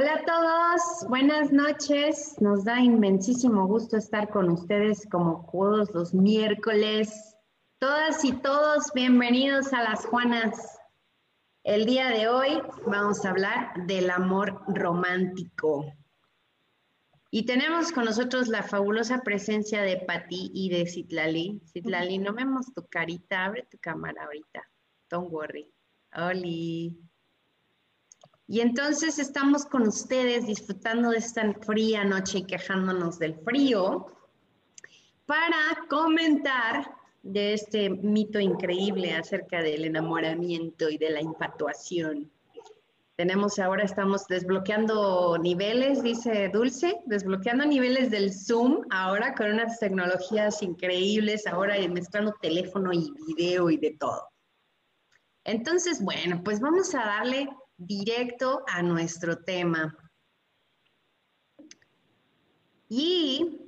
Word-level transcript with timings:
Hola 0.00 0.14
a 0.14 0.24
todos, 0.24 1.10
buenas 1.10 1.52
noches. 1.52 2.40
Nos 2.40 2.64
da 2.64 2.80
inmensísimo 2.80 3.66
gusto 3.66 3.98
estar 3.98 4.30
con 4.30 4.48
ustedes 4.48 5.06
como 5.10 5.46
todos 5.52 5.92
los 5.92 6.14
miércoles. 6.14 7.36
Todas 7.78 8.24
y 8.24 8.32
todos, 8.32 8.94
bienvenidos 8.94 9.74
a 9.74 9.82
las 9.82 10.06
Juanas. 10.06 10.78
El 11.64 11.84
día 11.84 12.08
de 12.08 12.28
hoy 12.28 12.62
vamos 12.86 13.26
a 13.26 13.28
hablar 13.28 13.74
del 13.86 14.08
amor 14.08 14.62
romántico. 14.68 15.92
Y 17.30 17.44
tenemos 17.44 17.92
con 17.92 18.06
nosotros 18.06 18.48
la 18.48 18.62
fabulosa 18.62 19.20
presencia 19.20 19.82
de 19.82 19.98
Patti 19.98 20.50
y 20.54 20.70
de 20.70 20.86
Citlali. 20.86 21.60
Citlali, 21.66 22.16
no 22.16 22.32
vemos 22.32 22.72
tu 22.72 22.86
carita, 22.88 23.44
abre 23.44 23.66
tu 23.70 23.76
cámara 23.78 24.24
ahorita. 24.24 24.66
Don't 25.10 25.30
worry. 25.30 25.70
Oli. 26.16 27.09
Y 28.50 28.62
entonces 28.62 29.20
estamos 29.20 29.64
con 29.64 29.86
ustedes 29.86 30.48
disfrutando 30.48 31.10
de 31.10 31.18
esta 31.18 31.54
fría 31.62 32.02
noche 32.02 32.38
y 32.38 32.46
quejándonos 32.46 33.16
del 33.20 33.36
frío 33.36 34.08
para 35.24 35.86
comentar 35.88 36.96
de 37.22 37.52
este 37.52 37.88
mito 37.90 38.40
increíble 38.40 39.14
acerca 39.14 39.62
del 39.62 39.84
enamoramiento 39.84 40.90
y 40.90 40.98
de 40.98 41.10
la 41.10 41.20
infatuación. 41.20 42.28
Tenemos 43.14 43.60
ahora, 43.60 43.84
estamos 43.84 44.26
desbloqueando 44.26 45.38
niveles, 45.38 46.02
dice 46.02 46.50
Dulce, 46.52 47.00
desbloqueando 47.06 47.64
niveles 47.66 48.10
del 48.10 48.32
Zoom, 48.32 48.84
ahora 48.90 49.32
con 49.36 49.52
unas 49.52 49.78
tecnologías 49.78 50.60
increíbles, 50.64 51.46
ahora 51.46 51.76
mezclando 51.88 52.34
teléfono 52.42 52.92
y 52.92 53.12
video 53.28 53.70
y 53.70 53.76
de 53.76 53.92
todo. 53.92 54.28
Entonces, 55.44 56.02
bueno, 56.02 56.42
pues 56.42 56.58
vamos 56.58 56.92
a 56.96 57.04
darle 57.04 57.48
directo 57.80 58.62
a 58.68 58.82
nuestro 58.82 59.38
tema. 59.38 59.96
Y 62.88 63.58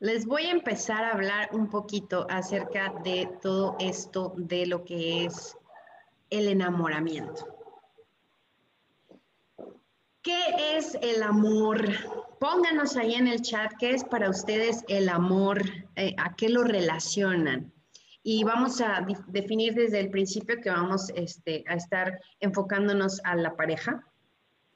les 0.00 0.26
voy 0.26 0.44
a 0.44 0.50
empezar 0.50 1.04
a 1.04 1.12
hablar 1.12 1.48
un 1.52 1.70
poquito 1.70 2.26
acerca 2.28 2.92
de 3.04 3.30
todo 3.40 3.76
esto 3.80 4.34
de 4.36 4.66
lo 4.66 4.84
que 4.84 5.24
es 5.24 5.56
el 6.28 6.48
enamoramiento. 6.48 7.46
¿Qué 10.22 10.76
es 10.76 10.96
el 11.00 11.22
amor? 11.22 11.84
Pónganos 12.38 12.96
ahí 12.96 13.14
en 13.14 13.28
el 13.28 13.42
chat 13.42 13.72
qué 13.78 13.92
es 13.92 14.04
para 14.04 14.28
ustedes 14.28 14.84
el 14.88 15.08
amor, 15.08 15.62
eh, 15.96 16.14
a 16.18 16.36
qué 16.36 16.48
lo 16.48 16.64
relacionan. 16.64 17.72
Y 18.22 18.44
vamos 18.44 18.80
a 18.80 19.04
definir 19.28 19.74
desde 19.74 19.98
el 20.00 20.10
principio 20.10 20.60
que 20.60 20.70
vamos 20.70 21.10
este, 21.14 21.64
a 21.66 21.74
estar 21.74 22.20
enfocándonos 22.40 23.20
a 23.24 23.34
la 23.34 23.56
pareja, 23.56 24.06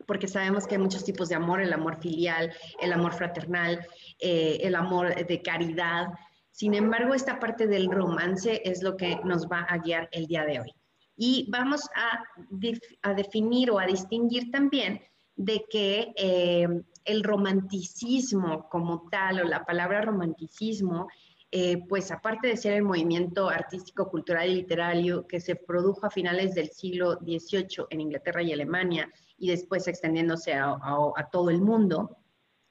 porque 0.06 0.28
sabemos 0.28 0.66
que 0.66 0.74
hay 0.74 0.80
muchos 0.80 1.04
tipos 1.04 1.28
de 1.28 1.36
amor, 1.36 1.60
el 1.60 1.72
amor 1.72 1.96
filial, 2.00 2.52
el 2.80 2.92
amor 2.92 3.12
fraternal, 3.12 3.86
eh, 4.18 4.58
el 4.62 4.74
amor 4.74 5.14
de 5.14 5.42
caridad. 5.42 6.08
Sin 6.50 6.74
embargo, 6.74 7.14
esta 7.14 7.38
parte 7.38 7.66
del 7.66 7.90
romance 7.90 8.62
es 8.64 8.82
lo 8.82 8.96
que 8.96 9.16
nos 9.24 9.46
va 9.46 9.60
a 9.60 9.78
guiar 9.78 10.08
el 10.12 10.26
día 10.26 10.44
de 10.44 10.60
hoy. 10.60 10.72
Y 11.16 11.48
vamos 11.50 11.88
a, 11.94 12.22
a 13.02 13.14
definir 13.14 13.70
o 13.70 13.78
a 13.78 13.86
distinguir 13.86 14.50
también 14.50 15.00
de 15.36 15.64
que 15.70 16.12
eh, 16.16 16.68
el 17.04 17.22
romanticismo 17.22 18.68
como 18.68 19.08
tal, 19.10 19.40
o 19.40 19.44
la 19.44 19.64
palabra 19.64 20.02
romanticismo, 20.02 21.08
eh, 21.52 21.86
pues 21.88 22.10
aparte 22.10 22.48
de 22.48 22.56
ser 22.56 22.72
el 22.72 22.82
movimiento 22.82 23.48
artístico, 23.48 24.10
cultural 24.10 24.50
y 24.50 24.54
literario 24.54 25.26
que 25.28 25.40
se 25.40 25.54
produjo 25.54 26.04
a 26.04 26.10
finales 26.10 26.54
del 26.54 26.70
siglo 26.70 27.18
XVIII 27.20 27.86
en 27.90 28.00
Inglaterra 28.00 28.42
y 28.42 28.52
Alemania 28.52 29.08
y 29.38 29.50
después 29.50 29.86
extendiéndose 29.86 30.54
a, 30.54 30.76
todo 31.30 31.50
el 31.50 31.60
mundo, 31.60 32.18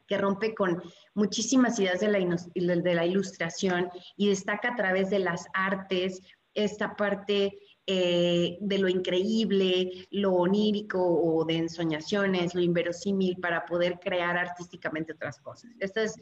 que 0.07 0.17
rompe 0.17 0.53
con 0.53 0.83
muchísimas 1.13 1.79
ideas 1.79 2.01
de 2.01 2.09
la, 2.09 3.05
ilustración 3.05 3.89
y 4.17 4.29
destaca 4.29 4.73
a 4.73 4.75
través 4.75 5.09
de 5.09 5.19
las 5.19 5.45
artes 5.53 6.21
esta 6.53 6.95
parte 6.95 7.57
eh, 7.87 8.57
de 8.59 8.77
lo 8.77 8.89
increíble, 8.89 10.07
lo 10.11 10.33
onírico 10.33 10.99
o 11.01 11.45
de 11.45 11.57
ensoñaciones, 11.57 12.55
lo 12.55 12.61
inverosímil 12.61 13.37
para 13.37 13.65
poder 13.65 13.99
crear 13.99 14.37
artísticamente 14.37 15.13
otras 15.13 15.39
cosas. 15.39 15.71
Esta 15.79 16.03
es 16.03 16.15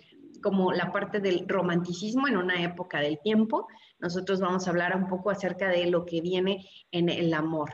como 0.43 0.71
la 0.71 0.91
parte 0.91 1.19
del 1.19 1.47
romanticismo 1.47 2.27
en 2.27 2.37
una 2.37 2.61
época 2.61 2.99
del 2.99 3.19
tiempo. 3.19 3.67
Nosotros 3.97 4.39
vamos 4.39 4.67
a 4.67 4.69
hablar 4.69 4.95
un 4.95 5.07
poco 5.07 5.31
acerca 5.31 5.69
de 5.69 5.87
lo 5.87 6.05
que 6.05 6.21
viene 6.21 6.69
en 6.91 7.09
el 7.09 7.33
amor. 7.33 7.71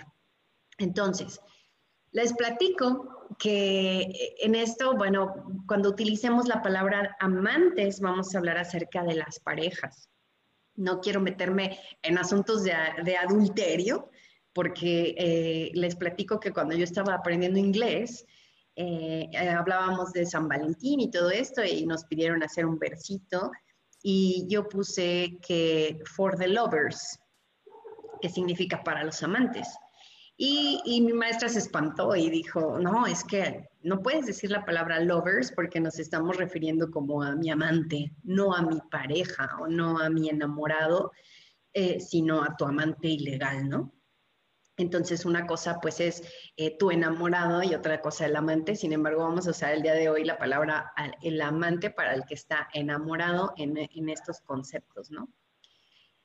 Entonces, 0.77 1.41
les 2.11 2.33
platico 2.33 3.27
que 3.37 4.35
en 4.39 4.55
esto, 4.55 4.95
bueno, 4.95 5.33
cuando 5.67 5.89
utilicemos 5.89 6.47
la 6.47 6.61
palabra 6.61 7.17
amantes, 7.19 7.99
vamos 7.99 8.33
a 8.33 8.37
hablar 8.37 8.57
acerca 8.57 9.03
de 9.03 9.15
las 9.15 9.39
parejas 9.39 10.09
no 10.79 11.01
quiero 11.01 11.19
meterme 11.19 11.77
en 12.01 12.17
asuntos 12.17 12.63
de, 12.63 12.73
adulterio, 13.17 14.09
porque 14.53 15.13
eh, 15.17 15.71
les 15.73 15.95
platico 15.95 16.39
que 16.39 16.51
cuando 16.51 16.75
yo 16.75 16.83
estaba 16.83 17.13
aprendiendo 17.13 17.59
inglés, 17.59 18.25
eh, 18.81 19.29
eh, 19.33 19.49
hablábamos 19.49 20.13
de 20.13 20.25
San 20.25 20.47
Valentín 20.47 21.01
y 21.01 21.11
todo 21.11 21.31
esto, 21.31 21.61
y 21.65 21.85
nos 21.85 22.05
pidieron 22.05 22.41
hacer 22.43 22.65
un 22.65 22.79
versito, 22.79 23.51
y 24.01 24.45
yo 24.47 24.69
puse 24.69 25.37
que 25.45 25.99
for 26.05 26.37
the 26.37 26.47
lovers, 26.47 27.19
que 28.21 28.29
significa 28.29 28.81
para 28.81 29.03
los 29.03 29.21
amantes. 29.21 29.67
Y, 30.37 31.01
mi 31.01 31.11
maestra 31.11 31.49
se 31.49 31.59
espantó 31.59 32.15
y 32.15 32.29
dijo, 32.29 32.79
no, 32.79 33.05
es 33.05 33.25
que 33.25 33.67
no 33.83 34.01
puedes 34.01 34.25
decir 34.25 34.49
la 34.49 34.63
palabra 34.63 35.01
lovers 35.01 35.51
porque 35.51 35.81
nos 35.81 35.99
estamos 35.99 36.37
refiriendo 36.37 36.89
como 36.89 37.21
a 37.21 37.35
mi 37.35 37.49
amante, 37.49 38.13
no 38.23 38.55
a 38.55 38.61
mi 38.61 38.79
pareja 38.89 39.57
o 39.59 39.67
no 39.67 39.99
a 39.99 40.09
mi 40.09 40.29
enamorado, 40.29 41.11
eh, 41.73 41.99
sino 41.99 42.41
a 42.41 42.55
tu 42.55 42.63
amante 42.63 43.09
ilegal, 43.09 43.67
¿no? 43.67 43.91
Entonces, 44.79 45.25
una 45.25 45.45
cosa 45.45 45.79
pues 45.81 45.99
es 45.99 46.23
eh, 46.55 46.77
tu 46.77 46.89
enamorado 46.89 47.61
y 47.63 47.75
otra 47.75 47.99
cosa 47.99 48.25
el 48.25 48.35
amante. 48.37 48.77
Sin 48.77 48.93
embargo, 48.93 49.23
vamos 49.23 49.45
a 49.45 49.51
usar 49.51 49.73
el 49.73 49.81
día 49.81 49.93
de 49.93 50.09
hoy 50.09 50.23
la 50.23 50.37
palabra 50.37 50.93
el 51.21 51.41
amante 51.41 51.89
para 51.89 52.15
el 52.15 52.23
que 52.25 52.35
está 52.35 52.69
enamorado 52.73 53.53
en, 53.57 53.77
estos 54.09 54.39
conceptos, 54.39 55.11
¿no? 55.11 55.27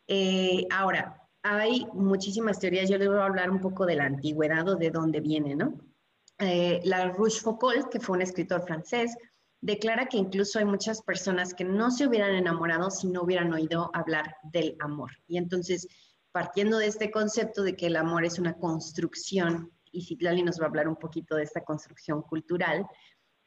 Eh, 0.06 0.66
ahora, 0.70 1.20
hay 1.42 1.84
muchísimas 1.94 2.60
teorías. 2.60 2.88
Yo 2.88 2.96
les 2.96 3.08
voy 3.08 3.18
a 3.18 3.24
hablar 3.24 3.50
un 3.50 3.60
poco 3.60 3.86
de 3.86 3.96
la 3.96 4.04
antigüedad 4.04 4.68
o 4.68 4.76
de 4.76 4.90
dónde 4.90 5.20
viene, 5.20 5.56
¿no? 5.56 5.74
Eh, 6.38 6.80
la 6.84 7.08
Rochefoucauld, 7.08 7.88
que 7.88 7.98
fue 7.98 8.16
un 8.16 8.22
escritor 8.22 8.64
francés, 8.64 9.16
declara 9.60 10.06
que 10.06 10.16
incluso 10.16 10.60
hay 10.60 10.64
muchas 10.64 11.02
personas 11.02 11.54
que 11.54 11.64
no 11.64 11.90
se 11.90 12.06
hubieran 12.06 12.36
enamorado 12.36 12.88
si 12.90 13.08
no 13.08 13.22
hubieran 13.22 13.52
oído 13.52 13.90
hablar 13.94 14.36
del 14.44 14.76
amor. 14.78 15.10
Y 15.26 15.38
entonces, 15.38 15.88
partiendo 16.34 16.78
de 16.78 16.88
este 16.88 17.12
concepto 17.12 17.62
de 17.62 17.76
que 17.76 17.86
el 17.86 17.94
amor 17.94 18.24
es 18.24 18.40
una 18.40 18.54
construcción, 18.54 19.70
y 19.92 20.04
Citlali 20.04 20.42
nos 20.42 20.58
va 20.58 20.64
a 20.64 20.68
hablar 20.68 20.88
un 20.88 20.96
poquito 20.96 21.36
de 21.36 21.44
esta 21.44 21.60
construcción 21.62 22.22
cultural, 22.22 22.84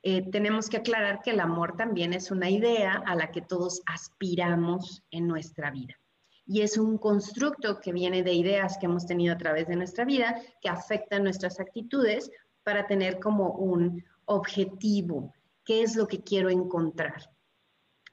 eh, 0.03 0.29
tenemos 0.31 0.69
que 0.69 0.77
aclarar 0.77 1.19
que 1.21 1.31
el 1.31 1.41
amor 1.41 1.75
también 1.75 2.13
es 2.13 2.31
una 2.31 2.49
idea 2.49 3.03
a 3.05 3.13
la 3.13 3.29
que 3.29 3.41
todos 3.41 3.81
aspiramos 3.87 5.03
en 5.11 5.27
nuestra 5.27 5.69
vida 5.69 5.99
y 6.45 6.61
es 6.61 6.77
un 6.77 6.97
constructo 6.97 7.81
que 7.81 7.91
viene 7.91 8.23
de 8.23 8.31
ideas 8.31 8.77
que 8.77 8.85
hemos 8.85 9.05
tenido 9.05 9.33
a 9.33 9.37
través 9.37 9.67
de 9.67 9.75
nuestra 9.75 10.05
vida 10.05 10.41
que 10.61 10.69
afectan 10.69 11.23
nuestras 11.23 11.59
actitudes 11.59 12.31
para 12.63 12.87
tener 12.87 13.19
como 13.19 13.49
un 13.51 14.01
objetivo, 14.23 15.33
qué 15.65 15.81
es 15.81 15.97
lo 15.97 16.07
que 16.07 16.23
quiero 16.23 16.49
encontrar. 16.49 17.29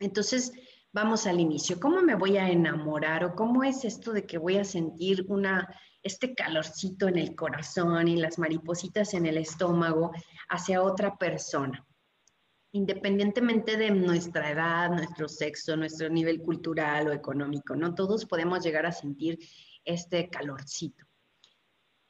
Entonces, 0.01 0.53
vamos 0.95 1.27
al 1.27 1.41
inicio. 1.41 1.81
¿Cómo 1.81 2.01
me 2.03 2.15
voy 2.15 2.39
a 2.39 2.49
enamorar 2.49 3.25
o 3.25 3.35
cómo 3.35 3.65
es 3.65 3.85
esto 3.85 4.13
de 4.13 4.25
que 4.25 4.39
voy 4.39 4.57
a 4.57 4.65
sentir 4.65 5.27
una 5.29 5.69
este 6.03 6.35
calorcito 6.35 7.09
en 7.09 7.19
el 7.19 7.35
corazón 7.35 8.07
y 8.09 8.17
las 8.17 8.39
maripositas 8.39 9.13
en 9.15 9.27
el 9.27 9.37
estómago 9.37 10.13
hacia 10.49 10.83
otra 10.83 11.17
persona? 11.17 11.85
independientemente 12.77 13.77
de 13.77 13.93
nuestra 13.93 14.51
edad, 14.51 14.91
nuestro 14.91 15.29
sexo, 15.29 15.77
nuestro 15.77 16.09
nivel 16.09 16.43
cultural 16.43 17.07
o 17.07 17.13
económico, 17.13 17.77
¿no? 17.77 17.95
Todos 17.95 18.27
podemos 18.27 18.65
llegar 18.65 18.85
a 18.85 18.91
sentir 18.91 19.39
este 19.85 20.29
calorcito. 20.29 21.05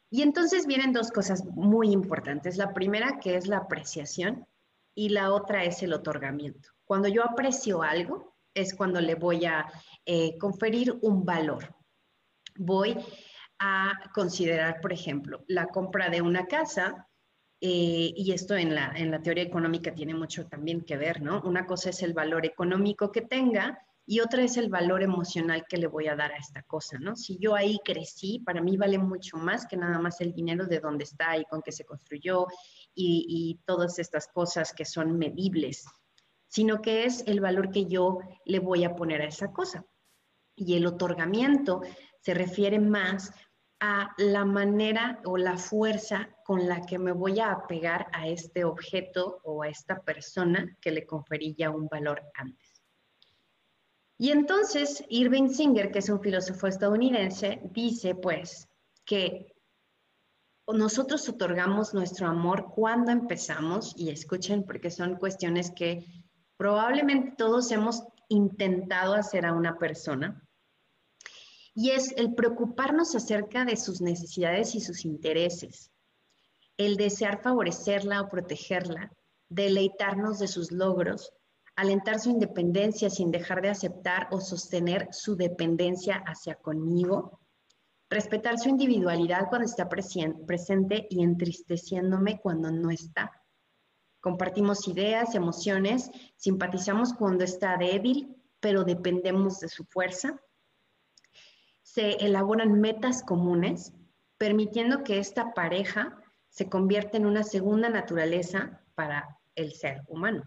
Y 0.09 0.23
entonces 0.23 0.67
vienen 0.67 0.95
dos 0.95 1.11
cosas 1.11 1.45
muy 1.45 1.93
importantes. 1.93 2.57
La 2.57 2.73
primera 2.73 3.19
que 3.21 3.37
es 3.37 3.47
la 3.47 3.59
apreciación 3.59 4.47
y 4.95 5.11
la 5.11 5.35
otra 5.35 5.65
es 5.65 5.83
el 5.83 5.93
otorgamiento. 5.93 6.71
Cuando 6.87 7.09
yo 7.09 7.25
aprecio 7.25 7.83
algo 7.83 8.34
es 8.55 8.75
cuando 8.75 9.01
le 9.01 9.15
voy 9.17 9.45
a 9.45 9.67
eh, 10.06 10.39
conferir 10.39 10.97
un 11.03 11.25
valor. 11.25 11.75
Voy 12.56 12.97
a 13.59 13.93
considerar, 14.15 14.81
por 14.81 14.93
ejemplo, 14.93 15.45
la 15.49 15.67
compra 15.67 16.09
de 16.09 16.23
una 16.23 16.47
casa 16.47 17.09
eh, 17.61 18.12
y 18.15 18.33
esto 18.33 18.55
en 18.56 18.75
la, 18.75 18.93
en 18.95 19.11
la 19.11 19.23
teoría 19.23 19.45
económica 19.45 19.95
tiene 19.95 20.15
mucho 20.15 20.47
también 20.47 20.83
que 20.83 20.97
ver, 20.97 21.23
¿no? 21.23 21.41
Una 21.43 21.67
cosa 21.67 21.91
es 21.91 22.03
el 22.03 22.12
valor 22.12 22.45
económico 22.47 23.11
que 23.11 23.23
tenga 23.23 23.79
y 24.06 24.21
otra 24.21 24.43
es 24.43 24.57
el 24.59 24.69
valor 24.69 25.03
emocional 25.03 25.65
que 25.69 25.79
le 25.79 25.87
voy 25.87 26.09
a 26.09 26.17
dar 26.17 26.33
a 26.33 26.37
esta 26.37 26.62
cosa, 26.62 26.99
¿no? 26.99 27.17
Si 27.17 27.39
yo 27.39 27.55
ahí 27.55 27.81
crecí, 27.85 28.41
para 28.41 28.61
mí 28.61 28.77
vale 28.77 28.99
mucho 28.99 29.39
más 29.39 29.67
que 29.67 29.79
nada 29.79 29.99
más 29.99 30.21
el 30.21 30.35
dinero 30.35 30.67
de 30.67 30.81
dónde 30.81 31.05
está 31.05 31.39
y 31.39 31.45
con 31.45 31.62
qué 31.62 31.73
se 31.73 31.85
construyó 31.85 32.47
y, 32.95 33.25
y 33.29 33.65
todas 33.65 33.99
estas 33.99 34.29
cosas 34.29 34.75
que 34.75 34.85
son 34.85 35.17
medibles, 35.17 35.87
sino 36.55 36.81
que 36.81 37.05
es 37.05 37.25
el 37.27 37.41
valor 37.41 37.73
que 37.73 37.87
yo 37.87 38.21
le 38.45 38.61
voy 38.61 38.85
a 38.85 38.95
poner 38.95 39.21
a 39.23 39.27
esa 39.27 39.51
cosa. 39.51 39.85
Y 40.55 40.77
el 40.77 40.87
otorgamiento 40.87 41.83
se 42.21 42.33
refiere 42.33 42.79
más 42.79 43.33
a 43.81 44.15
la 44.19 44.45
manera 44.45 45.21
o 45.25 45.37
la 45.37 45.59
fuerza 45.59 46.29
con 46.45 46.69
la 46.69 46.83
que 46.83 46.97
me 46.97 47.11
voy 47.11 47.41
a 47.41 47.51
apegar 47.51 48.06
a 48.12 48.29
este 48.29 48.65
objeto 48.65 49.41
o 49.43 49.65
a 49.65 49.69
esta 49.69 50.01
persona 50.03 50.79
que 50.81 50.93
le 50.93 51.05
conferí 51.05 51.56
ya 51.59 51.71
un 51.71 51.89
valor 51.89 52.23
antes. 52.35 52.81
Y 54.17 54.31
entonces 54.31 55.05
Irving 55.09 55.49
Singer, 55.49 55.91
que 55.91 55.99
es 55.99 56.09
un 56.09 56.21
filósofo 56.21 56.69
estadounidense, 56.69 57.62
dice 57.73 58.15
pues 58.15 58.69
que 59.05 59.57
nosotros 60.69 61.29
otorgamos 61.29 61.95
nuestro 61.95 62.29
amor 62.29 62.71
cuando 62.73 63.11
empezamos, 63.11 63.93
y 63.99 64.11
escuchen 64.11 64.62
porque 64.62 64.93
son 64.93 65.17
cuestiones 65.17 65.73
que 65.73 66.24
probablemente 66.56 67.35
todos 67.37 67.71
hemos 67.71 68.05
intentado 68.29 69.15
hacer 69.15 69.47
a 69.47 69.53
una 69.53 69.79
persona, 69.79 70.43
y 71.75 71.91
es 71.91 72.12
el 72.17 72.35
preocuparnos 72.35 73.15
acerca 73.15 73.65
de 73.65 73.77
sus 73.77 74.01
necesidades 74.01 74.75
y 74.75 74.81
sus 74.81 75.05
intereses, 75.05 75.91
el 76.77 76.97
desear 76.97 77.43
favorecerla 77.43 78.21
o 78.21 78.29
protegerla, 78.29 79.12
deleitarnos 79.49 80.39
de 80.39 80.49
sus 80.49 80.71
logros, 80.71 81.33
alentar 81.77 82.21
su 82.21 82.31
independencia 82.31 83.11
sin 83.11 83.31
dejar 83.31 83.61
de 83.61 83.71
aceptar 83.71 84.29
o 84.31 84.41
sostener 84.41 85.09
su 85.11 85.37
dependencia 85.37 86.23
hacia 86.27 86.55
conmigo, 86.55 87.41
respetar 88.09 88.59
su 88.59 88.69
individualidad 88.69 89.49
cuando 89.49 89.67
está 89.67 89.89
presente 89.89 91.07
y 91.11 91.23
entristeciéndome 91.23 92.41
cuando 92.41 92.71
no 92.71 92.91
está. 92.91 93.44
Compartimos 94.25 94.88
ideas, 94.88 95.37
emociones, 95.37 96.11
simpatizamos 96.35 97.12
cuando 97.12 97.44
está 97.44 97.76
débil, 97.76 98.35
pero 98.59 98.82
dependemos 98.82 99.61
de 99.61 99.69
su 99.69 99.85
fuerza 99.85 100.41
se 101.94 102.17
elaboran 102.25 102.81
metas 102.81 103.23
comunes, 103.23 103.93
permitiendo 104.37 105.05
que 105.05 105.19
esta 105.21 105.55
pareja 105.55 106.19
se 106.49 106.69
convierta 106.69 107.19
en 107.19 107.26
una 107.26 107.44
segunda 107.44 107.88
naturaleza 107.88 108.82
para 108.97 109.38
el 109.55 109.75
ser 109.75 110.03
humano. 110.09 110.43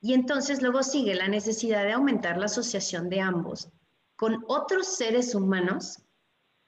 Y 0.00 0.14
entonces 0.14 0.62
luego 0.62 0.84
sigue 0.84 1.16
la 1.16 1.26
necesidad 1.26 1.82
de 1.84 1.92
aumentar 1.92 2.38
la 2.38 2.46
asociación 2.46 3.08
de 3.08 3.20
ambos 3.20 3.72
con 4.14 4.44
otros 4.46 4.86
seres 4.86 5.34
humanos 5.34 6.00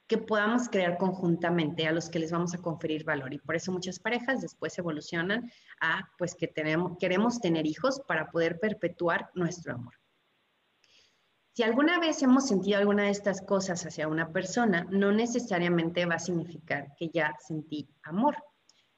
que 0.07 0.17
podamos 0.17 0.69
crear 0.69 0.97
conjuntamente, 0.97 1.87
a 1.87 1.91
los 1.91 2.09
que 2.09 2.19
les 2.19 2.31
vamos 2.31 2.53
a 2.53 2.57
conferir 2.57 3.03
valor. 3.03 3.33
Y 3.33 3.39
por 3.39 3.55
eso 3.55 3.71
muchas 3.71 3.99
parejas 3.99 4.41
después 4.41 4.77
evolucionan 4.77 5.51
a, 5.79 6.09
pues, 6.17 6.35
que 6.35 6.47
tenemos, 6.47 6.97
queremos 6.99 7.39
tener 7.39 7.65
hijos 7.65 8.01
para 8.07 8.29
poder 8.29 8.59
perpetuar 8.59 9.29
nuestro 9.33 9.73
amor. 9.73 9.93
Si 11.55 11.61
alguna 11.61 11.99
vez 11.99 12.21
hemos 12.23 12.47
sentido 12.47 12.79
alguna 12.79 13.03
de 13.03 13.11
estas 13.11 13.41
cosas 13.41 13.85
hacia 13.85 14.07
una 14.07 14.31
persona, 14.31 14.87
no 14.89 15.11
necesariamente 15.11 16.05
va 16.05 16.15
a 16.15 16.19
significar 16.19 16.87
que 16.97 17.09
ya 17.09 17.35
sentí 17.39 17.87
amor. 18.01 18.37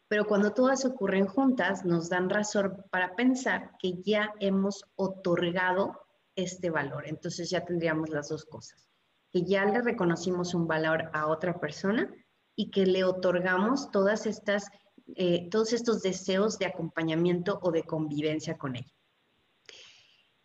Pero 0.08 0.26
cuando 0.26 0.54
todas 0.54 0.86
ocurren 0.86 1.28
juntas, 1.28 1.84
nos 1.84 2.10
dan 2.10 2.30
razón 2.30 2.86
para 2.92 3.16
pensar 3.16 3.72
que 3.78 4.02
ya 4.02 4.34
hemos 4.40 4.86
otorgado 4.96 6.08
este 6.36 6.70
valor. 6.70 7.08
Entonces 7.08 7.50
ya 7.50 7.66
tendríamos 7.66 8.10
las 8.10 8.30
dos 8.30 8.46
cosas. 8.46 8.95
Que 9.36 9.44
ya 9.44 9.66
le 9.66 9.82
reconocimos 9.82 10.54
un 10.54 10.66
valor 10.66 11.10
a 11.12 11.28
otra 11.28 11.60
persona 11.60 12.10
y 12.56 12.72
que 12.72 12.86
le 12.86 13.04
otorgamos 13.04 13.92
todas 13.92 14.28
estas, 14.28 14.70
eh, 15.18 15.50
todos 15.50 15.74
estos 15.74 16.02
deseos 16.02 16.58
de 16.58 16.68
acompañamiento 16.68 17.60
o 17.62 17.70
de 17.72 17.84
convivencia 17.84 18.58
con 18.58 18.78
ella. 18.78 18.94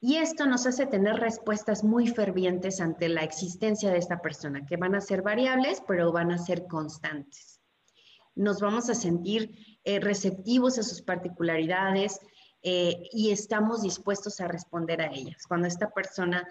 Y 0.01 0.17
esto 0.17 0.45
nos 0.47 0.67
hace 0.67 0.87
tener 0.87 1.21
respuestas 1.21 1.85
muy 1.85 2.09
fervientes 2.09 2.81
ante 2.81 3.09
la 3.09 3.23
existencia 3.23 3.93
de 3.93 3.99
esta 3.99 4.21
persona, 4.21 4.67
que 4.67 4.77
van 4.77 4.97
a 4.97 5.01
ser 5.01 5.23
variables, 5.23 5.81
pero 5.87 6.11
van 6.11 6.33
a 6.33 6.39
ser 6.39 6.67
constantes. 6.67 7.61
Nos 8.35 8.61
vamos 8.61 8.91
a 8.91 8.97
sentir 8.97 9.79
eh, 9.85 10.01
receptivos 10.01 10.79
a 10.79 10.83
sus 10.83 11.01
particularidades 11.01 12.19
eh, 12.65 13.05
y 13.13 13.31
estamos 13.31 13.83
dispuestos 13.83 14.41
a 14.41 14.49
responder 14.49 15.01
a 15.01 15.13
ellas. 15.13 15.47
Cuando 15.47 15.69
esta 15.69 15.91
persona 15.91 16.45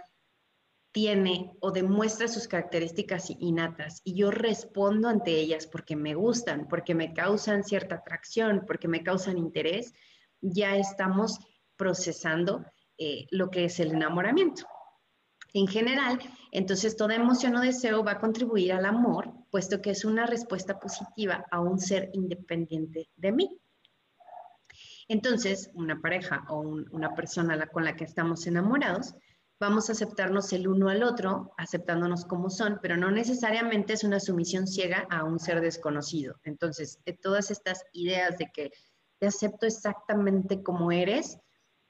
tiene 0.91 1.56
o 1.59 1.71
demuestra 1.71 2.27
sus 2.27 2.47
características 2.47 3.30
innatas 3.39 4.01
y 4.03 4.15
yo 4.15 4.31
respondo 4.31 5.07
ante 5.07 5.31
ellas 5.31 5.68
porque 5.68 5.95
me 5.95 6.15
gustan, 6.15 6.68
porque 6.68 6.95
me 6.95 7.13
causan 7.13 7.63
cierta 7.63 7.95
atracción, 7.95 8.63
porque 8.65 8.88
me 8.88 9.03
causan 9.03 9.38
interés, 9.38 9.94
ya 10.41 10.75
estamos 10.77 11.39
procesando 11.75 12.65
eh, 12.97 13.27
lo 13.31 13.50
que 13.50 13.65
es 13.65 13.80
el 13.80 13.91
enamoramiento. 13.91 14.65
En 15.53 15.67
general, 15.67 16.19
entonces 16.51 16.96
toda 16.96 17.15
emoción 17.15 17.55
o 17.55 17.62
deseo 17.62 18.03
va 18.03 18.13
a 18.13 18.19
contribuir 18.19 18.74
al 18.74 18.86
amor, 18.86 19.31
puesto 19.50 19.81
que 19.81 19.91
es 19.91 20.05
una 20.05 20.25
respuesta 20.25 20.79
positiva 20.79 21.46
a 21.50 21.60
un 21.60 21.79
ser 21.79 22.10
independiente 22.13 23.10
de 23.15 23.31
mí. 23.31 23.60
Entonces, 25.08 25.72
una 25.74 26.00
pareja 26.00 26.46
o 26.50 26.60
una 26.60 27.15
persona 27.15 27.67
con 27.67 27.84
la 27.84 27.96
que 27.96 28.03
estamos 28.03 28.46
enamorados, 28.46 29.15
vamos 29.60 29.89
a 29.89 29.92
aceptarnos 29.92 30.54
el 30.54 30.68
uno 30.68 30.89
al 30.89 31.04
otro, 31.04 31.54
aceptándonos 31.58 32.25
como 32.25 32.50
son, 32.50 32.80
pero 32.82 32.96
no 32.96 33.12
necesariamente 33.12 33.94
es 33.94 34.04
una 34.04 34.20
sumisión 34.20 34.68
ciega 34.68 35.06
a 35.10 35.25
un 35.25 35.39
ser 35.39 35.60
desconocido. 35.62 36.39
Entonces, 36.44 37.00
todas 37.22 37.51
estas 37.51 37.84
ideas 37.92 38.38
de 38.38 38.50
que 38.54 38.72
te 39.20 39.28
acepto 39.28 39.66
exactamente 39.66 40.63
como 40.63 40.92
eres, 40.92 41.38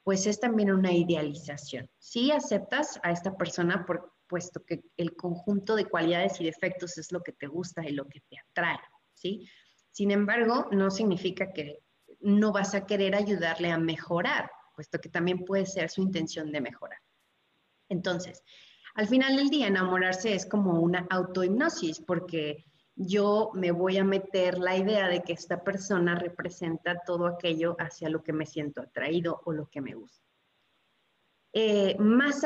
pues 0.03 0.25
es 0.25 0.39
también 0.39 0.71
una 0.71 0.91
idealización. 0.91 1.87
Si 1.99 2.31
aceptas 2.31 2.99
a 3.03 3.11
esta 3.11 3.37
persona 3.37 3.85
por, 3.85 4.13
puesto 4.27 4.63
que 4.65 4.83
el 4.97 5.15
conjunto 5.15 5.75
de 5.75 5.85
cualidades 5.85 6.41
y 6.41 6.45
defectos 6.45 6.97
es 6.97 7.11
lo 7.11 7.21
que 7.21 7.33
te 7.33 7.45
gusta 7.45 7.87
y 7.87 7.91
lo 7.91 8.07
que 8.07 8.21
te 8.21 8.37
atrae, 8.39 8.79
¿sí? 9.13 9.47
Sin 9.91 10.09
embargo, 10.09 10.67
no 10.71 10.89
significa 10.89 11.51
que 11.53 11.83
no 12.19 12.51
vas 12.51 12.73
a 12.73 12.85
querer 12.87 13.13
ayudarle 13.13 13.71
a 13.71 13.77
mejorar, 13.77 14.49
puesto 14.75 14.99
que 14.99 15.09
también 15.09 15.45
puede 15.45 15.67
ser 15.67 15.89
su 15.89 16.01
intención 16.01 16.51
de 16.51 16.61
mejorar. 16.61 16.99
Entonces, 17.89 18.43
al 18.95 19.07
final 19.07 19.35
del 19.35 19.49
día, 19.49 19.67
enamorarse 19.67 20.33
es 20.33 20.45
como 20.45 20.79
una 20.79 21.05
autohipnosis, 21.09 21.99
porque 22.01 22.65
yo 22.95 23.51
me 23.53 23.71
voy 23.71 23.97
a 23.97 24.03
meter 24.03 24.59
la 24.59 24.75
idea 24.75 25.07
de 25.07 25.21
que 25.21 25.33
esta 25.33 25.63
persona 25.63 26.15
representa 26.15 27.01
todo 27.05 27.27
aquello 27.27 27.75
hacia 27.79 28.09
lo 28.09 28.21
que 28.23 28.33
me 28.33 28.45
siento 28.45 28.81
atraído 28.81 29.41
o 29.45 29.53
lo 29.53 29.69
que 29.69 29.81
me 29.81 29.95
gusta. 29.95 30.25
Eh, 31.53 31.95
más 31.97 32.43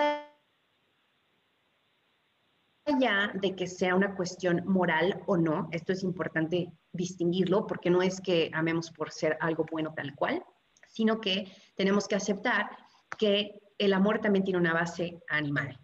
allá 2.85 3.31
de 3.33 3.55
que 3.55 3.65
sea 3.67 3.95
una 3.95 4.15
cuestión 4.15 4.61
moral 4.65 5.23
o 5.25 5.37
no, 5.37 5.69
esto 5.71 5.91
es 5.91 6.03
importante 6.03 6.71
distinguirlo 6.91 7.65
porque 7.65 7.89
no 7.89 8.01
es 8.03 8.21
que 8.21 8.51
amemos 8.53 8.91
por 8.91 9.11
ser 9.11 9.37
algo 9.41 9.65
bueno 9.71 9.93
tal 9.95 10.13
cual, 10.13 10.45
sino 10.87 11.19
que 11.19 11.51
tenemos 11.75 12.07
que 12.07 12.15
aceptar 12.15 12.69
que 13.17 13.62
el 13.77 13.93
amor 13.93 14.19
también 14.19 14.43
tiene 14.43 14.59
una 14.59 14.73
base 14.73 15.19
animal 15.29 15.79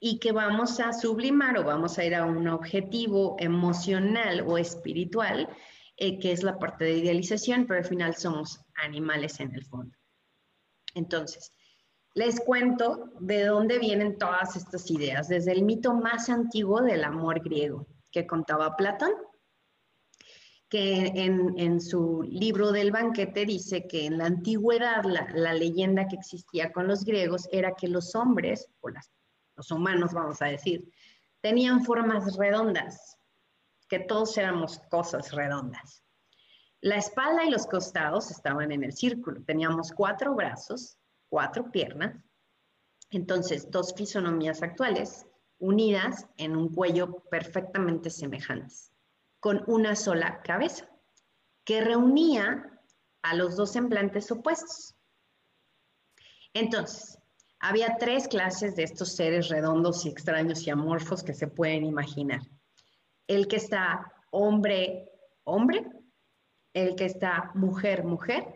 y 0.00 0.18
que 0.18 0.32
vamos 0.32 0.78
a 0.80 0.92
sublimar 0.92 1.58
o 1.58 1.64
vamos 1.64 1.98
a 1.98 2.04
ir 2.04 2.14
a 2.14 2.24
un 2.24 2.46
objetivo 2.48 3.36
emocional 3.38 4.44
o 4.46 4.56
espiritual, 4.58 5.48
eh, 5.96 6.18
que 6.18 6.32
es 6.32 6.42
la 6.42 6.58
parte 6.58 6.84
de 6.84 6.98
idealización, 6.98 7.66
pero 7.66 7.80
al 7.80 7.86
final 7.86 8.14
somos 8.14 8.60
animales 8.74 9.40
en 9.40 9.54
el 9.54 9.64
fondo. 9.64 9.96
Entonces, 10.94 11.52
les 12.14 12.40
cuento 12.40 13.12
de 13.20 13.44
dónde 13.44 13.78
vienen 13.78 14.18
todas 14.18 14.56
estas 14.56 14.90
ideas, 14.90 15.28
desde 15.28 15.52
el 15.52 15.62
mito 15.62 15.94
más 15.94 16.28
antiguo 16.28 16.80
del 16.80 17.04
amor 17.04 17.40
griego 17.40 17.86
que 18.10 18.26
contaba 18.26 18.76
Platón, 18.76 19.12
que 20.68 21.06
en, 21.14 21.80
su 21.80 22.22
libro 22.22 22.72
del 22.72 22.90
banquete 22.90 23.46
dice 23.46 23.86
que 23.86 24.04
en 24.06 24.18
la 24.18 24.26
antigüedad 24.26 25.02
la, 25.04 25.26
la 25.34 25.54
leyenda 25.54 26.08
que 26.08 26.16
existía 26.16 26.72
con 26.72 26.86
los 26.86 27.04
griegos 27.04 27.48
era 27.52 27.74
que 27.74 27.88
los 27.88 28.14
hombres 28.14 28.68
o 28.80 28.90
las 28.90 29.10
los 29.58 29.72
humanos 29.72 30.12
vamos 30.12 30.40
a 30.40 30.46
decir, 30.46 30.88
tenían 31.40 31.84
formas 31.84 32.36
redondas, 32.36 33.18
que 33.88 33.98
todos 33.98 34.38
éramos 34.38 34.78
cosas 34.88 35.32
redondas. 35.32 36.04
La 36.80 36.96
espalda 36.96 37.44
y 37.44 37.50
los 37.50 37.66
costados 37.66 38.30
estaban 38.30 38.70
en 38.70 38.84
el 38.84 38.92
círculo, 38.92 39.42
teníamos 39.42 39.90
cuatro 39.90 40.34
brazos, 40.34 40.96
cuatro 41.28 41.72
piernas, 41.72 42.24
entonces 43.10 43.68
dos 43.68 43.92
fisonomías 43.94 44.62
actuales 44.62 45.26
unidas 45.58 46.24
en 46.36 46.56
un 46.56 46.72
cuello 46.72 47.24
perfectamente 47.28 48.10
semejantes, 48.10 48.92
con 49.40 49.62
una 49.66 49.96
sola 49.96 50.40
cabeza, 50.42 50.88
que 51.64 51.80
reunía 51.80 52.80
a 53.22 53.34
los 53.34 53.56
dos 53.56 53.72
semblantes 53.72 54.30
opuestos. 54.30 54.94
Entonces, 56.54 57.18
había 57.60 57.96
tres 57.98 58.28
clases 58.28 58.76
de 58.76 58.84
estos 58.84 59.14
seres 59.14 59.48
redondos 59.48 60.06
y 60.06 60.08
extraños 60.08 60.66
y 60.66 60.70
amorfos 60.70 61.22
que 61.22 61.34
se 61.34 61.48
pueden 61.48 61.84
imaginar. 61.84 62.40
El 63.26 63.48
que 63.48 63.56
está 63.56 64.12
hombre, 64.30 65.10
hombre, 65.44 65.86
el 66.72 66.94
que 66.94 67.06
está 67.06 67.50
mujer-mujer 67.54 68.46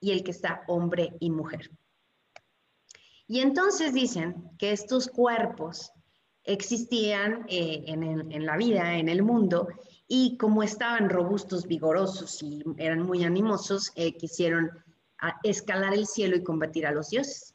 y 0.00 0.12
el 0.12 0.24
que 0.24 0.30
está 0.30 0.64
hombre 0.68 1.16
y 1.20 1.30
mujer. 1.30 1.70
Y 3.26 3.40
entonces 3.40 3.92
dicen 3.92 4.50
que 4.58 4.72
estos 4.72 5.06
cuerpos 5.06 5.92
existían 6.42 7.44
eh, 7.48 7.84
en, 7.86 8.46
la 8.46 8.56
vida, 8.56 8.96
en 8.96 9.08
el 9.08 9.22
mundo, 9.22 9.68
y 10.12 10.36
como 10.38 10.64
estaban 10.64 11.08
robustos, 11.08 11.68
vigorosos 11.68 12.42
y 12.42 12.64
eran 12.78 13.02
muy 13.02 13.22
animosos, 13.22 13.92
eh, 13.94 14.16
quisieron 14.16 14.68
escalar 15.44 15.94
el 15.94 16.04
cielo 16.08 16.34
y 16.36 16.42
combatir 16.42 16.84
a 16.84 16.90
los 16.90 17.10
dioses. 17.10 17.54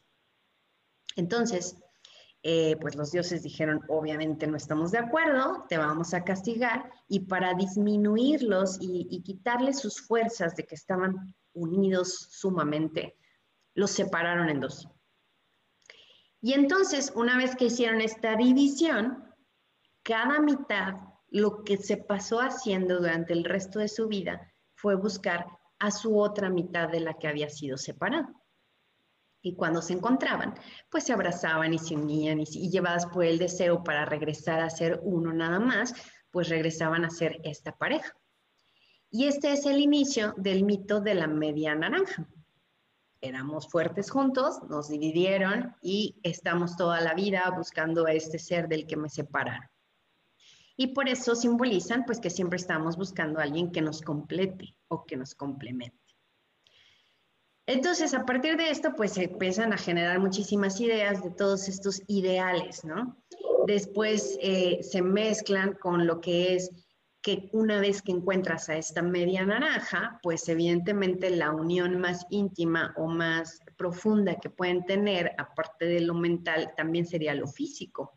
Entonces, 1.16 1.76
eh, 2.42 2.78
pues 2.80 2.96
los 2.96 3.12
dioses 3.12 3.42
dijeron, 3.42 3.82
obviamente 3.88 4.46
no 4.46 4.56
estamos 4.56 4.90
de 4.90 5.00
acuerdo, 5.00 5.66
te 5.68 5.76
vamos 5.76 6.14
a 6.14 6.24
castigar, 6.24 6.90
y 7.08 7.20
para 7.20 7.52
disminuirlos 7.52 8.78
y 8.80 9.20
quitarles 9.20 9.78
sus 9.78 10.00
fuerzas 10.00 10.56
de 10.56 10.64
que 10.64 10.76
estaban 10.76 11.34
unidos 11.52 12.28
sumamente, 12.30 13.18
los 13.74 13.90
separaron 13.90 14.48
en 14.48 14.60
dos. 14.60 14.88
Y 16.40 16.54
entonces, 16.54 17.12
una 17.14 17.36
vez 17.36 17.54
que 17.54 17.66
hicieron 17.66 18.00
esta 18.00 18.34
división, 18.34 19.22
cada 20.02 20.40
mitad, 20.40 20.94
lo 21.28 21.64
que 21.64 21.76
se 21.76 21.96
pasó 21.96 22.40
haciendo 22.40 22.98
durante 22.98 23.32
el 23.32 23.44
resto 23.44 23.78
de 23.78 23.88
su 23.88 24.08
vida 24.08 24.52
fue 24.74 24.94
buscar 24.94 25.46
a 25.78 25.90
su 25.90 26.18
otra 26.18 26.50
mitad 26.50 26.88
de 26.88 27.00
la 27.00 27.14
que 27.14 27.28
había 27.28 27.48
sido 27.48 27.76
separada. 27.76 28.32
Y 29.42 29.54
cuando 29.54 29.80
se 29.80 29.92
encontraban, 29.92 30.54
pues 30.90 31.04
se 31.04 31.12
abrazaban 31.12 31.72
y 31.72 31.78
se 31.78 31.94
unían 31.94 32.40
y, 32.40 32.44
llevadas 32.70 33.06
por 33.06 33.24
el 33.24 33.38
deseo 33.38 33.84
para 33.84 34.04
regresar 34.04 34.60
a 34.60 34.70
ser 34.70 35.00
uno 35.02 35.32
nada 35.32 35.60
más, 35.60 35.94
pues 36.30 36.48
regresaban 36.48 37.04
a 37.04 37.10
ser 37.10 37.40
esta 37.44 37.72
pareja. 37.72 38.12
Y 39.10 39.26
este 39.26 39.52
es 39.52 39.66
el 39.66 39.78
inicio 39.78 40.34
del 40.36 40.64
mito 40.64 41.00
de 41.00 41.14
la 41.14 41.26
media 41.26 41.74
naranja. 41.74 42.28
Éramos 43.20 43.68
fuertes 43.68 44.10
juntos, 44.10 44.60
nos 44.68 44.88
dividieron 44.88 45.74
y 45.80 46.18
estamos 46.22 46.76
toda 46.76 47.00
la 47.00 47.14
vida 47.14 47.50
buscando 47.56 48.06
a 48.06 48.12
este 48.12 48.38
ser 48.38 48.68
del 48.68 48.86
que 48.86 48.96
me 48.96 49.08
separaron. 49.08 49.68
Y 50.76 50.88
por 50.88 51.08
eso 51.08 51.34
simbolizan 51.34 52.04
pues 52.04 52.20
que 52.20 52.30
siempre 52.30 52.58
estamos 52.58 52.96
buscando 52.96 53.38
a 53.38 53.44
alguien 53.44 53.72
que 53.72 53.80
nos 53.80 54.02
complete 54.02 54.76
o 54.88 55.04
que 55.04 55.16
nos 55.16 55.34
complemente. 55.34 55.98
Entonces, 57.66 58.14
a 58.14 58.24
partir 58.24 58.56
de 58.56 58.70
esto, 58.70 58.94
pues 58.94 59.12
se 59.12 59.24
empiezan 59.24 59.72
a 59.72 59.78
generar 59.78 60.20
muchísimas 60.20 60.80
ideas 60.80 61.24
de 61.24 61.30
todos 61.30 61.68
estos 61.68 62.00
ideales, 62.06 62.84
¿no? 62.84 63.16
Después 63.66 64.38
eh, 64.40 64.78
se 64.82 65.02
mezclan 65.02 65.74
con 65.74 66.06
lo 66.06 66.20
que 66.20 66.54
es 66.54 66.70
que 67.22 67.48
una 67.52 67.80
vez 67.80 68.02
que 68.02 68.12
encuentras 68.12 68.68
a 68.68 68.76
esta 68.76 69.02
media 69.02 69.44
naranja, 69.44 70.20
pues 70.22 70.48
evidentemente 70.48 71.28
la 71.30 71.50
unión 71.50 71.98
más 71.98 72.24
íntima 72.30 72.94
o 72.96 73.08
más 73.08 73.58
profunda 73.76 74.36
que 74.36 74.48
pueden 74.48 74.84
tener, 74.84 75.32
aparte 75.36 75.86
de 75.86 76.02
lo 76.02 76.14
mental, 76.14 76.72
también 76.76 77.04
sería 77.04 77.34
lo 77.34 77.48
físico. 77.48 78.15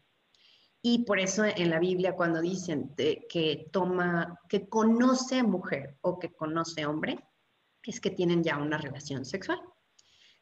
Y 0.81 0.99
por 0.99 1.19
eso 1.19 1.43
en 1.43 1.69
la 1.69 1.79
Biblia 1.79 2.15
cuando 2.15 2.39
dicen 2.39 2.93
que 2.95 3.69
toma, 3.71 4.39
que 4.47 4.69
conoce 4.69 5.43
mujer 5.43 5.97
o 6.01 6.19
que 6.19 6.31
conoce 6.31 6.85
hombre, 6.85 7.19
es 7.83 7.99
que 7.99 8.11
tienen 8.11 8.43
ya 8.43 8.57
una 8.57 8.77
relación 8.77 9.25
sexual. 9.25 9.59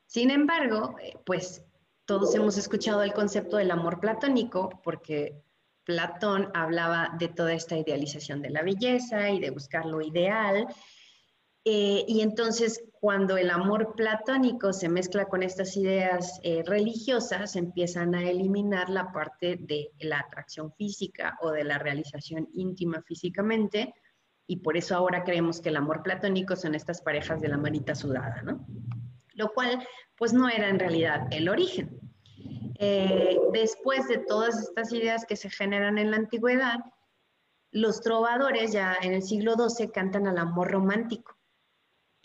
Sin 0.06 0.32
embargo, 0.32 0.96
eh, 1.02 1.18
pues 1.26 1.64
todos 2.06 2.34
hemos 2.36 2.58
escuchado 2.58 3.04
el 3.04 3.14
concepto 3.14 3.58
del 3.58 3.72
amor 3.72 4.00
platónico 4.00 4.70
porque 4.84 5.44
Platón 5.84 6.52
hablaba 6.54 7.16
de 7.18 7.30
toda 7.30 7.54
esta 7.54 7.78
idealización 7.78 8.42
de 8.42 8.50
la 8.50 8.62
belleza 8.62 9.30
y 9.30 9.40
de 9.40 9.52
buscar 9.52 9.86
lo 9.86 10.02
ideal. 10.02 10.68
Eh, 11.70 12.06
y 12.08 12.22
entonces 12.22 12.82
cuando 13.02 13.36
el 13.36 13.50
amor 13.50 13.94
platónico 13.94 14.72
se 14.72 14.88
mezcla 14.88 15.26
con 15.26 15.44
estas 15.44 15.76
ideas 15.76 16.40
eh, 16.42 16.64
religiosas, 16.66 17.58
empiezan 17.58 18.16
a 18.16 18.24
eliminar 18.24 18.90
la 18.90 19.12
parte 19.12 19.58
de 19.60 19.92
la 20.00 20.20
atracción 20.20 20.72
física 20.72 21.38
o 21.42 21.52
de 21.52 21.66
la 21.66 21.78
realización 21.78 22.48
íntima 22.54 23.02
físicamente 23.02 23.94
y 24.48 24.62
por 24.62 24.78
eso 24.78 24.96
ahora 24.96 25.26
creemos 25.26 25.60
que 25.60 25.68
el 25.68 25.76
amor 25.76 26.04
platónico 26.04 26.56
son 26.56 26.74
estas 26.74 27.02
parejas 27.02 27.42
de 27.42 27.50
la 27.50 27.58
manita 27.58 27.96
sudada, 27.96 28.42
¿no? 28.44 28.66
Lo 29.34 29.50
cual, 29.50 29.86
pues 30.16 30.32
no 30.32 30.48
era 30.48 30.70
en 30.70 30.80
realidad 30.80 31.28
el 31.32 31.50
origen. 31.50 32.00
Eh, 32.80 33.38
después 33.52 34.08
de 34.08 34.20
todas 34.20 34.58
estas 34.58 34.94
ideas 34.94 35.26
que 35.26 35.36
se 35.36 35.50
generan 35.50 35.98
en 35.98 36.12
la 36.12 36.18
antigüedad, 36.18 36.80
los 37.72 38.00
trovadores 38.00 38.72
ya 38.72 38.96
en 39.02 39.14
el 39.14 39.22
siglo 39.22 39.56
XII 39.56 39.90
cantan 39.90 40.28
al 40.28 40.38
amor 40.38 40.72
romántico 40.72 41.37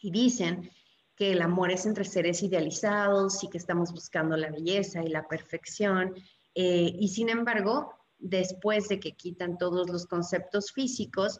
y 0.02 0.10
dicen 0.10 0.70
que 1.16 1.32
el 1.32 1.42
amor 1.42 1.70
es 1.70 1.86
entre 1.86 2.04
seres 2.04 2.42
idealizados 2.42 3.42
y 3.44 3.48
que 3.48 3.58
estamos 3.58 3.92
buscando 3.92 4.36
la 4.36 4.50
belleza 4.50 5.02
y 5.02 5.08
la 5.08 5.26
perfección. 5.28 6.14
Eh, 6.54 6.92
y 6.98 7.08
sin 7.08 7.28
embargo, 7.28 7.94
después 8.18 8.88
de 8.88 8.98
que 8.98 9.12
quitan 9.12 9.58
todos 9.58 9.88
los 9.88 10.06
conceptos 10.06 10.72
físicos, 10.72 11.38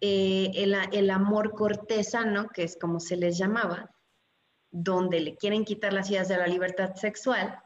eh, 0.00 0.50
el, 0.54 1.10
amor 1.10 1.52
cortesano, 1.52 2.48
que 2.48 2.64
es 2.64 2.76
como 2.76 3.00
se 3.00 3.16
les 3.16 3.38
llamaba, 3.38 3.90
donde 4.70 5.20
le 5.20 5.36
quieren 5.36 5.64
quitar 5.64 5.92
las 5.92 6.10
ideas 6.10 6.28
de 6.28 6.36
la 6.36 6.46
libertad 6.46 6.94
sexual, 6.94 7.58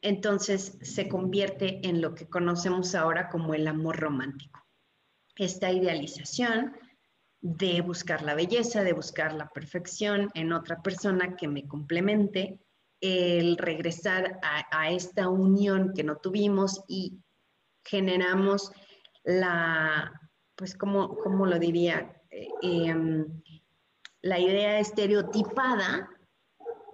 entonces 0.00 0.78
se 0.82 1.08
convierte 1.08 1.86
en 1.86 2.00
lo 2.00 2.14
que 2.14 2.28
conocemos 2.28 2.94
ahora 2.94 3.28
como 3.28 3.54
el 3.54 3.68
amor 3.68 4.00
romántico. 4.00 4.60
Esta 5.36 5.70
idealización 5.70 6.74
de 7.44 7.82
buscar 7.82 8.22
la 8.22 8.34
belleza, 8.34 8.82
de 8.82 8.94
buscar 8.94 9.34
la 9.34 9.50
perfección 9.50 10.30
en 10.32 10.54
otra 10.54 10.80
persona 10.80 11.36
que 11.36 11.46
me 11.46 11.68
complemente, 11.68 12.58
el 13.02 13.58
regresar 13.58 14.40
a, 14.42 14.90
esta 14.90 15.28
unión 15.28 15.92
que 15.94 16.04
no 16.04 16.16
tuvimos 16.16 16.82
y 16.88 17.18
generamos 17.84 18.72
la, 19.24 20.10
pues, 20.56 20.74
¿cómo, 20.74 21.18
cómo 21.18 21.44
lo 21.44 21.58
diría? 21.58 22.18
Eh, 22.30 22.48
em, 22.62 23.42
la 24.22 24.38
idea 24.38 24.78
estereotipada 24.78 26.08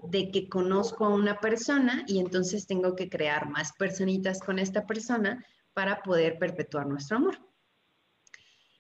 de 0.03 0.33
que 0.33 0.49
conozco 0.49 1.05
a 1.05 1.15
una 1.15 1.39
persona 1.39 2.03
y 2.09 2.19
entonces 2.19 2.67
tengo 2.67 2.97
que 2.97 3.09
crear 3.09 3.49
más 3.49 3.73
personitas 3.75 4.41
con 4.41 4.59
esta 4.59 4.85
persona 4.85 5.47
para 5.75 6.03
poder 6.03 6.41
perpetuar 6.41 6.89
nuestro 6.89 7.19
amor. 7.19 7.50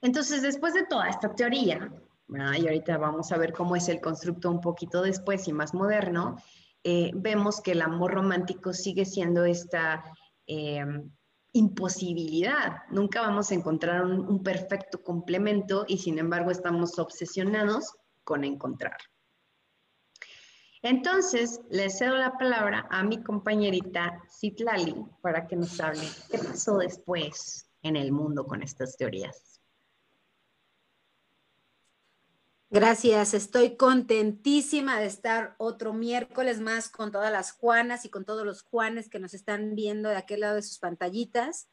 Entonces, 0.02 0.42
después 0.42 0.75
de 0.75 0.87
toda 0.87 1.09
esta 1.09 1.35
teoría, 1.35 1.92
y 2.28 2.66
ahorita 2.66 2.97
vamos 2.99 3.33
a 3.33 3.38
ver 3.38 3.52
cómo 3.52 3.76
es 3.76 3.88
el 3.88 4.00
constructo 4.00 4.50
un 4.50 4.61
poquito 4.61 5.02
después 5.02 5.49
y 5.49 5.52
más 5.52 5.75
moderno, 5.75 6.37
eh, 6.85 7.11
vemos 7.14 7.61
que 7.61 7.73
el 7.73 7.83
amor 7.83 8.14
romántico 8.14 8.73
sigue 8.73 9.04
siendo 9.04 9.45
esta 9.45 10.02
em, 10.47 11.11
imposibilidad. 11.52 12.83
Nunca 12.90 13.21
vamos 13.21 13.50
a 13.50 13.54
encontrar 13.54 14.04
un, 14.04 14.42
perfecto 14.42 15.02
complemento 15.02 15.85
y 15.87 15.99
sin 15.99 16.19
embargo 16.19 16.50
estamos 16.50 16.99
obsesionados 16.99 17.95
con 18.25 18.45
encontrar. 18.45 18.97
Entonces, 20.83 21.61
le 21.69 21.90
cedo 21.90 22.16
la 22.16 22.38
palabra 22.38 22.87
a 22.90 23.02
mi 23.02 23.23
compañerita 23.23 24.23
Citlali 24.30 25.04
para 25.21 25.47
que 25.47 25.57
nos 25.57 25.78
hable 25.78 26.09
qué 26.30 26.38
pasó 26.38 26.78
después 26.78 27.69
en 27.83 27.97
el 27.97 28.12
mundo 28.12 28.47
con 28.47 28.62
estas 28.62 28.97
teorías. 28.97 29.60
Gracias, 32.73 33.35
estoy 33.35 33.77
contentísima 33.77 35.00
de 35.00 35.07
estar 35.07 35.57
otro 35.59 35.93
miércoles 35.93 36.61
más 36.61 36.89
con 36.89 37.11
todas 37.11 37.33
las 37.33 37.50
Juanas 37.50 38.05
y 38.05 38.11
con 38.11 38.25
todos 38.25 38.47
los 38.47 38.62
Juanes 38.62 39.09
que 39.09 39.19
nos 39.19 39.35
están 39.35 39.75
viendo 39.75 40.09
de 40.09 40.15
aquel 40.15 40.39
lado 40.39 40.55
de 40.55 40.62
sus 40.62 40.79
pantallitas. 40.79 41.69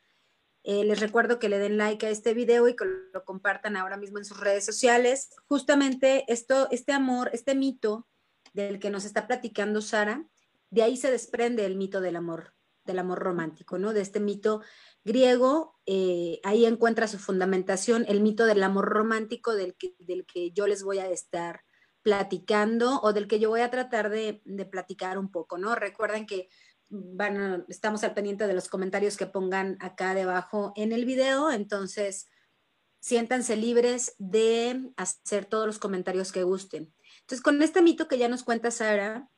Eh, 0.64 0.84
les 0.86 1.00
recuerdo 1.00 1.38
que 1.38 1.50
le 1.50 1.60
den 1.60 1.78
like 1.78 2.08
a 2.08 2.10
este 2.10 2.34
video 2.34 2.68
y 2.68 2.76
que 2.76 2.86
lo 3.14 3.26
compartan 3.26 3.78
ahora 3.78 3.96
mismo 3.96 4.18
en 4.18 4.26
sus 4.26 4.40
redes 4.40 4.66
sociales. 4.66 5.30
Justamente 5.48 6.26
esto, 6.34 6.68
este 6.72 6.94
amor, 6.94 7.30
este 7.32 7.54
mito 7.54 8.08
del 8.54 8.80
que 8.80 8.90
nos 8.90 9.06
está 9.06 9.28
platicando 9.28 9.84
Sara, 9.84 10.26
de 10.72 10.82
ahí 10.82 10.98
se 10.98 11.12
desprende 11.12 11.64
el 11.68 11.76
mito 11.76 12.02
del 12.02 12.16
amor, 12.16 12.56
del 12.86 12.98
amor 12.98 13.20
romántico, 13.20 13.78
¿no? 13.78 13.94
De 13.94 14.02
este 14.02 14.20
mito 14.20 14.64
griego, 15.08 15.80
eh, 15.88 16.40
ahí 16.44 16.66
encuentra 16.66 17.08
su 17.08 17.18
fundamentación 17.18 18.06
el 18.08 18.22
mito 18.22 18.46
del 18.46 18.62
amor 18.62 18.86
romántico 18.86 19.56
del 19.56 19.76
que, 19.76 19.96
del 19.98 20.28
que 20.28 20.52
yo 20.52 20.68
les 20.68 20.84
voy 20.84 21.00
a 21.00 21.10
estar 21.10 21.64
platicando 22.08 23.02
o 23.02 23.12
del 23.12 23.28
que 23.28 23.38
yo 23.38 23.50
voy 23.50 23.60
a 23.60 23.70
tratar 23.70 24.10
de, 24.10 24.42
platicar 24.72 25.18
un 25.18 25.30
poco, 25.30 25.58
¿no? 25.58 25.76
Recuerden 25.76 26.26
que 26.26 26.48
van 26.90 27.66
estamos 27.68 28.02
al 28.06 28.14
pendiente 28.14 28.48
de 28.48 28.54
los 28.54 28.70
comentarios 28.70 29.18
que 29.18 29.26
pongan 29.26 29.78
acá 29.82 30.14
debajo 30.14 30.72
en 30.78 30.94
el 30.94 31.04
video, 31.04 31.52
entonces 31.52 32.28
siéntanse 33.02 33.58
libres 33.58 34.16
de 34.20 34.90
hacer 34.96 35.44
todos 35.44 35.68
los 35.68 35.80
comentarios 35.80 36.32
que 36.32 36.44
gusten. 36.44 36.94
Entonces, 37.22 37.42
con 37.42 37.62
este 37.62 37.82
mito 37.82 38.08
que 38.08 38.18
ya 38.18 38.30
nos 38.30 38.46
cuenta 38.46 38.72
Sara, 38.72 39.30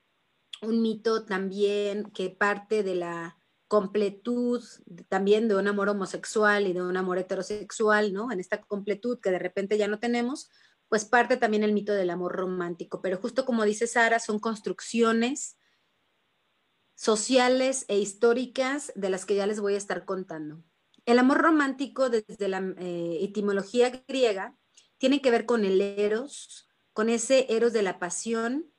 un 0.61 0.83
mito 0.83 1.25
también 1.25 2.11
que 2.11 2.29
parte 2.29 2.83
de 2.83 2.93
la 2.93 3.38
completud 3.69 4.63
también 5.09 5.47
de 5.47 5.55
un 5.55 5.67
amor 5.67 5.89
homosexual 5.89 6.65
y 6.67 6.73
de 6.73 6.81
un 6.81 6.97
amor 6.97 7.19
heterosexual, 7.19 8.11
¿no? 8.11 8.31
En 8.31 8.39
esta 8.39 8.59
completud 8.61 9.19
que 9.21 9.29
de 9.29 9.37
repente 9.37 9.77
ya 9.77 9.87
no 9.87 9.99
tenemos, 9.99 10.49
pues 10.89 11.05
parte 11.05 11.37
también 11.37 11.63
el 11.63 11.71
mito 11.71 11.93
del 11.93 12.09
amor 12.09 12.35
romántico. 12.35 12.99
Pero 13.01 13.19
justo 13.19 13.45
como 13.45 13.63
dice 13.63 13.85
Sara, 13.85 14.19
son 14.19 14.39
construcciones 14.39 15.55
sociales 16.95 17.85
e 17.87 17.99
históricas 17.99 18.91
de 18.95 19.11
las 19.11 19.25
que 19.25 19.35
ya 19.35 19.45
les 19.45 19.59
voy 19.59 19.75
a 19.75 19.77
estar 19.77 20.03
contando. 20.03 20.63
El 21.05 21.19
amor 21.19 21.37
romántico 21.37 22.09
desde 22.09 22.47
la 22.47 22.73
eh, 22.79 23.19
etimología 23.21 24.03
griega 24.07 24.57
tiene 24.97 25.21
que 25.21 25.29
ver 25.29 25.45
con 25.45 25.63
el 25.63 25.79
eros, 25.79 26.67
con 26.91 27.07
ese 27.07 27.45
eros 27.53 27.71
de 27.71 27.83
la 27.83 27.99
pasión, 27.99 28.73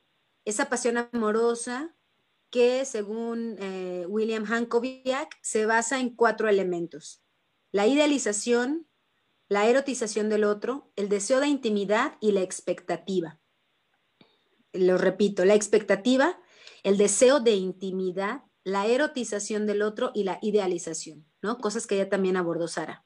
esa 0.45 0.69
pasión 0.69 0.99
amorosa 0.99 1.95
que 2.51 2.85
según 2.85 3.57
eh, 3.59 4.05
William 4.09 4.45
Hankoviak 4.45 5.39
se 5.43 5.67
basa 5.67 6.01
en 6.01 6.15
cuatro 6.15 6.49
elementos. 6.49 7.23
La 7.73 7.87
idealización, 7.87 8.89
la 9.49 9.69
erotización 9.69 10.29
del 10.29 10.45
otro, 10.45 10.93
el 10.97 11.09
deseo 11.09 11.41
de 11.41 11.47
intimidad 11.47 12.17
y 12.21 12.33
la 12.33 12.43
expectativa. 12.43 13.41
Lo 14.73 14.99
repito, 14.99 15.45
la 15.45 15.55
expectativa, 15.55 16.41
el 16.83 16.97
deseo 16.97 17.41
de 17.41 17.53
intimidad, 17.53 18.43
la 18.65 18.87
erotización 18.87 19.67
del 19.67 19.83
otro 19.83 20.11
y 20.15 20.25
la 20.25 20.39
idealización. 20.43 21.27
¿no? 21.43 21.59
Cosas 21.59 21.87
que 21.87 21.97
ella 21.97 22.09
también 22.09 22.37
abordó 22.37 22.69
Sara. 22.69 23.05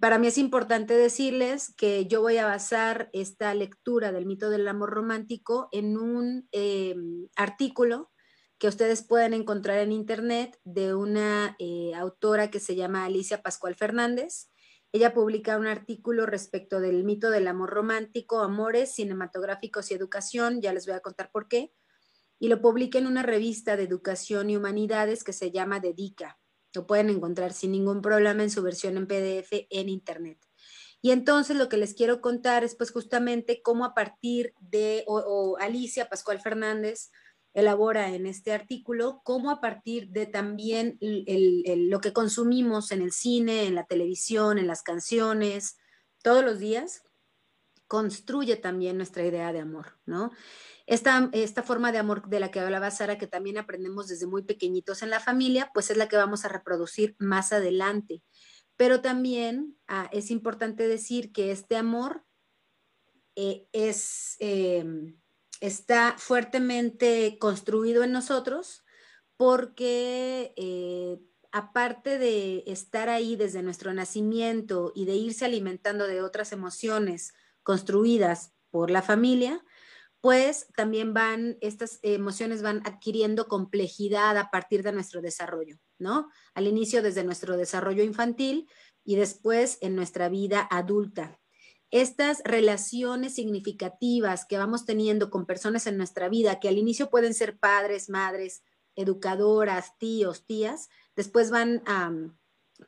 Para 0.00 0.18
mí 0.18 0.26
es 0.26 0.36
importante 0.36 0.94
decirles 0.94 1.74
que 1.74 2.06
yo 2.06 2.20
voy 2.20 2.36
a 2.36 2.46
basar 2.46 3.08
esta 3.12 3.54
lectura 3.54 4.12
del 4.12 4.26
mito 4.26 4.50
del 4.50 4.68
amor 4.68 4.90
romántico 4.90 5.68
en 5.72 5.96
un 5.96 6.48
em, 6.52 7.28
artículo 7.34 8.10
que 8.58 8.68
ustedes 8.68 9.02
pueden 9.02 9.34
encontrar 9.34 9.78
en 9.78 9.92
internet 9.92 10.58
de 10.64 10.94
una 10.94 11.56
eh, 11.58 11.92
autora 11.94 12.50
que 12.50 12.60
se 12.60 12.74
llama 12.74 13.04
Alicia 13.04 13.42
Pascual 13.42 13.74
Fernández. 13.74 14.50
Ella 14.92 15.12
publica 15.12 15.58
un 15.58 15.66
artículo 15.66 16.24
respecto 16.24 16.80
del 16.80 17.04
mito 17.04 17.30
del 17.30 17.48
amor 17.48 17.70
romántico, 17.70 18.40
amores 18.40 18.94
cinematográficos 18.94 19.90
y 19.90 19.94
educación, 19.94 20.62
ya 20.62 20.72
les 20.72 20.86
voy 20.86 20.94
a 20.94 21.00
contar 21.00 21.30
por 21.30 21.48
qué, 21.48 21.74
y 22.38 22.48
lo 22.48 22.62
publica 22.62 22.98
en 22.98 23.06
una 23.06 23.22
revista 23.22 23.76
de 23.76 23.82
educación 23.82 24.48
y 24.48 24.56
humanidades 24.56 25.22
que 25.22 25.32
se 25.32 25.50
llama 25.50 25.80
Dedica. 25.80 26.38
Lo 26.74 26.86
pueden 26.86 27.10
encontrar 27.10 27.52
sin 27.52 27.72
ningún 27.72 28.00
problema 28.00 28.42
en 28.42 28.50
su 28.50 28.62
versión 28.62 28.96
en 28.96 29.06
PDF 29.06 29.66
en 29.70 29.88
Internet. 29.88 30.38
Y 31.02 31.10
entonces 31.10 31.56
lo 31.56 31.68
que 31.68 31.76
les 31.76 31.94
quiero 31.94 32.20
contar 32.20 32.64
es 32.64 32.74
pues 32.74 32.90
justamente 32.90 33.62
cómo 33.62 33.84
a 33.84 33.94
partir 33.94 34.54
de, 34.60 35.04
Alicia 35.60 36.08
Pascual 36.08 36.40
Fernández 36.40 37.10
elabora 37.56 38.14
en 38.14 38.26
este 38.26 38.52
artículo, 38.52 39.22
cómo 39.24 39.50
a 39.50 39.62
partir 39.62 40.10
de 40.10 40.26
también 40.26 40.98
lo 41.00 42.00
que 42.02 42.12
consumimos 42.12 42.92
en 42.92 43.00
el 43.00 43.12
cine, 43.12 43.64
en 43.64 43.74
la 43.74 43.86
televisión, 43.86 44.58
en 44.58 44.66
las 44.66 44.82
canciones, 44.82 45.78
todos 46.22 46.44
los 46.44 46.58
días, 46.58 47.02
construye 47.88 48.56
también 48.56 48.98
nuestra 48.98 49.24
idea 49.24 49.54
de 49.54 49.60
amor, 49.60 49.98
¿no? 50.04 50.32
Esta, 50.84 51.30
esta 51.32 51.62
forma 51.62 51.92
de 51.92 51.98
amor 51.98 52.28
de 52.28 52.40
la 52.40 52.50
que 52.50 52.60
hablaba 52.60 52.90
Sara, 52.90 53.16
que 53.16 53.26
también 53.26 53.56
aprendemos 53.56 54.06
desde 54.06 54.26
muy 54.26 54.42
pequeñitos 54.42 55.02
en 55.02 55.08
la 55.08 55.18
familia, 55.18 55.70
pues 55.72 55.90
es 55.90 55.96
la 55.96 56.08
que 56.08 56.16
vamos 56.16 56.44
a 56.44 56.48
reproducir 56.48 57.16
más 57.18 57.54
adelante. 57.54 58.22
Pero 58.76 59.00
también 59.00 59.78
ah, 59.88 60.10
es 60.12 60.30
importante 60.30 60.86
decir 60.86 61.32
que 61.32 61.52
este 61.52 61.76
amor 61.76 62.22
eh, 63.34 63.66
es, 63.72 64.36
em, 64.40 65.18
está 65.60 66.14
fuertemente 66.18 67.38
construido 67.38 68.04
en 68.04 68.12
nosotros 68.12 68.84
porque 69.36 70.52
eh, 70.56 71.18
aparte 71.52 72.18
de 72.18 72.64
estar 72.66 73.08
ahí 73.08 73.36
desde 73.36 73.62
nuestro 73.62 73.92
nacimiento 73.94 74.92
y 74.94 75.04
de 75.04 75.14
irse 75.14 75.44
alimentando 75.44 76.06
de 76.06 76.22
otras 76.22 76.52
emociones 76.52 77.32
construidas 77.62 78.52
por 78.70 78.90
la 78.90 79.02
familia, 79.02 79.64
pues 80.20 80.66
también 80.76 81.14
van, 81.14 81.56
estas 81.60 81.98
emociones 82.02 82.62
van 82.62 82.82
adquiriendo 82.84 83.46
complejidad 83.48 84.36
a 84.38 84.50
partir 84.50 84.82
de 84.82 84.92
nuestro 84.92 85.22
desarrollo, 85.22 85.78
¿no? 85.98 86.28
Al 86.54 86.66
inicio 86.66 87.02
desde 87.02 87.24
nuestro 87.24 87.56
desarrollo 87.56 88.02
infantil 88.02 88.68
y 89.04 89.16
después 89.16 89.78
en 89.82 89.94
nuestra 89.94 90.28
vida 90.28 90.66
adulta. 90.70 91.38
Estas 91.90 92.42
relaciones 92.44 93.34
significativas 93.34 94.44
que 94.44 94.58
vamos 94.58 94.84
teniendo 94.84 95.30
con 95.30 95.46
personas 95.46 95.86
en 95.86 95.96
nuestra 95.96 96.28
vida, 96.28 96.58
que 96.60 96.68
al 96.68 96.78
inicio 96.78 97.10
pueden 97.10 97.34
ser 97.34 97.58
padres, 97.58 98.08
madres, 98.08 98.62
educadoras, 98.96 99.96
tíos, 99.98 100.46
tías, 100.46 100.88
después 101.14 101.50
van 101.50 101.82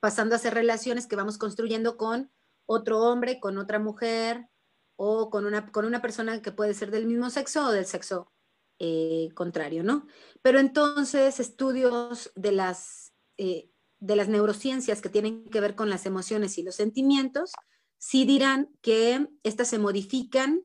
pasando 0.01 0.35
a 0.35 0.39
ser 0.39 0.55
relaciones 0.55 1.07
que 1.07 1.17
vamos 1.17 1.39
construyendo 1.39 1.97
con 1.97 2.31
otro 2.67 3.01
hombre, 3.01 3.41
con 3.41 3.57
otra 3.59 3.79
mujer, 3.79 4.49
o 5.01 5.31
con 5.31 5.47
una, 5.47 5.71
con 5.71 5.85
una 5.85 6.03
persona 6.03 6.43
que 6.43 6.51
puede 6.51 6.75
ser 6.75 6.91
del 6.91 7.07
mismo 7.07 7.31
sexo 7.31 7.67
o 7.67 7.71
del 7.71 7.87
sexo 7.87 8.33
eh, 8.81 9.29
contrario, 9.35 9.85
¿no? 9.85 10.09
Pero 10.43 10.59
entonces 10.59 11.39
estudios 11.39 12.33
de 12.35 12.51
las, 12.51 13.13
eh, 13.37 13.71
de 14.01 14.17
las 14.17 14.29
neurociencias 14.29 15.01
que 15.01 15.09
tienen 15.09 15.49
que 15.51 15.61
ver 15.61 15.77
con 15.77 15.89
las 15.89 16.05
emociones 16.05 16.59
y 16.59 16.65
los 16.65 16.75
sentimientos, 16.75 17.53
sí 17.99 18.25
dirán 18.25 18.71
que 18.81 19.29
estas 19.43 19.69
se 19.69 19.79
modifican, 19.79 20.65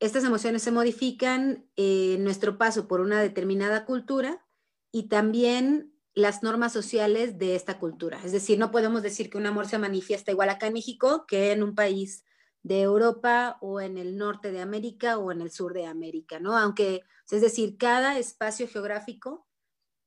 estas 0.00 0.24
emociones 0.24 0.62
se 0.62 0.72
modifican 0.72 1.68
en 1.76 2.24
nuestro 2.24 2.58
paso 2.58 2.88
por 2.88 3.00
una 3.00 3.20
determinada 3.20 3.84
cultura 3.84 4.46
y 4.92 5.08
también 5.08 5.92
las 6.14 6.42
normas 6.42 6.72
sociales 6.72 7.38
de 7.38 7.54
esta 7.54 7.78
cultura. 7.78 8.20
Es 8.24 8.32
decir, 8.32 8.58
no 8.58 8.70
podemos 8.70 9.02
decir 9.02 9.30
que 9.30 9.38
un 9.38 9.46
amor 9.46 9.68
se 9.68 9.78
manifiesta 9.78 10.32
igual 10.32 10.50
acá 10.50 10.66
en 10.66 10.72
México 10.72 11.26
que 11.26 11.52
en 11.52 11.62
un 11.62 11.74
país 11.74 12.24
de 12.62 12.82
Europa 12.82 13.56
o 13.60 13.80
en 13.80 13.98
el 13.98 14.16
norte 14.16 14.50
de 14.50 14.60
América 14.60 15.18
o 15.18 15.30
en 15.30 15.40
el 15.40 15.50
sur 15.50 15.74
de 15.74 15.86
América, 15.86 16.40
¿no? 16.40 16.56
Aunque, 16.56 17.02
es 17.30 17.40
decir, 17.40 17.76
cada 17.78 18.18
espacio 18.18 18.66
geográfico 18.68 19.46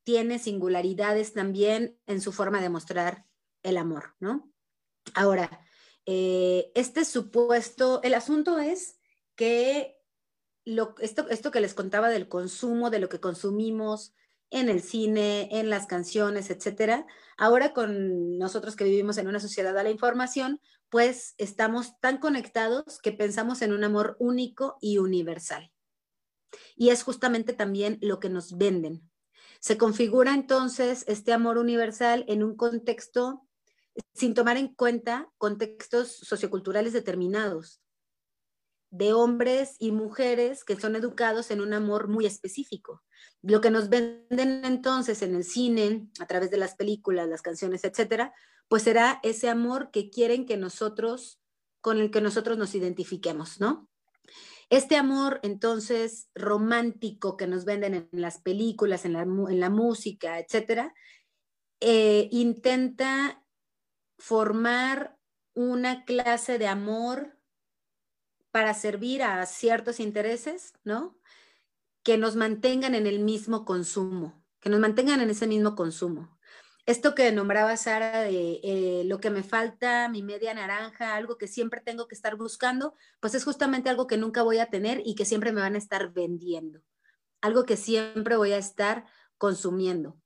tiene 0.03 0.39
singularidades 0.39 1.33
también 1.33 1.97
en 2.07 2.21
su 2.21 2.31
forma 2.31 2.61
de 2.61 2.69
mostrar 2.69 3.25
el 3.63 3.77
amor, 3.77 4.15
¿no? 4.19 4.51
Ahora, 5.13 5.65
eh, 6.05 6.71
este 6.75 7.05
supuesto, 7.05 8.01
el 8.03 8.13
asunto 8.13 8.59
es 8.59 8.99
que 9.35 9.97
esto, 10.99 11.27
esto 11.29 11.51
que 11.51 11.61
les 11.61 11.73
contaba 11.73 12.09
del 12.09 12.27
consumo, 12.27 12.89
de 12.89 12.99
lo 12.99 13.09
que 13.09 13.19
consumimos, 13.19 14.13
en 14.51 14.67
el 14.67 14.81
cine, 14.81 15.47
en 15.51 15.69
las 15.69 15.87
canciones, 15.87 16.49
etcétera. 16.49 17.07
Ahora 17.37 17.73
con 17.73 18.37
nosotros 18.37 18.75
que 18.75 18.83
vivimos 18.83 19.17
en 19.17 19.27
una 19.27 19.39
sociedad 19.39 19.73
de 19.73 19.83
la 19.83 19.89
información, 19.89 20.59
pues 20.89 21.35
estamos 21.37 21.97
tan 22.01 22.17
conectados 22.17 22.99
que 23.01 23.13
pensamos 23.13 23.61
en 23.61 23.71
un 23.71 23.85
amor 23.85 24.17
único 24.19 24.77
y 24.81 24.97
universal. 24.97 25.71
Y 26.75 26.89
es 26.89 27.03
justamente 27.03 27.53
también 27.53 27.97
lo 28.01 28.19
que 28.19 28.29
nos 28.29 28.57
venden. 28.57 29.09
Se 29.61 29.77
configura 29.77 30.33
entonces 30.33 31.05
este 31.07 31.31
amor 31.31 31.57
universal 31.57 32.25
en 32.27 32.43
un 32.43 32.57
contexto 32.57 33.47
sin 34.13 34.33
tomar 34.33 34.57
en 34.57 34.73
cuenta 34.73 35.29
contextos 35.37 36.11
socioculturales 36.11 36.93
determinados 36.93 37.81
de 38.91 39.13
hombres 39.13 39.75
y 39.79 39.91
mujeres 39.91 40.63
que 40.65 40.79
son 40.79 40.95
educados 40.95 41.49
en 41.49 41.61
un 41.61 41.73
amor 41.73 42.09
muy 42.09 42.25
específico. 42.25 43.01
Lo 43.41 43.61
que 43.61 43.71
nos 43.71 43.89
venden 43.89 44.65
entonces 44.65 45.21
en 45.21 45.33
el 45.33 45.45
cine, 45.45 46.09
a 46.19 46.27
través 46.27 46.51
de 46.51 46.57
las 46.57 46.75
películas, 46.75 47.29
las 47.29 47.41
canciones, 47.41 47.83
etcétera, 47.85 48.33
pues 48.67 48.83
será 48.83 49.19
ese 49.23 49.49
amor 49.49 49.91
que 49.91 50.09
quieren 50.09 50.45
que 50.45 50.57
nosotros, 50.57 51.41
con 51.79 51.99
el 51.99 52.11
que 52.11 52.21
nosotros 52.21 52.57
nos 52.57 52.75
identifiquemos, 52.75 53.59
¿no? 53.59 53.89
Este 54.69 54.95
amor 54.95 55.39
entonces 55.43 56.29
romántico 56.35 57.35
que 57.35 57.47
nos 57.47 57.65
venden 57.65 57.93
en 57.93 58.09
las 58.11 58.41
películas, 58.41 59.03
en 59.05 59.13
la, 59.13 59.23
en 59.23 59.59
la 59.59 59.69
música, 59.69 60.39
etcétera, 60.39 60.93
eh, 61.81 62.29
intenta 62.31 63.40
formar 64.21 65.17
una 65.55 66.05
clase 66.05 66.59
de 66.59 66.67
amor 66.67 67.39
para 68.51 68.75
servir 68.75 69.23
a 69.23 69.43
ciertos 69.47 69.99
intereses, 69.99 70.73
¿no? 70.83 71.17
Que 72.03 72.19
nos 72.19 72.35
mantengan 72.35 72.93
en 72.93 73.07
el 73.07 73.19
mismo 73.19 73.65
consumo, 73.65 74.45
que 74.59 74.69
nos 74.69 74.79
mantengan 74.79 75.21
en 75.21 75.31
ese 75.31 75.47
mismo 75.47 75.75
consumo. 75.75 76.37
Esto 76.85 77.15
que 77.15 77.31
nombraba 77.31 77.75
Sara 77.77 78.21
de 78.21 78.59
eh, 78.63 79.03
lo 79.05 79.19
que 79.19 79.31
me 79.31 79.41
falta, 79.41 80.07
mi 80.07 80.21
media 80.21 80.53
naranja, 80.53 81.15
algo 81.15 81.39
que 81.39 81.47
siempre 81.47 81.81
tengo 81.81 82.07
que 82.07 82.15
estar 82.15 82.35
buscando, 82.35 82.93
pues 83.19 83.33
es 83.33 83.43
justamente 83.43 83.89
algo 83.89 84.05
que 84.05 84.17
nunca 84.17 84.43
voy 84.43 84.59
a 84.59 84.69
tener 84.69 85.01
y 85.03 85.15
que 85.15 85.25
siempre 85.25 85.51
me 85.51 85.61
van 85.61 85.73
a 85.73 85.79
estar 85.79 86.13
vendiendo, 86.13 86.83
algo 87.41 87.65
que 87.65 87.75
siempre 87.75 88.35
voy 88.35 88.51
a 88.51 88.57
estar 88.57 89.05
consumiendo. 89.39 90.20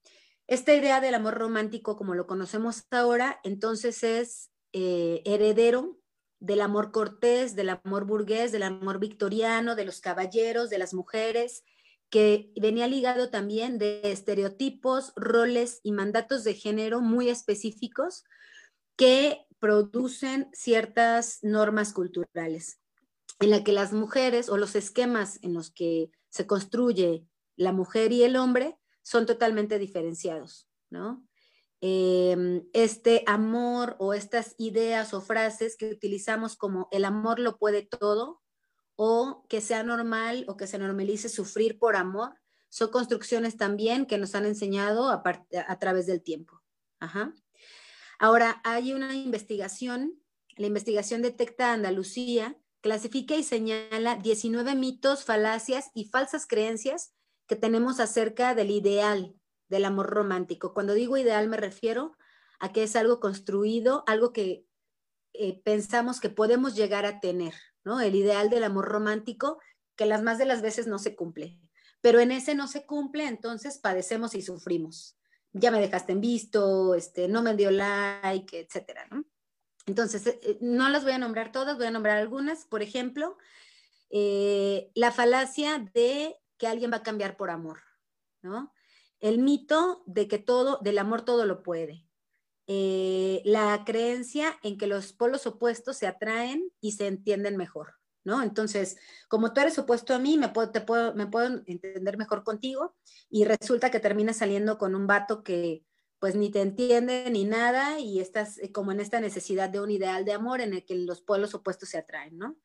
Esta 0.47 0.73
idea 0.73 1.01
del 1.01 1.15
amor 1.15 1.35
romántico, 1.35 1.97
como 1.97 2.13
lo 2.13 2.27
conocemos 2.27 2.83
ahora, 2.91 3.39
entonces 3.43 4.03
es 4.03 4.51
eh, 4.73 5.21
heredero 5.25 5.97
del 6.39 6.61
amor 6.61 6.91
cortés, 6.91 7.55
del 7.55 7.69
amor 7.69 8.05
burgués, 8.05 8.51
del 8.51 8.63
amor 8.63 8.99
victoriano, 8.99 9.75
de 9.75 9.85
los 9.85 10.01
caballeros, 10.01 10.69
de 10.69 10.77
las 10.77 10.93
mujeres, 10.93 11.63
que 12.09 12.51
venía 12.55 12.87
ligado 12.87 13.31
también 13.31 13.79
de 13.79 14.01
estereotipos, 14.03 15.13
roles 15.15 15.79
y 15.81 15.91
mandatos 15.91 16.43
de 16.43 16.53
género 16.53 17.01
muy 17.01 17.29
específicos 17.29 18.23
que 18.95 19.45
producen 19.59 20.49
ciertas 20.53 21.39
normas 21.41 21.91
culturales 21.91 22.79
en 23.39 23.49
la 23.49 23.63
que 23.63 23.71
las 23.71 23.91
mujeres 23.91 24.49
o 24.49 24.57
los 24.57 24.75
esquemas 24.75 25.39
en 25.41 25.53
los 25.53 25.71
que 25.71 26.11
se 26.29 26.45
construye 26.45 27.25
la 27.55 27.71
mujer 27.71 28.11
y 28.11 28.23
el 28.23 28.35
hombre 28.35 28.77
son 29.05 29.27
totalmente 29.27 29.77
diferenciados, 29.77 30.67
¿no? 30.89 31.23
Em, 31.79 32.67
este 32.73 33.23
amor 33.27 33.95
o 33.99 34.15
estas 34.15 34.55
ideas 34.57 35.13
o 35.13 35.21
frases 35.21 35.77
que 35.77 35.91
utilizamos 35.91 36.55
como 36.55 36.87
el 36.91 37.05
amor 37.05 37.37
lo 37.37 37.59
puede 37.59 37.83
todo 37.83 38.41
o 38.95 39.45
que 39.47 39.61
sea 39.61 39.83
normal 39.83 40.45
o 40.47 40.57
que 40.57 40.65
se 40.65 40.79
normalice 40.79 41.29
sufrir 41.29 41.77
por 41.77 41.95
amor, 41.95 42.33
son 42.69 42.89
construcciones 42.89 43.57
también 43.57 44.07
que 44.07 44.17
nos 44.17 44.33
han 44.33 44.47
enseñado 44.47 45.11
a, 45.11 45.79
través 45.79 46.07
del 46.07 46.23
tiempo. 46.23 46.63
Ahora, 48.17 48.59
hay 48.63 48.91
una 48.91 49.13
investigación, 49.13 50.19
la 50.55 50.65
investigación 50.65 51.21
detecta 51.21 51.73
Andalucía, 51.73 52.57
clasifica 52.81 53.35
y 53.35 53.43
señala 53.43 54.15
19 54.15 54.73
mitos, 54.73 55.25
falacias 55.25 55.91
y 55.93 56.05
falsas 56.05 56.47
creencias 56.47 57.13
que 57.47 57.55
tenemos 57.55 57.99
acerca 57.99 58.55
del 58.55 58.71
ideal 58.71 59.35
del 59.67 59.85
amor 59.85 60.09
romántico. 60.09 60.73
Cuando 60.73 60.93
digo 60.93 61.17
ideal 61.17 61.47
me 61.47 61.57
refiero 61.57 62.17
a 62.59 62.71
que 62.71 62.83
es 62.83 62.95
algo 62.95 63.19
construido, 63.19 64.03
algo 64.07 64.31
que 64.31 64.65
eh, 65.33 65.61
pensamos 65.63 66.19
que 66.19 66.29
podemos 66.29 66.75
llegar 66.75 67.05
a 67.05 67.19
tener, 67.19 67.53
¿no? 67.83 67.99
El 67.99 68.15
ideal 68.15 68.49
del 68.49 68.63
amor 68.63 68.85
romántico, 68.85 69.59
que 69.95 70.05
las 70.05 70.23
más 70.23 70.37
de 70.37 70.45
las 70.45 70.61
veces 70.61 70.87
no 70.87 70.99
se 70.99 71.15
cumple. 71.15 71.59
Pero 72.01 72.19
en 72.19 72.31
ese 72.31 72.55
no 72.55 72.67
se 72.67 72.85
cumple, 72.85 73.27
entonces 73.27 73.77
padecemos 73.79 74.35
y 74.35 74.41
sufrimos. 74.41 75.17
Ya 75.51 75.71
me 75.71 75.79
dejaste 75.79 76.13
en 76.13 76.21
visto, 76.21 76.95
este, 76.95 77.27
no 77.27 77.41
me 77.41 77.55
dio 77.55 77.71
like, 77.71 78.59
etcétera, 78.59 79.07
¿no? 79.09 79.25
Entonces, 79.87 80.25
eh, 80.27 80.39
eh, 80.41 80.57
no 80.61 80.89
las 80.89 81.03
voy 81.03 81.13
a 81.13 81.17
nombrar 81.17 81.51
todas, 81.51 81.77
voy 81.77 81.87
a 81.87 81.91
nombrar 81.91 82.17
algunas. 82.17 82.65
Por 82.65 82.81
ejemplo, 82.81 83.37
la 84.09 85.11
falacia 85.11 85.79
de 85.93 86.37
que 86.57 86.67
alguien 86.67 86.91
va 86.91 86.97
a 86.97 87.03
cambiar 87.03 87.37
por 87.37 87.49
amor, 87.49 87.79
¿no? 88.41 88.73
El 89.19 89.39
mito 89.39 90.03
de 90.05 90.27
que 90.27 90.37
todo, 90.37 90.79
del 90.81 90.97
amor 90.97 91.23
todo 91.23 91.45
lo 91.45 91.63
puede. 91.63 92.05
Eh, 92.67 93.41
la 93.45 93.83
creencia 93.85 94.57
en 94.63 94.77
que 94.77 94.87
los 94.87 95.13
polos 95.13 95.45
opuestos 95.45 95.97
se 95.97 96.07
atraen 96.07 96.71
y 96.81 96.93
se 96.93 97.07
entienden 97.07 97.57
mejor, 97.57 97.95
¿no? 98.23 98.41
Entonces, 98.41 98.97
como 99.27 99.53
tú 99.53 99.61
eres 99.61 99.77
opuesto 99.77 100.15
a 100.15 100.19
mí, 100.19 100.37
me 100.37 100.49
puedo, 100.49 100.71
te 100.71 100.81
puedo, 100.81 101.13
me 101.13 101.27
puedo 101.27 101.61
entender 101.67 102.17
mejor 102.17 102.43
contigo 102.43 102.95
y 103.29 103.45
resulta 103.45 103.91
que 103.91 103.99
terminas 103.99 104.37
saliendo 104.37 104.77
con 104.77 104.95
un 104.95 105.05
vato 105.07 105.43
que 105.43 105.85
pues 106.19 106.35
ni 106.35 106.49
te 106.49 106.61
entiende 106.61 107.29
ni 107.29 107.43
nada 107.43 107.99
y 107.99 108.19
estás 108.19 108.57
eh, 108.57 108.71
como 108.71 108.91
en 108.91 108.99
esta 108.99 109.19
necesidad 109.19 109.69
de 109.69 109.79
un 109.79 109.91
ideal 109.91 110.25
de 110.25 110.33
amor 110.33 110.61
en 110.61 110.73
el 110.73 110.85
que 110.85 110.95
los 110.95 111.21
polos 111.21 111.53
opuestos 111.53 111.89
se 111.89 111.99
atraen, 111.99 112.37
¿no? 112.37 112.57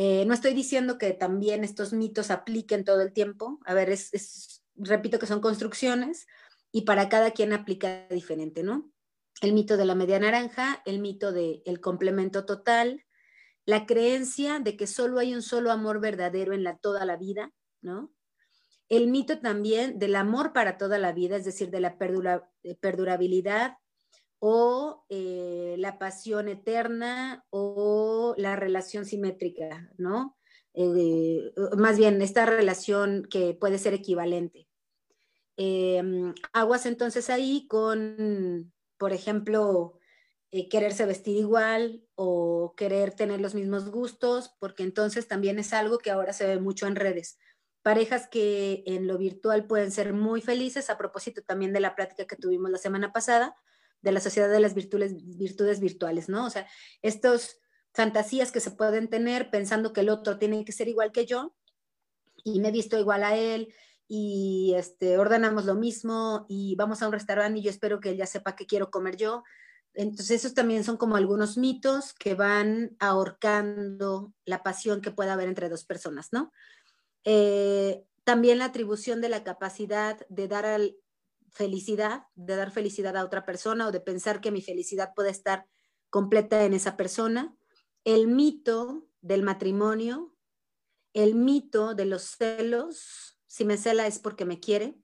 Eh, 0.00 0.24
no 0.26 0.32
estoy 0.32 0.54
diciendo 0.54 0.96
que 0.96 1.12
también 1.12 1.64
estos 1.64 1.92
mitos 1.92 2.30
apliquen 2.30 2.84
todo 2.84 3.00
el 3.00 3.12
tiempo. 3.12 3.58
A 3.64 3.74
ver, 3.74 3.90
es, 3.90 4.62
repito 4.76 5.18
que 5.18 5.26
son 5.26 5.40
construcciones 5.40 6.28
y 6.70 6.82
para 6.82 7.08
cada 7.08 7.32
quien 7.32 7.52
aplica 7.52 8.06
diferente, 8.06 8.62
¿no? 8.62 8.92
El 9.42 9.54
mito 9.54 9.76
de 9.76 9.84
la 9.84 9.96
media 9.96 10.20
naranja, 10.20 10.80
el 10.86 11.00
mito 11.00 11.32
del 11.32 11.62
el 11.64 11.80
complemento 11.80 12.46
total, 12.46 13.04
la 13.66 13.86
creencia 13.86 14.60
de 14.60 14.76
que 14.76 14.86
solo 14.86 15.18
hay 15.18 15.34
un 15.34 15.42
solo 15.42 15.72
amor 15.72 15.98
verdadero 15.98 16.54
en 16.54 16.64
toda 16.80 17.04
la 17.04 17.16
vida, 17.16 17.52
¿no? 17.80 18.14
El 18.88 19.08
mito 19.08 19.40
también 19.40 19.98
del 19.98 20.14
amor 20.14 20.52
para 20.52 20.78
toda 20.78 20.98
la 20.98 21.10
vida, 21.10 21.34
es 21.38 21.44
decir, 21.44 21.70
de 21.70 21.80
la 21.80 21.98
perdurabilidad 21.98 23.78
o 24.40 25.04
eh, 25.08 25.74
la 25.78 25.98
pasión 25.98 26.48
eterna 26.48 27.44
o 27.50 28.34
la 28.36 28.56
relación 28.56 29.04
simétrica, 29.04 29.90
¿no? 29.98 30.36
Eh, 30.74 31.52
más 31.76 31.98
bien, 31.98 32.22
esta 32.22 32.46
relación 32.46 33.26
que 33.28 33.54
puede 33.54 33.78
ser 33.78 33.94
equivalente. 33.94 34.68
Em, 35.56 36.34
aguas 36.52 36.86
entonces 36.86 37.30
ahí 37.30 37.66
con, 37.66 38.72
por 38.96 39.12
ejemplo, 39.12 39.98
eh, 40.52 40.68
quererse 40.68 41.04
vestir 41.04 41.36
igual 41.36 42.04
o 42.14 42.74
querer 42.76 43.12
tener 43.12 43.40
los 43.40 43.54
mismos 43.54 43.90
gustos, 43.90 44.54
porque 44.60 44.84
entonces 44.84 45.26
también 45.26 45.58
es 45.58 45.72
algo 45.72 45.98
que 45.98 46.12
ahora 46.12 46.32
se 46.32 46.46
ve 46.46 46.60
mucho 46.60 46.86
en 46.86 46.96
redes. 46.96 47.38
Parejas 47.82 48.28
que 48.28 48.84
en 48.86 49.08
lo 49.08 49.18
virtual 49.18 49.66
pueden 49.66 49.90
ser 49.90 50.12
muy 50.12 50.40
felices, 50.42 50.90
a 50.90 50.98
propósito 50.98 51.42
también 51.42 51.72
de 51.72 51.80
la 51.80 51.96
plática 51.96 52.26
que 52.26 52.36
tuvimos 52.36 52.70
la 52.70 52.78
semana 52.78 53.12
pasada, 53.12 53.56
de 54.00 54.12
la 54.12 54.20
sociedad 54.20 54.50
de 54.50 54.60
las 54.60 54.74
virtudes, 54.74 55.14
virtudes 55.36 55.80
virtuales, 55.80 56.28
¿no? 56.28 56.46
O 56.46 56.50
sea, 56.50 56.66
estos 57.02 57.60
fantasías 57.92 58.52
que 58.52 58.60
se 58.60 58.70
pueden 58.70 59.08
tener 59.08 59.50
pensando 59.50 59.92
que 59.92 60.00
el 60.00 60.08
otro 60.08 60.38
tiene 60.38 60.64
que 60.64 60.72
ser 60.72 60.88
igual 60.88 61.12
que 61.12 61.26
yo 61.26 61.54
y 62.44 62.60
me 62.60 62.68
he 62.68 62.72
visto 62.72 62.98
igual 62.98 63.24
a 63.24 63.36
él 63.36 63.74
y 64.06 64.74
este, 64.76 65.18
ordenamos 65.18 65.64
lo 65.64 65.74
mismo 65.74 66.46
y 66.48 66.76
vamos 66.76 67.02
a 67.02 67.06
un 67.06 67.12
restaurante 67.12 67.58
y 67.58 67.62
yo 67.62 67.70
espero 67.70 68.00
que 68.00 68.10
él 68.10 68.16
ya 68.16 68.26
sepa 68.26 68.56
que 68.56 68.66
quiero 68.66 68.90
comer 68.90 69.16
yo. 69.16 69.42
Entonces, 69.94 70.30
esos 70.30 70.54
también 70.54 70.84
son 70.84 70.96
como 70.96 71.16
algunos 71.16 71.58
mitos 71.58 72.14
que 72.14 72.34
van 72.34 72.96
ahorcando 73.00 74.32
la 74.44 74.62
pasión 74.62 75.00
que 75.00 75.10
pueda 75.10 75.32
haber 75.32 75.48
entre 75.48 75.68
dos 75.68 75.84
personas, 75.84 76.28
¿no? 76.30 76.52
Eh, 77.24 78.04
también 78.24 78.58
la 78.58 78.66
atribución 78.66 79.20
de 79.20 79.28
la 79.28 79.42
capacidad 79.42 80.18
de 80.28 80.48
dar 80.48 80.66
al, 80.66 80.96
felicidad, 81.52 82.22
de 82.34 82.56
dar 82.56 82.70
felicidad 82.70 83.16
a 83.16 83.24
otra 83.24 83.44
persona 83.44 83.88
o 83.88 83.92
de 83.92 84.00
pensar 84.00 84.40
que 84.40 84.50
mi 84.50 84.62
felicidad 84.62 85.12
puede 85.14 85.30
estar 85.30 85.66
completa 86.10 86.64
en 86.64 86.74
esa 86.74 86.96
persona, 86.96 87.56
el 88.04 88.28
mito 88.28 89.08
del 89.20 89.42
matrimonio, 89.42 90.34
el 91.12 91.34
mito 91.34 91.94
de 91.94 92.04
los 92.04 92.22
celos, 92.22 93.38
si 93.46 93.64
me 93.64 93.76
cela 93.76 94.06
es 94.06 94.18
porque 94.18 94.44
me 94.44 94.60
quiere, 94.60 94.98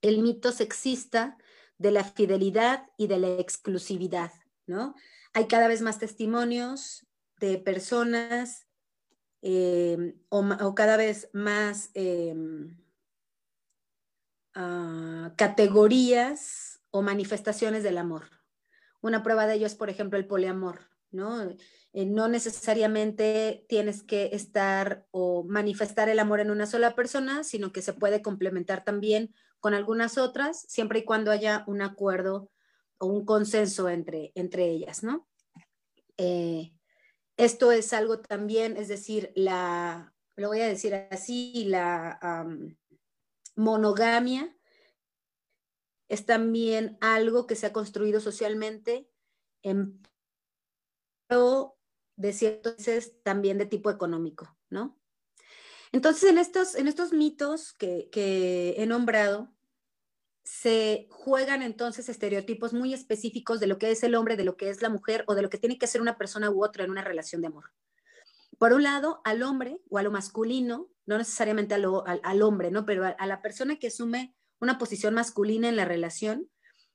el 0.00 0.22
mito 0.22 0.52
sexista 0.52 1.36
de 1.78 1.90
la 1.90 2.04
fidelidad 2.04 2.88
y 2.96 3.06
de 3.06 3.18
la 3.18 3.28
exclusividad, 3.38 4.32
¿no? 4.66 4.94
Hay 5.32 5.46
cada 5.46 5.68
vez 5.68 5.82
más 5.82 5.98
testimonios 5.98 7.06
de 7.38 7.58
personas 7.58 8.66
eh, 9.42 10.14
o, 10.28 10.74
cada 10.74 10.96
vez 10.96 11.28
más 11.32 11.90
eh, 11.94 12.34
categorías 15.36 16.80
o 16.90 17.02
manifestaciones 17.02 17.82
del 17.82 17.98
amor. 17.98 18.24
Una 19.00 19.22
prueba 19.22 19.46
de 19.46 19.54
ello 19.54 19.66
es, 19.66 19.74
por 19.74 19.90
ejemplo, 19.90 20.18
el 20.18 20.26
poliamor, 20.26 20.80
¿no? 21.10 21.42
Eh, 21.94 22.06
no 22.06 22.28
necesariamente 22.28 23.66
tienes 23.68 24.02
que 24.02 24.30
estar 24.32 25.06
o 25.10 25.44
manifestar 25.44 26.08
el 26.08 26.18
amor 26.18 26.40
en 26.40 26.50
una 26.50 26.66
sola 26.66 26.94
persona, 26.94 27.44
sino 27.44 27.72
que 27.72 27.82
se 27.82 27.92
puede 27.92 28.22
complementar 28.22 28.84
también 28.84 29.34
con 29.60 29.74
algunas 29.74 30.18
otras, 30.18 30.64
siempre 30.68 31.00
y 31.00 31.04
cuando 31.04 31.30
haya 31.30 31.64
un 31.66 31.82
acuerdo 31.82 32.50
o 32.98 33.06
un 33.06 33.24
consenso 33.24 33.88
entre, 33.88 34.32
entre 34.34 34.70
ellas, 34.70 35.02
¿no? 35.02 35.28
Eh, 36.16 36.72
esto 37.36 37.72
es 37.72 37.92
algo 37.92 38.20
también, 38.20 38.76
es 38.76 38.88
decir, 38.88 39.32
la, 39.34 40.14
lo 40.36 40.48
voy 40.48 40.60
a 40.60 40.68
decir 40.68 40.94
así, 41.10 41.64
la, 41.66 42.18
monogamia 43.54 44.56
es 46.08 46.26
también 46.26 46.98
algo 47.00 47.46
que 47.46 47.56
se 47.56 47.66
ha 47.66 47.72
construido 47.72 48.20
socialmente 48.20 49.08
en 49.62 50.02
de 52.16 52.32
ciertos 52.32 52.76
también 53.22 53.56
de 53.56 53.66
tipo 53.66 53.90
económico, 53.90 54.54
¿no? 54.68 54.98
Entonces, 55.92 56.30
en 56.30 56.38
estos, 56.38 56.74
en 56.74 56.88
estos 56.88 57.12
mitos 57.12 57.72
que, 57.72 58.08
que 58.10 58.74
he 58.78 58.86
nombrado, 58.86 59.50
se 60.44 61.06
juegan 61.10 61.62
entonces 61.62 62.08
estereotipos 62.08 62.72
muy 62.72 62.92
específicos 62.92 63.60
de 63.60 63.66
lo 63.66 63.78
que 63.78 63.90
es 63.90 64.02
el 64.02 64.14
hombre, 64.14 64.36
de 64.36 64.44
lo 64.44 64.56
que 64.56 64.68
es 64.68 64.82
la 64.82 64.88
mujer 64.88 65.24
o 65.26 65.34
de 65.34 65.42
lo 65.42 65.50
que 65.50 65.58
tiene 65.58 65.78
que 65.78 65.86
ser 65.86 66.00
una 66.00 66.18
persona 66.18 66.50
u 66.50 66.64
otra 66.64 66.84
en 66.84 66.90
una 66.90 67.02
relación 67.02 67.40
de 67.40 67.48
amor. 67.48 67.72
Por 68.58 68.72
un 68.72 68.82
lado, 68.82 69.20
al 69.24 69.42
hombre 69.42 69.80
o 69.88 69.98
a 69.98 70.02
lo 70.02 70.10
masculino 70.10 70.90
no 71.06 71.18
necesariamente 71.18 71.74
al, 71.74 72.42
hombre, 72.42 72.70
¿no? 72.70 72.86
Pero 72.86 73.04
a, 73.04 73.26
la 73.26 73.42
persona 73.42 73.76
que 73.76 73.88
asume 73.88 74.34
una 74.60 74.78
posición 74.78 75.14
masculina 75.14 75.68
en 75.68 75.76
la 75.76 75.84
relación, 75.84 76.48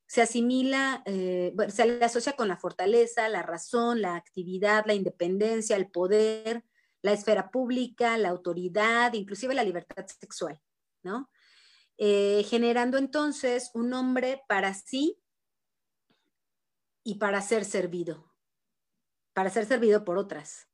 se 0.05 0.21
asimila, 0.21 1.03
eh, 1.05 1.53
se 1.67 1.85
le 1.85 2.05
asocia 2.05 2.33
con 2.33 2.47
la 2.47 2.57
fortaleza, 2.57 3.27
la 3.27 3.43
razón, 3.43 4.01
la 4.01 4.15
actividad, 4.15 4.85
la 4.85 4.93
independencia, 4.93 5.75
el 5.75 5.91
poder, 5.91 6.63
la 7.01 7.11
esfera 7.11 7.51
pública, 7.51 8.17
la 8.17 8.29
autoridad, 8.29 9.13
inclusive 9.13 9.53
la 9.53 9.65
libertad 9.65 10.05
sexual, 10.07 10.59
¿no? 11.03 11.29
Eh, 11.97 12.45
generando 12.47 12.97
entonces 12.97 13.71
un 13.73 13.93
hombre 13.93 14.43
para 14.47 14.73
sí 14.73 15.19
y 17.03 17.15
para 17.15 17.41
ser 17.41 17.65
servido, 17.65 18.31
para 19.33 19.49
ser 19.49 19.65
servido 19.65 20.05
por 20.05 20.17
otras 20.17 20.67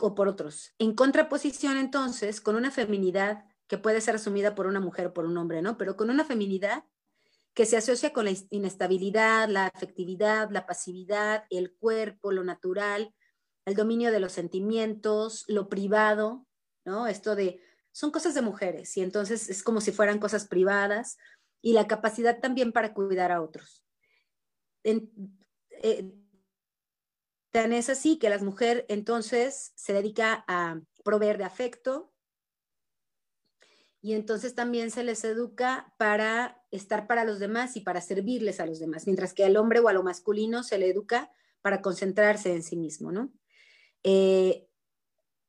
o 0.00 0.14
por 0.14 0.28
otros. 0.28 0.74
En 0.78 0.94
contraposición 0.94 1.76
entonces 1.76 2.40
con 2.40 2.56
una 2.56 2.70
feminidad 2.70 3.44
que 3.68 3.78
puede 3.78 4.00
ser 4.00 4.16
asumida 4.16 4.54
por 4.54 4.66
una 4.66 4.80
mujer 4.80 5.06
o 5.06 5.14
por 5.14 5.24
un 5.24 5.36
hombre, 5.36 5.62
¿no? 5.62 5.76
Pero 5.76 5.96
con 5.96 6.10
una 6.10 6.24
feminidad 6.24 6.84
que 7.54 7.66
se 7.66 7.76
asocia 7.76 8.12
con 8.12 8.24
la 8.24 8.32
inestabilidad, 8.50 9.48
la 9.48 9.66
afectividad, 9.66 10.50
la 10.50 10.66
pasividad, 10.66 11.44
el 11.50 11.74
cuerpo, 11.74 12.32
lo 12.32 12.44
natural, 12.44 13.14
el 13.66 13.74
dominio 13.74 14.10
de 14.10 14.20
los 14.20 14.32
sentimientos, 14.32 15.44
lo 15.48 15.68
privado, 15.68 16.46
¿no? 16.84 17.06
Esto 17.06 17.34
de, 17.36 17.60
son 17.92 18.10
cosas 18.10 18.34
de 18.34 18.42
mujeres 18.42 18.96
y 18.96 19.02
entonces 19.02 19.48
es 19.50 19.62
como 19.62 19.80
si 19.80 19.92
fueran 19.92 20.18
cosas 20.18 20.46
privadas 20.46 21.18
y 21.60 21.72
la 21.72 21.86
capacidad 21.86 22.40
también 22.40 22.72
para 22.72 22.94
cuidar 22.94 23.32
a 23.32 23.42
otros. 23.42 23.84
Eh, 24.84 25.08
tan 27.50 27.72
es 27.72 27.88
así 27.88 28.18
que 28.18 28.30
la 28.30 28.38
mujer 28.38 28.84
entonces 28.88 29.72
se 29.74 29.92
dedica 29.92 30.44
a 30.48 30.80
proveer 31.04 31.38
de 31.38 31.44
afecto 31.44 32.12
y 34.00 34.12
entonces 34.12 34.54
también 34.54 34.90
se 34.90 35.02
les 35.02 35.24
educa 35.24 35.94
para 35.98 36.64
estar 36.70 37.06
para 37.06 37.24
los 37.24 37.38
demás 37.38 37.76
y 37.76 37.80
para 37.80 38.00
servirles 38.00 38.60
a 38.60 38.66
los 38.66 38.78
demás, 38.78 39.06
mientras 39.06 39.34
que 39.34 39.44
al 39.44 39.56
hombre 39.56 39.80
o 39.80 39.88
a 39.88 39.92
lo 39.92 40.02
masculino 40.02 40.62
se 40.62 40.78
le 40.78 40.88
educa 40.88 41.32
para 41.62 41.82
concentrarse 41.82 42.54
en 42.54 42.62
sí 42.62 42.76
mismo, 42.76 43.10
¿no? 43.10 43.32
Eh, 44.04 44.68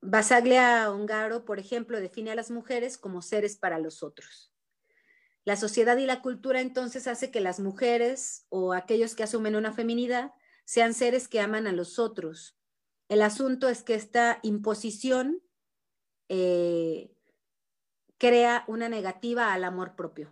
Basaglia 0.02 0.92
Ongaro, 0.92 1.46
por 1.46 1.60
ejemplo, 1.60 2.00
define 2.00 2.32
a 2.32 2.36
las 2.36 2.50
mujeres 2.50 2.98
como 2.98 3.22
seres 3.22 3.58
para 3.58 3.80
los 3.80 4.02
otros. 4.02 4.54
La 5.44 5.56
sociedad 5.56 5.98
y 5.98 6.06
la 6.06 6.22
cultura 6.22 6.62
entonces 6.62 7.08
hace 7.08 7.32
que 7.32 7.42
las 7.42 7.60
mujeres 7.60 8.46
o 8.50 8.74
aquellos 8.74 9.16
que 9.16 9.24
asumen 9.24 9.56
una 9.56 9.74
feminidad 9.74 10.32
sean 10.70 10.94
seres 10.94 11.28
que 11.28 11.40
aman 11.40 11.66
a 11.66 11.72
los 11.72 11.98
otros. 11.98 12.56
El 13.08 13.24
asunto 13.24 13.70
es 13.70 13.82
que 13.82 13.96
esta 13.96 14.38
imposición 14.44 15.42
eh, 16.28 17.12
crea 18.20 18.66
una 18.68 18.88
negativa 18.88 19.52
al 19.52 19.64
amor 19.64 19.96
propio. 19.96 20.32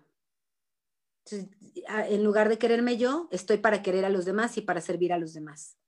en 1.31 2.23
lugar 2.23 2.49
de 2.49 2.59
quererme 2.59 2.97
yo, 2.97 3.27
estoy 3.31 3.57
para 3.57 3.81
querer 3.81 4.05
a 4.05 4.11
los 4.11 4.25
demás 4.25 4.55
y 4.57 4.61
para 4.61 4.79
servir 4.79 5.11
a 5.11 5.17
los 5.17 5.33
demás. 5.33 5.79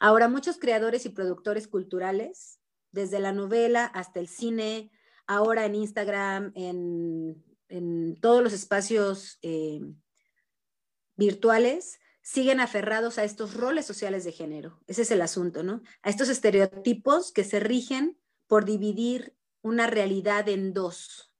Ahora, 0.00 0.28
muchos 0.28 0.56
creadores 0.56 1.04
y 1.04 1.10
productores 1.10 1.68
culturales, 1.68 2.60
desde 2.90 3.20
la 3.20 3.32
novela 3.32 3.84
hasta 3.84 4.18
el 4.18 4.28
cine, 4.28 4.90
ahora 5.26 5.66
en 5.66 5.74
Instagram, 5.74 6.52
en 6.54 8.16
todos 8.22 8.42
los 8.42 8.54
espacios 8.54 9.38
eh, 9.42 9.82
virtuales, 11.16 12.00
siguen 12.28 12.60
aferrados 12.60 13.16
a 13.16 13.24
estos 13.24 13.54
roles 13.54 13.86
sociales 13.86 14.22
de 14.22 14.32
género. 14.32 14.78
Ese 14.86 15.00
es 15.00 15.10
el 15.10 15.22
asunto, 15.22 15.62
¿no? 15.62 15.80
A 16.02 16.10
estos 16.10 16.28
estereotipos 16.28 17.32
que 17.32 17.42
se 17.42 17.58
rigen 17.58 18.18
por 18.46 18.66
dividir 18.66 19.34
una 19.62 19.86
realidad 19.86 20.46
en 20.50 20.74
dos. 20.74 21.32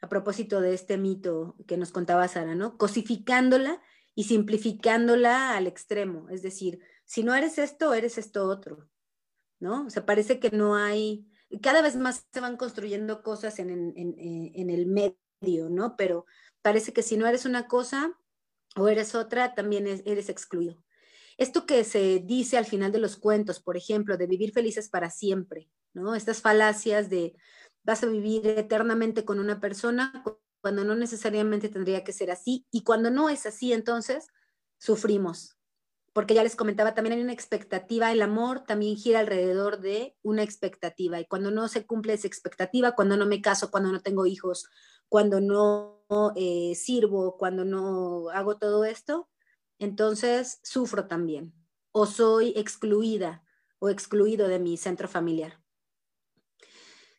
A 0.00 0.08
propósito 0.08 0.60
de 0.60 0.74
este 0.74 0.98
mito 0.98 1.54
que 1.68 1.76
nos 1.76 1.92
contaba 1.92 2.26
Sara, 2.26 2.56
¿no? 2.56 2.76
Cosificándola 2.76 3.80
y 4.16 4.24
simplificándola 4.24 5.56
al 5.56 5.68
extremo. 5.68 6.28
Es 6.28 6.42
decir, 6.42 6.80
si 7.04 7.22
no 7.22 7.36
eres 7.36 7.56
esto, 7.58 7.94
eres 7.94 8.18
esto 8.18 8.48
otro, 8.48 8.90
¿no? 9.60 9.86
O 9.86 9.90
sea, 9.90 10.04
parece 10.04 10.40
que 10.40 10.50
no 10.50 10.74
hay 10.74 11.30
cada 11.62 11.82
vez 11.82 11.94
más 11.94 12.26
se 12.32 12.40
van 12.40 12.56
construyendo 12.56 13.22
cosas 13.22 13.60
en, 13.60 13.70
el 13.70 14.86
medio, 14.86 15.70
¿no? 15.70 15.96
Pero 15.96 16.26
parece 16.62 16.92
que 16.92 17.04
si 17.04 17.16
no 17.16 17.28
eres 17.28 17.44
una 17.44 17.68
cosa 17.68 18.18
o 18.76 18.88
eres 18.88 19.14
otra, 19.14 19.54
también 19.54 19.86
eres 19.86 20.28
excluido. 20.28 20.82
Esto 21.36 21.66
que 21.66 21.84
se 21.84 22.20
dice 22.24 22.58
al 22.58 22.66
final 22.66 22.90
de 22.90 22.98
los 22.98 23.16
cuentos, 23.16 23.60
por 23.60 23.76
ejemplo, 23.76 24.16
de 24.16 24.26
vivir 24.26 24.52
felices 24.52 24.88
para 24.88 25.10
siempre, 25.10 25.70
¿no? 25.94 26.14
Estas 26.14 26.40
falacias 26.40 27.10
de 27.10 27.34
vas 27.84 28.02
a 28.02 28.06
vivir 28.06 28.46
eternamente 28.46 29.24
con 29.24 29.38
una 29.38 29.60
persona 29.60 30.24
cuando 30.60 30.84
no 30.84 30.94
necesariamente 30.96 31.68
tendría 31.68 32.02
que 32.02 32.12
ser 32.12 32.30
así 32.30 32.66
y 32.70 32.82
cuando 32.82 33.10
no 33.10 33.30
es 33.30 33.46
así, 33.46 33.72
entonces 33.72 34.26
sufrimos, 34.78 35.56
porque 36.12 36.34
ya 36.34 36.42
les 36.42 36.56
comentaba, 36.56 36.94
también 36.94 37.14
hay 37.14 37.22
una 37.22 37.32
expectativa, 37.32 38.10
el 38.10 38.22
amor 38.22 38.64
también 38.64 38.96
gira 38.96 39.20
alrededor 39.20 39.80
de 39.80 40.16
una 40.22 40.42
expectativa 40.42 41.20
y 41.20 41.26
cuando 41.26 41.50
no 41.50 41.68
se 41.68 41.86
cumple 41.86 42.14
esa 42.14 42.26
expectativa, 42.26 42.92
cuando 42.92 43.16
no 43.16 43.26
me 43.26 43.40
caso, 43.40 43.70
cuando 43.70 43.92
no 43.92 44.00
tengo 44.00 44.26
hijos, 44.26 44.68
cuando 45.08 45.40
no 45.40 45.97
eh, 46.36 46.74
sirvo, 46.74 47.36
cuando 47.36 47.64
no 47.64 48.30
hago 48.30 48.56
todo 48.56 48.84
esto, 48.84 49.28
entonces 49.78 50.60
sufro 50.62 51.06
también 51.06 51.54
o 51.92 52.06
soy 52.06 52.52
excluida 52.56 53.44
o 53.78 53.88
excluido 53.88 54.48
de 54.48 54.58
mi 54.58 54.76
centro 54.76 55.08
familiar. 55.08 55.60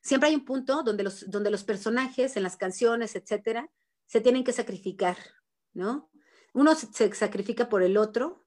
Siempre 0.02 0.30
hay 0.30 0.36
un 0.36 0.45
punto 0.45 0.84
donde 0.84 1.04
los, 1.04 1.30
donde 1.30 1.52
los 1.52 1.63
personajes 1.63 2.38
en 2.38 2.43
las 2.43 2.58
canciones, 2.58 3.15
etcétera, 3.15 3.69
se 4.06 4.21
tienen 4.21 4.43
que 4.43 4.54
sacrificar, 4.54 5.17
¿no? 5.73 6.10
Uno 6.54 6.73
se 6.75 7.13
sacrifica 7.13 7.69
por 7.69 7.84
el 7.84 7.97
otro 7.97 8.45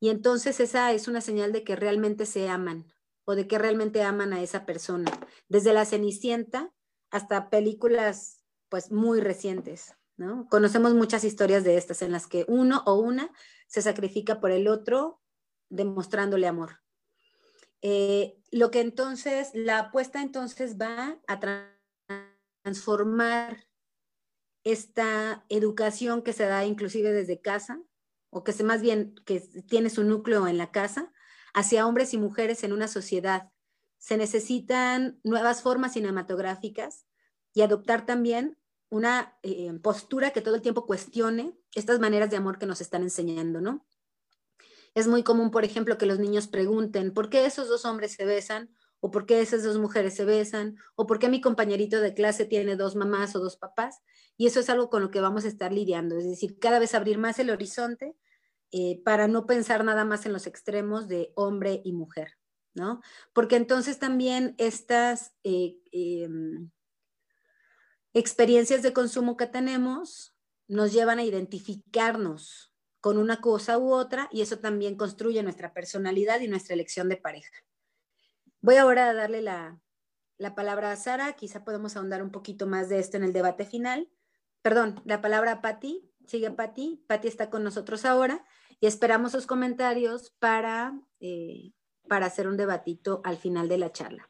y 0.00 0.10
entonces 0.10 0.60
esa 0.60 0.92
es 0.92 1.08
una 1.08 1.20
señal 1.20 1.52
de 1.52 1.64
que 1.64 1.76
realmente 1.76 2.26
se 2.26 2.48
aman 2.48 2.92
o 3.24 3.34
de 3.34 3.46
que 3.46 3.58
realmente 3.58 4.02
aman 4.02 4.32
a 4.32 4.42
esa 4.42 4.66
persona. 4.66 5.10
Desde 5.48 5.72
la 5.72 5.84
Cenicienta 5.84 6.72
hasta 7.10 7.50
películas 7.50 8.37
pues 8.68 8.90
muy 8.90 9.20
recientes, 9.20 9.94
¿no? 10.16 10.46
Conocemos 10.48 10.94
muchas 10.94 11.24
historias 11.24 11.64
de 11.64 11.76
estas 11.76 12.02
en 12.02 12.12
las 12.12 12.26
que 12.26 12.44
uno 12.48 12.82
o 12.86 12.94
una 12.94 13.30
se 13.66 13.82
sacrifica 13.82 14.40
por 14.40 14.50
el 14.50 14.68
otro 14.68 15.20
demostrándole 15.70 16.46
amor. 16.46 16.80
Eh, 17.82 18.40
lo 18.50 18.70
que 18.70 18.80
entonces, 18.80 19.50
la 19.54 19.78
apuesta 19.78 20.22
entonces 20.22 20.76
va 20.78 21.18
a 21.28 21.38
transformar 22.64 23.68
esta 24.64 25.44
educación 25.48 26.22
que 26.22 26.32
se 26.32 26.44
da 26.44 26.64
inclusive 26.64 27.12
desde 27.12 27.40
casa, 27.40 27.80
o 28.30 28.44
que 28.44 28.52
se 28.52 28.64
más 28.64 28.82
bien 28.82 29.14
que 29.24 29.40
tiene 29.68 29.88
su 29.90 30.04
núcleo 30.04 30.48
en 30.48 30.58
la 30.58 30.70
casa, 30.70 31.12
hacia 31.54 31.86
hombres 31.86 32.12
y 32.12 32.18
mujeres 32.18 32.62
en 32.64 32.72
una 32.72 32.88
sociedad. 32.88 33.50
Se 33.98 34.16
necesitan 34.16 35.20
nuevas 35.24 35.62
formas 35.62 35.94
cinematográficas 35.94 37.07
y 37.58 37.62
adoptar 37.62 38.06
también 38.06 38.56
una 38.88 39.36
eh, 39.42 39.72
postura 39.82 40.30
que 40.30 40.40
todo 40.40 40.54
el 40.54 40.62
tiempo 40.62 40.86
cuestione 40.86 41.58
estas 41.74 41.98
maneras 41.98 42.30
de 42.30 42.36
amor 42.36 42.56
que 42.56 42.66
nos 42.66 42.80
están 42.80 43.02
enseñando, 43.02 43.60
¿no? 43.60 43.84
Es 44.94 45.08
muy 45.08 45.24
común, 45.24 45.50
por 45.50 45.64
ejemplo, 45.64 45.98
que 45.98 46.06
los 46.06 46.20
niños 46.20 46.46
pregunten, 46.46 47.12
¿por 47.12 47.28
qué 47.28 47.46
esos 47.46 47.66
dos 47.68 47.84
hombres 47.84 48.12
se 48.12 48.24
besan? 48.24 48.70
¿O 49.00 49.10
por 49.10 49.26
qué 49.26 49.40
esas 49.40 49.64
dos 49.64 49.76
mujeres 49.76 50.14
se 50.14 50.24
besan? 50.24 50.76
¿O 50.94 51.08
por 51.08 51.18
qué 51.18 51.28
mi 51.28 51.40
compañerito 51.40 52.00
de 52.00 52.14
clase 52.14 52.44
tiene 52.44 52.76
dos 52.76 52.94
mamás 52.94 53.34
o 53.34 53.40
dos 53.40 53.56
papás? 53.56 54.02
Y 54.36 54.46
eso 54.46 54.60
es 54.60 54.70
algo 54.70 54.88
con 54.88 55.02
lo 55.02 55.10
que 55.10 55.20
vamos 55.20 55.44
a 55.44 55.48
estar 55.48 55.72
lidiando, 55.72 56.16
es 56.16 56.26
decir, 56.26 56.60
cada 56.60 56.78
vez 56.78 56.94
abrir 56.94 57.18
más 57.18 57.40
el 57.40 57.50
horizonte 57.50 58.14
eh, 58.70 59.02
para 59.04 59.26
no 59.26 59.46
pensar 59.46 59.82
nada 59.82 60.04
más 60.04 60.26
en 60.26 60.32
los 60.32 60.46
extremos 60.46 61.08
de 61.08 61.32
hombre 61.34 61.82
y 61.84 61.92
mujer, 61.92 62.34
¿no? 62.74 63.00
Porque 63.32 63.56
entonces 63.56 63.98
también 63.98 64.54
estas 64.58 65.32
eh, 65.42 65.80
em, 65.90 66.70
experiencias 68.18 68.82
de 68.82 68.92
consumo 68.92 69.36
que 69.36 69.46
tenemos 69.46 70.34
nos 70.66 70.92
llevan 70.92 71.18
a 71.18 71.24
identificarnos 71.24 72.72
con 73.00 73.16
una 73.16 73.40
cosa 73.40 73.78
u 73.78 73.92
otra 73.92 74.28
y 74.32 74.42
eso 74.42 74.58
también 74.58 74.96
construye 74.96 75.42
nuestra 75.42 75.72
personalidad 75.72 76.40
y 76.40 76.48
nuestra 76.48 76.74
elección 76.74 77.08
de 77.08 77.16
pareja. 77.16 77.56
Voy 78.60 78.76
ahora 78.76 79.08
a 79.08 79.14
darle 79.14 79.40
la, 79.40 79.80
la 80.36 80.54
palabra 80.54 80.92
a 80.92 80.96
Sara, 80.96 81.32
quizá 81.34 81.64
podemos 81.64 81.96
ahondar 81.96 82.22
un 82.22 82.30
poquito 82.30 82.66
más 82.66 82.88
de 82.88 82.98
esto 82.98 83.16
en 83.16 83.24
el 83.24 83.32
debate 83.32 83.64
final 83.64 84.10
perdón, 84.62 85.00
la 85.04 85.20
palabra 85.20 85.52
a 85.52 85.60
Patti. 85.62 86.04
Sigue 86.26 86.50
Patti. 86.50 87.02
Patti 87.06 87.28
está 87.28 87.48
con 87.50 87.64
nosotros 87.64 88.04
ahora 88.04 88.44
y 88.80 88.86
esperamos 88.86 89.32
sus 89.32 89.46
comentarios 89.46 90.30
para, 90.38 91.00
eh, 91.20 91.72
para 92.06 92.26
hacer 92.26 92.46
un 92.46 92.56
debatito 92.56 93.22
al 93.24 93.38
final 93.38 93.68
de 93.68 93.78
la 93.78 93.92
charla. 93.92 94.28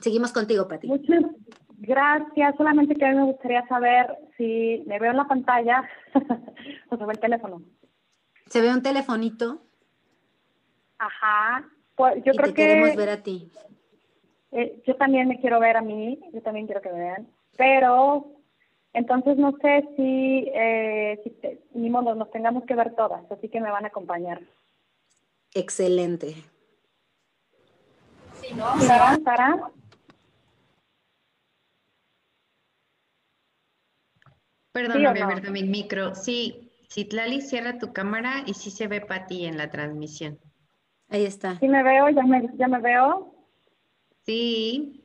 Seguimos 0.00 0.32
contigo, 0.32 0.66
Patti. 0.66 0.88
Muchas 0.88 1.22
gracias. 1.86 2.56
Solamente 2.56 2.94
que 2.94 3.04
a 3.04 3.10
mí 3.10 3.16
me 3.16 3.24
gustaría 3.24 3.66
saber 3.66 4.18
si 4.36 4.82
me 4.86 4.98
veo 4.98 5.10
en 5.10 5.16
la 5.16 5.28
pantalla 5.28 5.88
o 6.90 6.96
se 6.96 7.04
ve 7.04 7.12
el 7.12 7.20
teléfono. 7.20 7.62
¿Se 8.46 8.60
ve 8.60 8.72
un 8.72 8.82
telefonito? 8.82 9.62
Ajá. 10.98 11.64
Pues 11.94 12.16
yo 12.24 12.32
creo 12.32 12.52
que 12.52 12.54
queremos 12.54 12.96
ver 12.96 13.08
a 13.08 13.22
ti. 13.22 13.50
Eh, 14.52 14.82
yo 14.86 14.94
también 14.96 15.28
me 15.28 15.40
quiero 15.40 15.58
ver 15.58 15.76
a 15.76 15.82
mí, 15.82 16.20
yo 16.32 16.40
también 16.40 16.66
quiero 16.66 16.80
que 16.80 16.92
me 16.92 17.00
vean, 17.00 17.28
pero 17.56 18.24
entonces 18.92 19.36
no 19.36 19.52
sé 19.60 19.84
si, 19.96 20.48
eh, 20.54 21.60
ni 21.74 21.90
modo, 21.90 22.14
nos 22.14 22.30
tengamos 22.30 22.64
que 22.64 22.76
ver 22.76 22.94
todas, 22.94 23.28
así 23.32 23.48
que 23.48 23.60
me 23.60 23.72
van 23.72 23.84
a 23.84 23.88
acompañar. 23.88 24.40
Excelente. 25.54 26.36
Sí, 28.40 28.54
¿no? 28.54 28.78
¿Sara? 28.78 29.18
¿Sara? 29.24 29.70
Perdón, 34.74 34.96
¿Sí 34.96 35.06
voy 35.06 35.20
a 35.20 35.26
ver 35.26 35.50
mi 35.52 35.62
micro. 35.62 36.16
Sí, 36.16 36.68
Citlali, 36.90 37.40
cierra 37.42 37.78
tu 37.78 37.92
cámara 37.92 38.42
y 38.44 38.54
sí 38.54 38.72
se 38.72 38.88
ve 38.88 39.00
para 39.00 39.24
ti 39.26 39.46
en 39.46 39.56
la 39.56 39.70
transmisión. 39.70 40.36
Ahí 41.08 41.24
está. 41.24 41.60
¿Sí 41.60 41.68
me 41.68 41.84
veo? 41.84 42.08
¿Ya 42.08 42.24
me, 42.24 42.48
ya 42.56 42.66
me 42.66 42.80
veo? 42.80 43.32
Sí. 44.26 45.00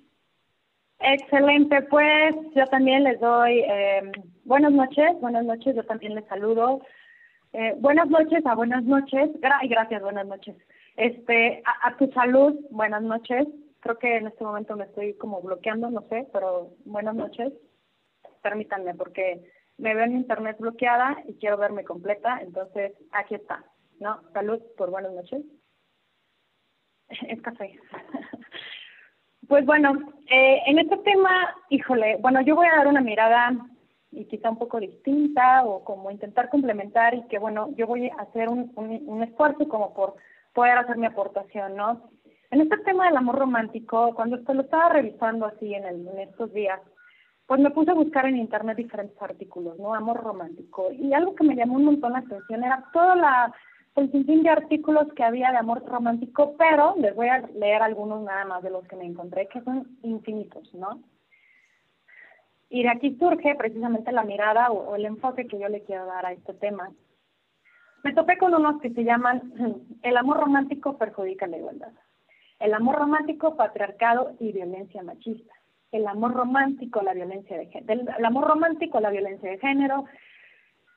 Excelente, 0.98 1.84
pues 1.84 2.36
yo 2.56 2.66
también 2.66 3.04
les 3.04 3.20
doy 3.20 3.60
eh, 3.60 4.12
buenas 4.44 4.72
noches, 4.72 5.12
buenas 5.22 5.46
noches, 5.46 5.76
yo 5.76 5.86
también 5.86 6.16
les 6.16 6.26
saludo. 6.26 6.82
Eh, 7.54 7.76
buenas 7.78 8.10
noches 8.10 8.44
a 8.48 8.56
buenas 8.56 8.84
noches, 8.86 9.30
y 9.62 9.68
gracias, 9.68 10.02
buenas 10.02 10.26
noches. 10.26 10.56
Este, 10.98 11.62
a, 11.84 11.96
tu 11.96 12.12
salud, 12.12 12.60
buenas 12.72 13.04
noches. 13.04 13.48
Creo 13.82 14.00
que 14.00 14.18
en 14.18 14.28
este 14.28 14.44
momento 14.44 14.76
me 14.76 14.86
estoy 14.86 15.14
como 15.14 15.44
bloqueando, 15.44 15.92
no 15.92 16.02
sé, 16.10 16.28
pero 16.34 16.72
buenas 16.86 17.14
noches. 17.14 17.54
Permítanme, 18.42 18.96
porque 18.96 19.44
me 19.80 19.96
veo 19.96 20.06
en 20.06 20.16
internet 20.16 20.58
bloqueada 20.60 21.18
y 21.28 21.36
quiero 21.36 21.58
verme 21.58 21.84
completa, 21.84 22.40
entonces 22.42 22.94
aquí 23.12 23.36
está, 23.36 23.64
¿no? 24.00 24.22
Salud 24.34 24.62
por 24.78 24.92
buenas 24.92 25.14
noches. 25.14 25.44
Es 27.28 27.42
café. 27.42 27.80
Pues 29.48 29.66
bueno, 29.66 30.14
eh, 30.30 30.62
en 30.68 30.78
este 30.78 30.96
tema, 30.98 31.56
híjole, 31.70 32.18
bueno, 32.18 32.40
yo 32.42 32.56
voy 32.56 32.68
a 32.68 32.76
dar 32.76 32.88
una 32.88 33.02
mirada 33.02 33.52
y 34.12 34.26
quizá 34.26 34.52
un 34.52 34.60
poco 34.60 34.80
distinta 34.80 35.64
o 35.66 35.84
como 35.84 36.12
intentar 36.12 36.50
complementar 36.50 37.16
y 37.16 37.24
que 37.28 37.40
bueno, 37.40 37.70
yo 37.76 37.88
voy 37.88 38.10
a 38.10 38.22
hacer 38.22 38.48
un, 38.48 38.72
un, 38.76 39.24
esfuerzo 39.24 39.68
como 39.68 39.96
por 39.96 40.18
poder 40.54 40.78
hacer 40.78 40.98
mi 40.98 41.08
aportación, 41.08 41.76
¿no? 41.76 42.12
En 42.52 42.62
este 42.62 42.78
tema 42.78 43.06
del 43.06 43.18
amor 43.18 43.40
romántico, 43.40 44.14
cuando 44.14 44.36
esto 44.36 44.54
lo 44.54 44.62
estaba 44.62 44.90
revisando 44.90 45.48
así 45.48 45.74
en, 45.74 45.86
el, 45.86 46.08
en 46.08 46.20
estos 46.20 46.54
días, 46.54 46.80
pues 47.50 47.60
me 47.60 47.72
puse 47.72 47.90
a 47.90 47.96
buscar 47.96 48.28
en 48.28 48.38
internet 48.38 48.78
diferentes 48.78 49.20
artículos, 49.20 49.80
¿no? 49.80 49.96
Amor 49.96 50.22
romántico. 50.24 50.92
Y 50.92 51.14
algo 51.14 51.34
que 51.34 51.44
me 51.44 51.56
llamó 51.56 51.78
un 51.78 51.86
montón 51.86 52.14
la 52.14 52.20
atención 52.20 52.64
era 52.64 52.86
toda 52.94 53.16
la 53.16 53.56
el 53.96 54.12
sinfín 54.12 54.44
de 54.44 54.52
artículos 54.52 55.12
que 55.16 55.24
había 55.24 55.50
de 55.50 55.58
amor 55.58 55.84
romántico, 55.84 56.54
pero 56.60 56.94
les 57.00 57.16
voy 57.16 57.28
a 57.28 57.40
leer 57.40 57.82
algunos 57.82 58.22
nada 58.22 58.46
más 58.46 58.62
de 58.62 58.70
los 58.70 58.88
que 58.88 58.96
me 58.96 59.06
encontré, 59.06 59.48
que 59.48 59.62
son 59.62 59.98
infinitos, 60.04 60.72
¿no? 60.76 61.02
Y 62.70 62.84
de 62.84 62.90
aquí 62.90 63.18
surge 63.18 63.56
precisamente 63.56 64.12
la 64.12 64.24
mirada 64.24 64.70
o, 64.70 64.96
el 64.96 65.08
enfoque 65.08 65.48
que 65.48 65.58
yo 65.58 65.70
le 65.70 65.82
quiero 65.82 66.06
dar 66.06 66.28
a 66.28 66.34
este 66.34 66.54
tema. 66.54 66.92
Me 68.04 68.14
topé 68.14 68.38
con 68.38 68.54
unos 68.54 68.80
que 68.80 68.92
se 68.92 69.04
llaman 69.04 69.54
El 70.04 70.18
amor 70.18 70.38
romántico 70.38 71.00
perjudica 71.00 71.48
la 71.48 71.58
igualdad. 71.58 71.94
El 72.60 72.76
amor 72.76 72.98
romántico, 72.98 73.56
patriarcado 73.56 74.36
y 74.40 74.52
violencia 74.52 75.02
machista. 75.02 75.59
El 75.92 76.08
amor 76.08 76.34
romántico, 76.34 77.02
la 77.02 77.14
violencia 77.14 77.58
de 77.58 77.68
género. 77.68 78.12
El 78.18 78.26
amor 78.26 78.48
romántico, 78.48 79.00
la 79.00 79.10
violencia 79.10 79.50
de 79.50 79.58
género 79.60 80.06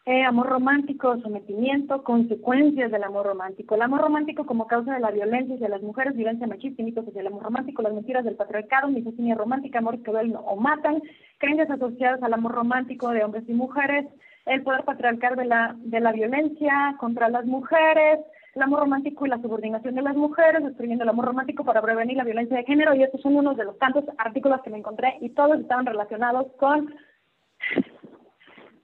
eh, 0.05 0.25
amor 0.25 0.49
romántico, 0.49 1.17
sometimiento, 1.21 2.03
consecuencias 2.03 2.91
del 2.91 3.05
amor 3.05 3.25
romántico. 3.25 3.77
El 3.77 3.83
amor 3.83 4.01
romántico 4.01 4.45
como 4.47 4.67
causa 4.67 4.95
de 4.95 5.01
la 5.01 5.13
violencia 5.13 5.55
hacia 5.55 5.69
las 5.69 5.83
mujeres, 5.83 6.17
violencia 6.17 6.49
machista 6.49 6.83
mitos 6.83 7.07
hacia 7.07 7.21
el 7.21 7.29
amor 7.29 7.45
romántico, 7.45 7.83
las 7.83 7.95
mentiras 7.95 8.25
del 8.25 8.35
patriarcado, 8.35 8.89
misoginia 8.89 9.37
romántica, 9.37 9.79
amor 9.79 10.03
que 10.03 10.11
duelen 10.11 10.35
o 10.37 10.57
matan, 10.57 11.01
creencias 11.39 11.71
asociadas 11.71 12.21
al 12.25 12.35
amor 12.35 12.51
romántico 12.51 13.11
de 13.11 13.23
hombres 13.23 13.45
y 13.47 13.53
mujeres, 13.53 14.07
el 14.47 14.65
poder 14.65 14.83
patriarcal 14.85 15.37
de 15.37 15.45
la, 15.45 15.77
de 15.79 16.01
la 16.01 16.11
violencia 16.11 16.97
contra 16.99 17.29
las 17.29 17.47
mujeres, 17.47 18.19
el 18.55 18.63
amor 18.63 18.81
romántico 18.81 19.25
y 19.25 19.31
la 19.31 19.41
subordinación 19.41 19.95
de 19.95 20.03
las 20.03 20.15
mujeres, 20.15 20.63
destruyendo 20.63 21.05
el 21.05 21.11
amor 21.11 21.27
romántico 21.27 21.65
para 21.65 21.81
prevenir 21.81 22.17
la 22.17 22.25
violencia 22.25 22.57
de 22.57 22.65
género, 22.65 22.95
y 22.95 23.03
estos 23.03 23.23
son 23.23 23.37
unos 23.37 23.57
de 23.57 23.65
los 23.65 23.79
tantos 23.79 24.05
artículos 24.19 24.61
que 24.63 24.71
me 24.71 24.79
encontré 24.79 25.17
y 25.21 25.31
todos 25.31 25.59
estaban 25.59 25.87
relacionados 25.87 26.53
con 26.59 26.95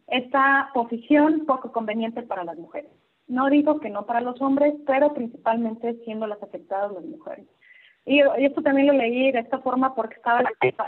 esta 0.07 0.70
posición 0.72 1.44
poco 1.46 1.70
conveniente 1.70 2.22
para 2.22 2.44
las 2.44 2.57
mujeres. 2.57 2.90
No 3.26 3.50
digo 3.50 3.78
que 3.78 3.90
no 3.90 4.07
para 4.07 4.22
los 4.22 4.40
hombres, 4.40 4.74
pero 4.87 5.12
principalmente 5.12 5.98
siendo 6.04 6.26
las 6.26 6.42
afectadas 6.42 6.92
las 6.92 7.04
mujeres. 7.04 7.46
Y, 8.07 8.22
esto 8.38 8.62
también 8.62 8.87
lo 8.87 8.94
leí 8.94 9.31
de 9.33 9.40
esta 9.40 9.59
forma 9.59 9.94
porque 9.94 10.14
estaba 10.14 10.42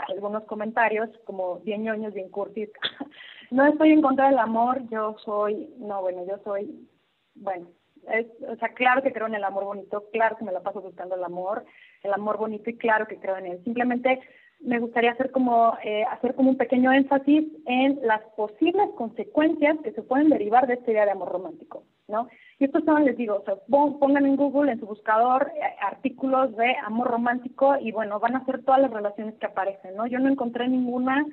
algunos 0.07 0.43
comentarios, 0.45 1.07
como 1.25 1.59
bien 1.59 1.83
ñoños, 1.83 2.15
bien 2.15 2.29
curtis. 2.29 2.69
no 3.51 3.63
estoy 3.67 3.91
en 3.91 4.01
contra 4.01 4.29
del 4.29 4.39
amor, 4.39 4.81
yo 4.89 5.15
soy, 5.23 5.71
no, 5.77 6.01
bueno, 6.01 6.25
yo 6.27 6.39
soy, 6.43 6.89
bueno, 7.35 7.67
es, 8.13 8.27
o 8.47 8.55
sea, 8.55 8.69
claro 8.69 9.01
que 9.01 9.11
creo 9.11 9.27
en 9.27 9.35
el 9.35 9.43
amor 9.43 9.65
bonito, 9.65 10.05
claro 10.11 10.37
que 10.37 10.45
me 10.45 10.51
la 10.51 10.61
paso 10.61 10.81
buscando 10.81 11.15
el 11.15 11.23
amor, 11.23 11.65
el 12.03 12.13
amor 12.13 12.37
bonito 12.37 12.69
y 12.69 12.77
claro 12.77 13.07
que 13.07 13.19
creo 13.19 13.37
en 13.37 13.47
él. 13.47 13.63
Simplemente 13.63 14.19
me 14.61 14.79
gustaría 14.79 15.11
hacer 15.11 15.31
como, 15.31 15.75
eh, 15.83 16.03
hacer 16.03 16.35
como 16.35 16.51
un 16.51 16.57
pequeño 16.57 16.91
énfasis 16.91 17.45
en 17.65 17.99
las 18.03 18.21
posibles 18.35 18.89
consecuencias 18.95 19.77
que 19.83 19.91
se 19.91 20.03
pueden 20.03 20.29
derivar 20.29 20.67
de 20.67 20.75
esta 20.75 20.91
idea 20.91 21.05
de 21.05 21.11
amor 21.11 21.31
romántico, 21.31 21.83
¿no? 22.07 22.27
Y 22.59 22.65
esto 22.65 22.79
son, 22.81 23.05
les 23.05 23.17
digo, 23.17 23.37
o 23.37 23.43
sea, 23.43 23.55
pongan 23.67 24.25
en 24.25 24.35
Google, 24.35 24.71
en 24.71 24.79
su 24.79 24.85
buscador, 24.85 25.51
eh, 25.55 25.61
artículos 25.81 26.55
de 26.55 26.75
amor 26.83 27.09
romántico 27.09 27.75
y 27.79 27.91
bueno, 27.91 28.19
van 28.19 28.35
a 28.35 28.45
ser 28.45 28.63
todas 28.63 28.81
las 28.81 28.91
relaciones 28.91 29.35
que 29.35 29.47
aparecen, 29.47 29.95
¿no? 29.95 30.05
Yo 30.05 30.19
no 30.19 30.29
encontré 30.29 30.67
ninguna, 30.67 31.25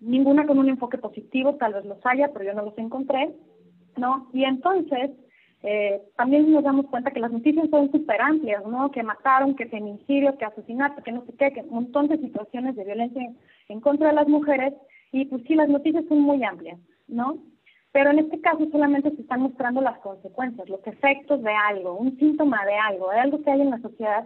ninguna 0.00 0.46
con 0.46 0.58
un 0.58 0.68
enfoque 0.68 0.98
positivo, 0.98 1.54
tal 1.54 1.74
vez 1.74 1.84
los 1.84 2.04
haya, 2.04 2.32
pero 2.32 2.44
yo 2.44 2.52
no 2.52 2.62
los 2.62 2.76
encontré, 2.78 3.32
¿no? 3.96 4.28
Y 4.32 4.42
entonces, 4.42 5.12
eh, 5.66 6.02
también 6.16 6.52
nos 6.52 6.62
damos 6.62 6.86
cuenta 6.88 7.10
que 7.10 7.20
las 7.20 7.32
noticias 7.32 7.70
son 7.70 7.90
súper 7.90 8.20
amplias, 8.20 8.66
¿no? 8.66 8.90
Que 8.90 9.02
mataron, 9.02 9.56
que 9.56 9.64
feminicidio, 9.64 10.36
que 10.36 10.44
asesinato, 10.44 11.02
que 11.02 11.10
no 11.10 11.24
sé 11.24 11.32
qué, 11.38 11.52
que 11.52 11.62
un 11.62 11.70
montón 11.70 12.06
de 12.08 12.18
situaciones 12.18 12.76
de 12.76 12.84
violencia 12.84 13.32
en, 13.70 13.80
contra 13.80 14.08
de 14.08 14.14
las 14.14 14.28
mujeres. 14.28 14.74
Y 15.10 15.24
pues 15.24 15.42
sí, 15.48 15.54
las 15.54 15.70
noticias 15.70 16.04
son 16.06 16.20
muy 16.20 16.44
amplias, 16.44 16.78
¿no? 17.08 17.38
Pero 17.92 18.10
en 18.10 18.18
este 18.18 18.42
caso 18.42 18.68
solamente 18.70 19.10
se 19.12 19.22
están 19.22 19.40
mostrando 19.40 19.80
las 19.80 19.98
consecuencias, 20.00 20.68
los 20.68 20.86
efectos 20.86 21.42
de 21.42 21.52
algo, 21.52 21.96
un 21.96 22.18
síntoma 22.18 22.62
de 22.66 22.74
algo, 22.74 23.10
de 23.10 23.20
algo 23.20 23.42
que 23.42 23.50
hay 23.50 23.62
en 23.62 23.70
la 23.70 23.80
sociedad. 23.80 24.24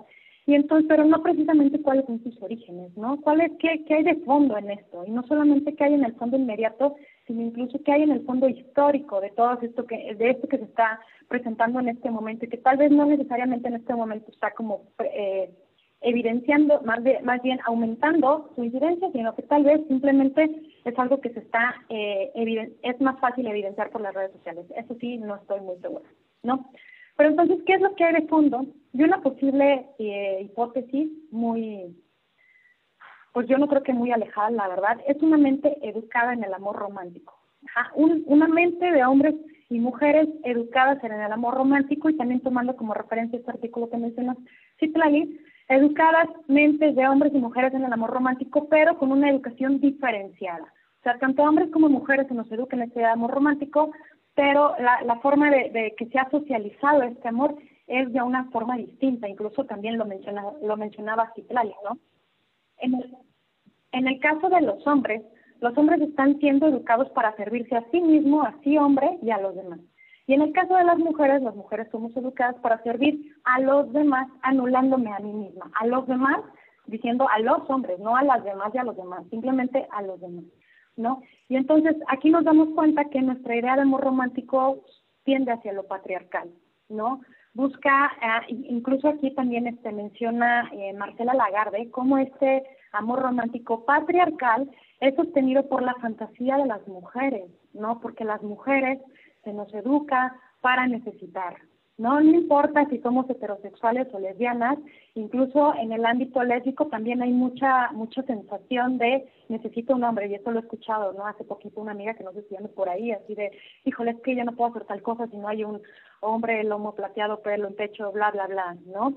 Y 0.48 0.54
entonces, 0.54 0.86
pero 0.88 1.04
no 1.04 1.22
precisamente 1.22 1.82
cuáles 1.82 2.06
son 2.06 2.22
sus 2.24 2.42
orígenes, 2.42 2.96
¿no? 2.96 3.20
¿Cuál 3.20 3.42
es, 3.42 3.52
qué, 3.58 3.84
hay 3.94 4.02
de 4.02 4.16
fondo 4.24 4.56
en 4.56 4.70
esto? 4.70 5.04
Y 5.06 5.10
no 5.10 5.22
solamente 5.24 5.74
qué 5.74 5.84
hay 5.84 5.92
en 5.92 6.04
el 6.04 6.14
fondo 6.14 6.38
inmediato, 6.38 6.96
sino 7.26 7.42
incluso 7.42 7.82
qué 7.84 7.92
hay 7.92 8.04
en 8.04 8.12
el 8.12 8.24
fondo 8.24 8.48
histórico 8.48 9.20
de 9.20 9.28
todo 9.28 9.58
esto 9.60 9.86
que, 9.86 10.14
de 10.14 10.30
esto 10.30 10.48
que 10.48 10.56
se 10.56 10.64
está 10.64 10.98
presentando 11.28 11.78
en 11.80 11.88
este 11.88 12.10
momento 12.10 12.44
y 12.44 12.48
que 12.48 12.56
tal 12.56 12.78
vez 12.78 12.90
no 12.90 13.04
necesariamente 13.04 13.68
en 13.68 13.74
este 13.74 13.94
momento 13.94 14.30
está 14.30 14.50
como 14.52 14.88
eh, 14.98 15.50
evidenciando, 16.00 16.80
más, 16.82 17.02
de, 17.04 17.20
más 17.22 17.42
bien 17.42 17.60
aumentando 17.64 18.50
su 18.54 18.64
incidencia, 18.64 19.10
sino 19.12 19.34
que 19.34 19.42
tal 19.42 19.64
vez 19.64 19.80
simplemente 19.88 20.50
es 20.84 20.98
algo 20.98 21.20
que 21.20 21.30
se 21.30 21.40
está, 21.40 21.74
eh, 21.88 22.32
es 22.82 23.00
más 23.00 23.18
fácil 23.20 23.46
evidenciar 23.46 23.90
por 23.90 24.00
las 24.00 24.14
redes 24.14 24.32
sociales. 24.32 24.66
Eso 24.76 24.96
sí, 25.00 25.18
no 25.18 25.36
estoy 25.36 25.60
muy 25.60 25.76
segura, 25.78 26.08
¿no? 26.42 26.70
Pero 27.16 27.30
entonces, 27.30 27.58
¿qué 27.66 27.74
es 27.74 27.80
lo 27.80 27.94
que 27.94 28.04
hay 28.04 28.14
de 28.14 28.28
fondo? 28.28 28.64
Y 28.92 29.02
una 29.02 29.20
posible 29.20 29.86
eh, 29.98 30.42
hipótesis 30.42 31.10
muy, 31.32 31.96
pues 33.32 33.48
yo 33.48 33.58
no 33.58 33.66
creo 33.66 33.82
que 33.82 33.92
muy 33.92 34.12
alejada, 34.12 34.50
la 34.50 34.68
verdad, 34.68 34.98
es 35.06 35.20
una 35.20 35.36
mente 35.36 35.76
educada 35.82 36.32
en 36.32 36.44
el 36.44 36.54
amor 36.54 36.76
romántico. 36.76 37.34
una 37.96 38.46
mente 38.46 38.90
de 38.90 39.04
hombres 39.04 39.34
y 39.70 39.80
mujeres 39.80 40.28
educadas 40.44 41.02
en 41.04 41.12
el 41.12 41.32
amor 41.32 41.54
romántico 41.54 42.08
y 42.08 42.16
también 42.16 42.40
tomando 42.40 42.76
como 42.76 42.94
referencia 42.94 43.38
este 43.38 43.50
artículo 43.50 43.90
que 43.90 43.98
mencionas, 43.98 44.38
Citlali, 44.80 45.38
educadas 45.68 46.28
mentes 46.46 46.96
de 46.96 47.06
hombres 47.06 47.32
y 47.34 47.38
mujeres 47.38 47.74
en 47.74 47.84
el 47.84 47.92
amor 47.92 48.10
romántico, 48.10 48.68
pero 48.68 48.96
con 48.98 49.12
una 49.12 49.30
educación 49.30 49.80
diferenciada. 49.80 50.64
O 51.00 51.02
sea, 51.02 51.18
tanto 51.18 51.42
hombres 51.42 51.70
como 51.70 51.88
mujeres 51.88 52.26
se 52.28 52.34
nos 52.34 52.50
educan 52.50 52.80
en 52.80 52.88
este 52.88 53.04
amor 53.04 53.30
romántico, 53.30 53.92
pero 54.34 54.74
la, 54.78 55.02
la 55.02 55.16
forma 55.16 55.50
de, 55.50 55.94
que 55.96 56.06
se 56.06 56.18
ha 56.18 56.30
socializado 56.30 57.02
este 57.02 57.28
amor 57.28 57.56
es 57.86 58.12
de 58.12 58.22
una 58.22 58.44
forma 58.50 58.76
distinta, 58.76 59.28
incluso 59.28 59.64
también 59.64 59.98
lo, 59.98 60.06
menciona, 60.06 60.44
lo 60.62 60.76
mencionaba 60.76 61.32
Citlali, 61.34 61.74
¿no? 61.84 61.98
En 62.78 62.94
el, 62.94 63.16
en 63.92 64.06
el 64.06 64.20
caso 64.20 64.48
de 64.48 64.60
los 64.60 64.86
hombres, 64.86 65.22
los 65.60 65.76
hombres 65.76 66.00
están 66.00 66.38
siendo 66.38 66.66
educados 66.66 67.08
para 67.10 67.34
servirse 67.36 67.76
a 67.76 67.84
sí 67.90 68.00
mismo, 68.00 68.42
a 68.42 68.54
sí 68.62 68.78
hombre 68.78 69.18
y 69.22 69.30
a 69.30 69.38
los 69.38 69.54
demás. 69.54 69.80
Y 70.26 70.34
en 70.34 70.42
el 70.42 70.52
caso 70.52 70.76
de 70.76 70.84
las 70.84 70.98
mujeres, 70.98 71.42
las 71.42 71.56
mujeres 71.56 71.88
somos 71.90 72.14
educadas 72.16 72.56
para 72.56 72.82
servir 72.82 73.34
a 73.44 73.60
los 73.60 73.90
demás, 73.92 74.28
anulándome 74.42 75.10
a 75.10 75.18
mí 75.20 75.32
misma, 75.32 75.70
a 75.74 75.86
los 75.86 76.06
demás, 76.06 76.40
diciendo 76.86 77.26
a 77.28 77.38
los 77.38 77.68
hombres, 77.70 77.98
no 77.98 78.14
a 78.14 78.22
las 78.22 78.44
demás 78.44 78.70
y 78.74 78.78
a 78.78 78.84
los 78.84 78.96
demás, 78.96 79.24
simplemente 79.30 79.86
a 79.90 80.02
los 80.02 80.20
demás, 80.20 80.44
¿no? 80.96 81.22
Y 81.48 81.56
entonces 81.56 81.96
aquí 82.08 82.28
nos 82.30 82.44
damos 82.44 82.68
cuenta 82.74 83.06
que 83.06 83.22
nuestra 83.22 83.56
idea 83.56 83.76
de 83.76 83.82
amor 83.82 84.02
romántico 84.02 84.84
tiende 85.24 85.52
hacia 85.52 85.72
lo 85.72 85.86
patriarcal, 85.86 86.50
¿no? 86.90 87.22
Busca, 87.54 88.12
eh, 88.20 88.52
incluso 88.68 89.08
aquí 89.08 89.34
también 89.34 89.66
este, 89.66 89.92
menciona 89.92 90.68
eh, 90.72 90.92
Marcela 90.92 91.34
Lagarde, 91.34 91.90
cómo 91.90 92.18
este 92.18 92.64
amor 92.92 93.20
romántico 93.20 93.84
patriarcal 93.84 94.70
es 95.00 95.14
sostenido 95.14 95.68
por 95.68 95.82
la 95.82 95.94
fantasía 95.94 96.56
de 96.56 96.66
las 96.66 96.86
mujeres, 96.88 97.50
¿no? 97.72 98.00
Porque 98.00 98.24
las 98.24 98.42
mujeres 98.42 99.00
se 99.44 99.52
nos 99.52 99.72
educa 99.72 100.36
para 100.60 100.86
necesitar, 100.86 101.56
¿no? 101.96 102.20
No 102.20 102.30
importa 102.34 102.86
si 102.86 102.98
somos 102.98 103.30
heterosexuales 103.30 104.08
o 104.12 104.18
lesbianas, 104.18 104.78
incluso 105.14 105.72
en 105.74 105.92
el 105.92 106.04
ámbito 106.04 106.42
lésbico 106.42 106.86
también 106.86 107.22
hay 107.22 107.32
mucha 107.32 107.92
mucha 107.92 108.22
sensación 108.22 108.98
de 108.98 109.28
necesito 109.48 109.94
un 109.94 110.04
hombre, 110.04 110.26
y 110.26 110.34
esto 110.34 110.50
lo 110.50 110.58
he 110.58 110.62
escuchado, 110.62 111.12
¿no? 111.12 111.26
Hace 111.26 111.44
poquito 111.44 111.80
una 111.80 111.92
amiga 111.92 112.14
que 112.14 112.24
nos 112.24 112.34
decía 112.34 112.58
por 112.74 112.88
ahí, 112.88 113.12
así 113.12 113.34
de, 113.34 113.52
híjole, 113.84 114.12
es 114.12 114.20
que 114.22 114.34
yo 114.34 114.44
no 114.44 114.52
puedo 114.52 114.70
hacer 114.70 114.84
tal 114.84 115.02
cosa 115.02 115.28
si 115.28 115.36
no 115.36 115.48
hay 115.48 115.62
un 115.62 115.80
hombre, 116.20 116.64
lomo 116.64 116.94
plateado, 116.94 117.40
pelo 117.40 117.68
en 117.68 117.76
pecho, 117.76 118.10
bla, 118.10 118.32
bla, 118.32 118.46
bla, 118.48 118.76
¿no? 118.86 119.14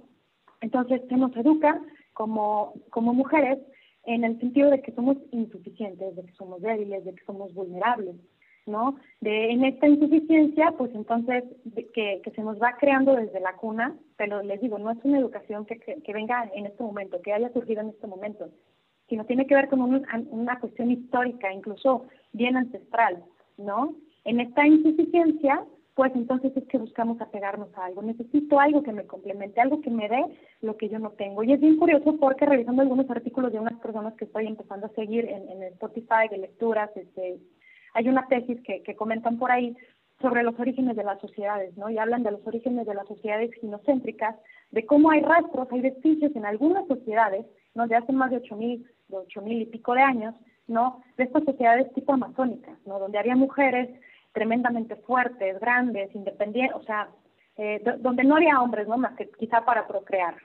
Entonces 0.62 1.02
se 1.10 1.18
nos 1.18 1.36
educa 1.36 1.82
como, 2.14 2.74
como 2.92 3.14
mujeres 3.14 3.58
en 4.06 4.24
el 4.24 4.40
sentido 4.40 4.70
de 4.70 4.82
que 4.82 4.92
somos 4.94 5.18
insuficientes, 5.32 6.16
de 6.16 6.24
que 6.24 6.34
somos 6.34 6.62
débiles, 6.62 7.06
de 7.06 7.14
que 7.14 7.24
somos 7.26 7.54
vulnerables, 7.54 8.16
¿no? 8.66 8.96
De, 9.20 9.52
en 9.52 9.64
esta 9.66 9.88
insuficiencia, 9.88 10.74
pues 10.78 10.94
entonces 10.94 11.44
que, 11.94 12.22
que 12.24 12.32
se 12.32 12.42
nos 12.42 12.62
va 12.62 12.78
creando 12.80 13.16
desde 13.16 13.40
la 13.40 13.56
cuna, 13.56 13.96
pero 14.18 14.42
les 14.42 14.62
digo, 14.62 14.80
no 14.80 14.92
es 14.92 14.98
una 15.04 15.20
educación 15.20 15.66
que, 15.66 15.78
que, 15.80 16.14
venga 16.14 16.50
en 16.54 16.66
este 16.66 16.84
momento, 16.84 17.22
que 17.22 17.34
haya 17.34 17.52
surgido 17.54 17.82
en 17.82 17.90
este 17.90 18.08
momento, 18.08 18.50
sino 19.10 19.26
tiene 19.26 19.46
que 19.46 19.56
ver 19.56 19.68
con 19.68 19.82
una 19.82 20.60
cuestión 20.60 20.92
histórica, 20.92 21.52
incluso 21.52 22.06
bien 22.32 22.56
ancestral, 22.56 23.24
¿no? 23.58 23.96
En 24.24 24.40
esta 24.40 24.66
insuficiencia, 24.66 25.66
pues 26.02 26.16
entonces 26.16 26.52
es 26.58 26.68
que 26.68 26.80
buscamos 26.80 27.22
apegarnos 27.22 27.70
a 27.78 27.86
algo. 27.86 28.02
Necesito 28.02 28.60
algo 28.60 28.82
que 28.82 28.92
me 28.92 29.06
complemente, 29.06 29.62
algo 29.62 29.82
que 29.82 29.92
me 29.92 30.10
dé 30.10 30.26
lo 30.62 30.76
que 30.76 30.90
yo 30.90 30.98
no 30.98 31.12
tengo. 31.12 31.44
Y 31.44 31.54
es 31.54 31.60
bien 31.60 31.78
curioso 31.78 32.18
porque 32.18 32.48
revisando 32.48 32.82
algunos 32.82 33.08
artículos 33.08 33.54
de 33.54 33.60
unas 33.60 33.80
personas 33.80 34.16
que 34.16 34.26
estoy 34.26 34.48
empezando 34.48 34.88
a 34.88 34.96
seguir 34.96 35.26
en, 35.26 35.48
en 35.48 35.62
Spotify 35.74 36.28
de 36.32 36.40
lecturas, 36.40 36.90
este, 36.96 37.38
hay 37.94 38.10
una 38.10 38.26
tesis 38.28 38.60
que, 38.64 38.82
que 38.82 38.96
comentan 38.96 39.38
por 39.38 39.52
ahí 39.52 39.78
sobre 40.20 40.42
los 40.42 40.60
orígenes 40.60 40.96
de 40.96 41.04
las 41.04 41.22
sociedades, 41.22 41.78
¿no? 41.78 41.88
Y 41.92 42.00
hablan 42.00 42.24
de 42.24 42.32
los 42.32 42.48
orígenes 42.48 42.88
de 42.88 42.96
las 42.96 43.08
sociedades 43.08 43.54
ginocéntricas, 43.62 44.36
de 44.72 44.84
cómo 44.88 45.12
hay 45.12 45.22
rastros, 45.22 45.68
hay 45.70 45.82
vestigios 45.82 46.36
en 46.36 46.48
algunas 46.48 46.88
sociedades, 46.88 47.46
¿no? 47.76 47.86
De 47.86 47.96
hace 47.96 48.12
más 48.12 48.32
de 48.32 48.38
ocho 48.38 48.56
mil, 48.56 48.88
de 49.08 49.18
ocho 49.18 49.44
mil 49.44 49.62
y 49.62 49.68
pico 49.68 49.94
de 49.94 50.02
años, 50.02 50.34
¿no? 50.66 51.04
De 51.18 51.26
estas 51.26 51.44
sociedades 51.44 51.94
tipo 51.94 52.12
amazónicas, 52.12 52.76
¿no? 52.88 52.98
Donde 52.98 53.20
había 53.20 53.36
mujeres 53.36 53.88
tremendamente 54.34 54.96
fuertes, 54.96 55.60
grandes, 55.60 56.14
independientes, 56.16 56.76
o 56.76 56.84
sea, 56.84 57.10
eh, 57.58 57.82
donde 58.00 58.24
no 58.24 58.36
había 58.38 58.62
hombres, 58.62 58.88
¿no? 58.88 58.98
Más 58.98 59.16
que 59.16 59.30
quizá 59.38 59.64
para 59.66 59.88
procrear. 59.88 60.36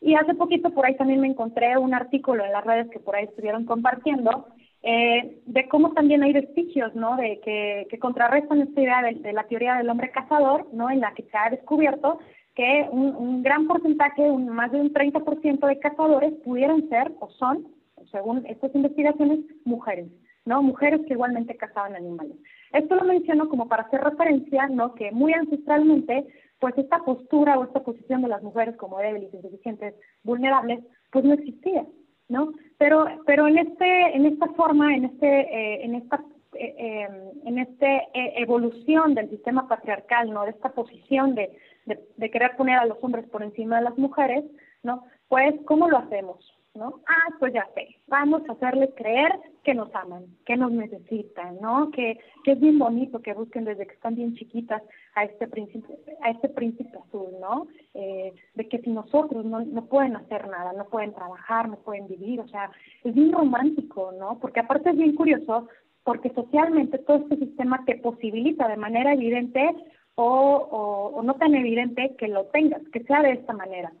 Y 0.00 0.14
hace 0.14 0.34
poquito 0.34 0.70
por 0.70 0.84
ahí 0.84 0.96
también 0.96 1.20
me 1.20 1.28
encontré 1.28 1.76
un 1.78 1.94
artículo 1.94 2.44
en 2.44 2.52
las 2.52 2.64
redes 2.64 2.88
que 2.90 3.00
por 3.00 3.16
ahí 3.16 3.24
estuvieron 3.24 3.64
compartiendo 3.64 4.48
eh, 4.82 5.40
de 5.46 5.68
cómo 5.68 5.92
también 5.94 6.22
hay 6.22 6.32
vestigios, 6.32 6.94
¿no? 6.94 7.16
De 7.16 7.40
que, 7.40 7.86
que 7.88 7.98
contrarrestan 7.98 8.60
esta 8.60 8.80
idea 8.80 9.02
de, 9.02 9.32
la 9.32 9.44
teoría 9.44 9.74
del 9.76 9.88
hombre 9.88 10.10
cazador, 10.10 10.68
¿no? 10.72 10.90
En 10.90 11.00
la 11.00 11.12
que 11.14 11.22
se 11.22 11.36
ha 11.36 11.50
descubierto 11.50 12.18
que 12.54 12.86
un, 12.90 13.14
un 13.16 13.42
gran 13.42 13.66
porcentaje, 13.66 14.22
un, 14.22 14.48
más 14.48 14.70
de 14.72 14.80
un 14.80 14.92
30% 14.92 15.66
de 15.66 15.78
cazadores 15.78 16.32
pudieran 16.44 16.88
ser 16.88 17.12
o 17.20 17.28
son, 17.30 17.68
según 18.10 18.44
estas 18.46 18.74
investigaciones, 18.74 19.40
mujeres, 19.64 20.06
¿no? 20.46 20.62
Mujeres 20.62 21.02
que 21.06 21.12
igualmente 21.12 21.56
cazaban 21.56 21.94
animales. 21.94 22.36
Esto 22.72 22.94
lo 22.94 23.04
menciono 23.04 23.48
como 23.48 23.68
para 23.68 23.82
hacer 23.82 24.00
referencia, 24.00 24.68
¿no? 24.68 24.94
Que 24.94 25.10
muy 25.12 25.34
ancestralmente, 25.34 26.26
pues 26.58 26.78
esta 26.78 27.00
postura 27.00 27.58
o 27.58 27.64
esta 27.64 27.80
posición 27.80 28.22
de 28.22 28.28
las 28.28 28.42
mujeres 28.42 28.76
como 28.76 28.98
débiles, 28.98 29.34
insuficientes, 29.34 29.94
vulnerables, 30.22 30.82
pues 31.10 31.24
no 31.24 31.34
existía, 31.34 31.84
¿no? 32.28 32.52
Pero, 32.78 33.06
pero 33.26 33.48
en 33.48 33.58
este, 33.58 34.16
en 34.16 34.26
esta 34.26 34.46
forma, 34.54 34.94
en 34.94 35.04
este, 35.04 35.26
eh, 35.26 35.84
en 35.84 35.96
esta 35.96 36.24
eh, 36.58 36.74
em, 36.78 37.48
en 37.48 37.58
esta 37.58 37.86
eh, 37.86 38.32
evolución 38.36 39.14
del 39.14 39.28
sistema 39.28 39.68
patriarcal, 39.68 40.30
¿no? 40.30 40.44
De 40.44 40.52
esta 40.52 40.70
posición 40.70 41.34
de, 41.34 41.50
de, 41.84 42.00
de, 42.16 42.30
querer 42.30 42.56
poner 42.56 42.78
a 42.78 42.86
los 42.86 42.96
hombres 43.02 43.28
por 43.28 43.42
encima 43.42 43.76
de 43.76 43.84
las 43.84 43.98
mujeres, 43.98 44.44
¿no? 44.82 45.04
Pues, 45.28 45.54
¿cómo 45.66 45.90
lo 45.90 45.98
hacemos? 45.98 46.55
¿No? 46.76 47.00
Ah, 47.08 47.34
pues 47.38 47.52
ya 47.52 47.66
sé, 47.74 47.96
vamos 48.06 48.42
a 48.48 48.52
hacerles 48.52 48.90
creer 48.96 49.32
que 49.64 49.74
nos 49.74 49.92
aman, 49.94 50.26
que 50.44 50.56
nos 50.56 50.70
necesitan, 50.70 51.58
¿no? 51.60 51.90
Que, 51.90 52.18
que 52.44 52.52
es 52.52 52.60
bien 52.60 52.78
bonito 52.78 53.20
que 53.20 53.34
busquen 53.34 53.64
desde 53.64 53.86
que 53.86 53.94
están 53.94 54.14
bien 54.14 54.34
chiquitas 54.34 54.82
a 55.14 55.24
este 55.24 55.48
príncipe, 55.48 55.98
a 56.22 56.30
este 56.30 56.48
príncipe 56.48 56.96
azul, 56.96 57.30
¿no? 57.40 57.66
Eh, 57.94 58.32
de 58.54 58.68
que 58.68 58.78
si 58.78 58.90
nosotros 58.90 59.44
no, 59.44 59.60
no 59.60 59.86
pueden 59.86 60.16
hacer 60.16 60.46
nada, 60.48 60.72
no 60.72 60.84
pueden 60.86 61.14
trabajar, 61.14 61.68
no 61.68 61.76
pueden 61.76 62.06
vivir, 62.06 62.40
o 62.40 62.48
sea, 62.48 62.70
es 63.02 63.14
bien 63.14 63.32
romántico, 63.32 64.12
¿no? 64.12 64.38
Porque 64.38 64.60
aparte 64.60 64.90
es 64.90 64.96
bien 64.96 65.14
curioso, 65.14 65.68
porque 66.04 66.30
socialmente 66.30 66.98
todo 66.98 67.16
este 67.16 67.36
sistema 67.36 67.84
te 67.84 67.96
posibilita 67.96 68.68
de 68.68 68.76
manera 68.76 69.14
evidente 69.14 69.68
o, 70.14 70.24
o, 70.24 71.16
o 71.16 71.22
no 71.22 71.34
tan 71.34 71.54
evidente 71.54 72.14
que 72.16 72.28
lo 72.28 72.44
tengas, 72.46 72.82
que 72.92 73.02
sea 73.04 73.22
de 73.22 73.32
esta 73.32 73.52
manera. 73.52 73.92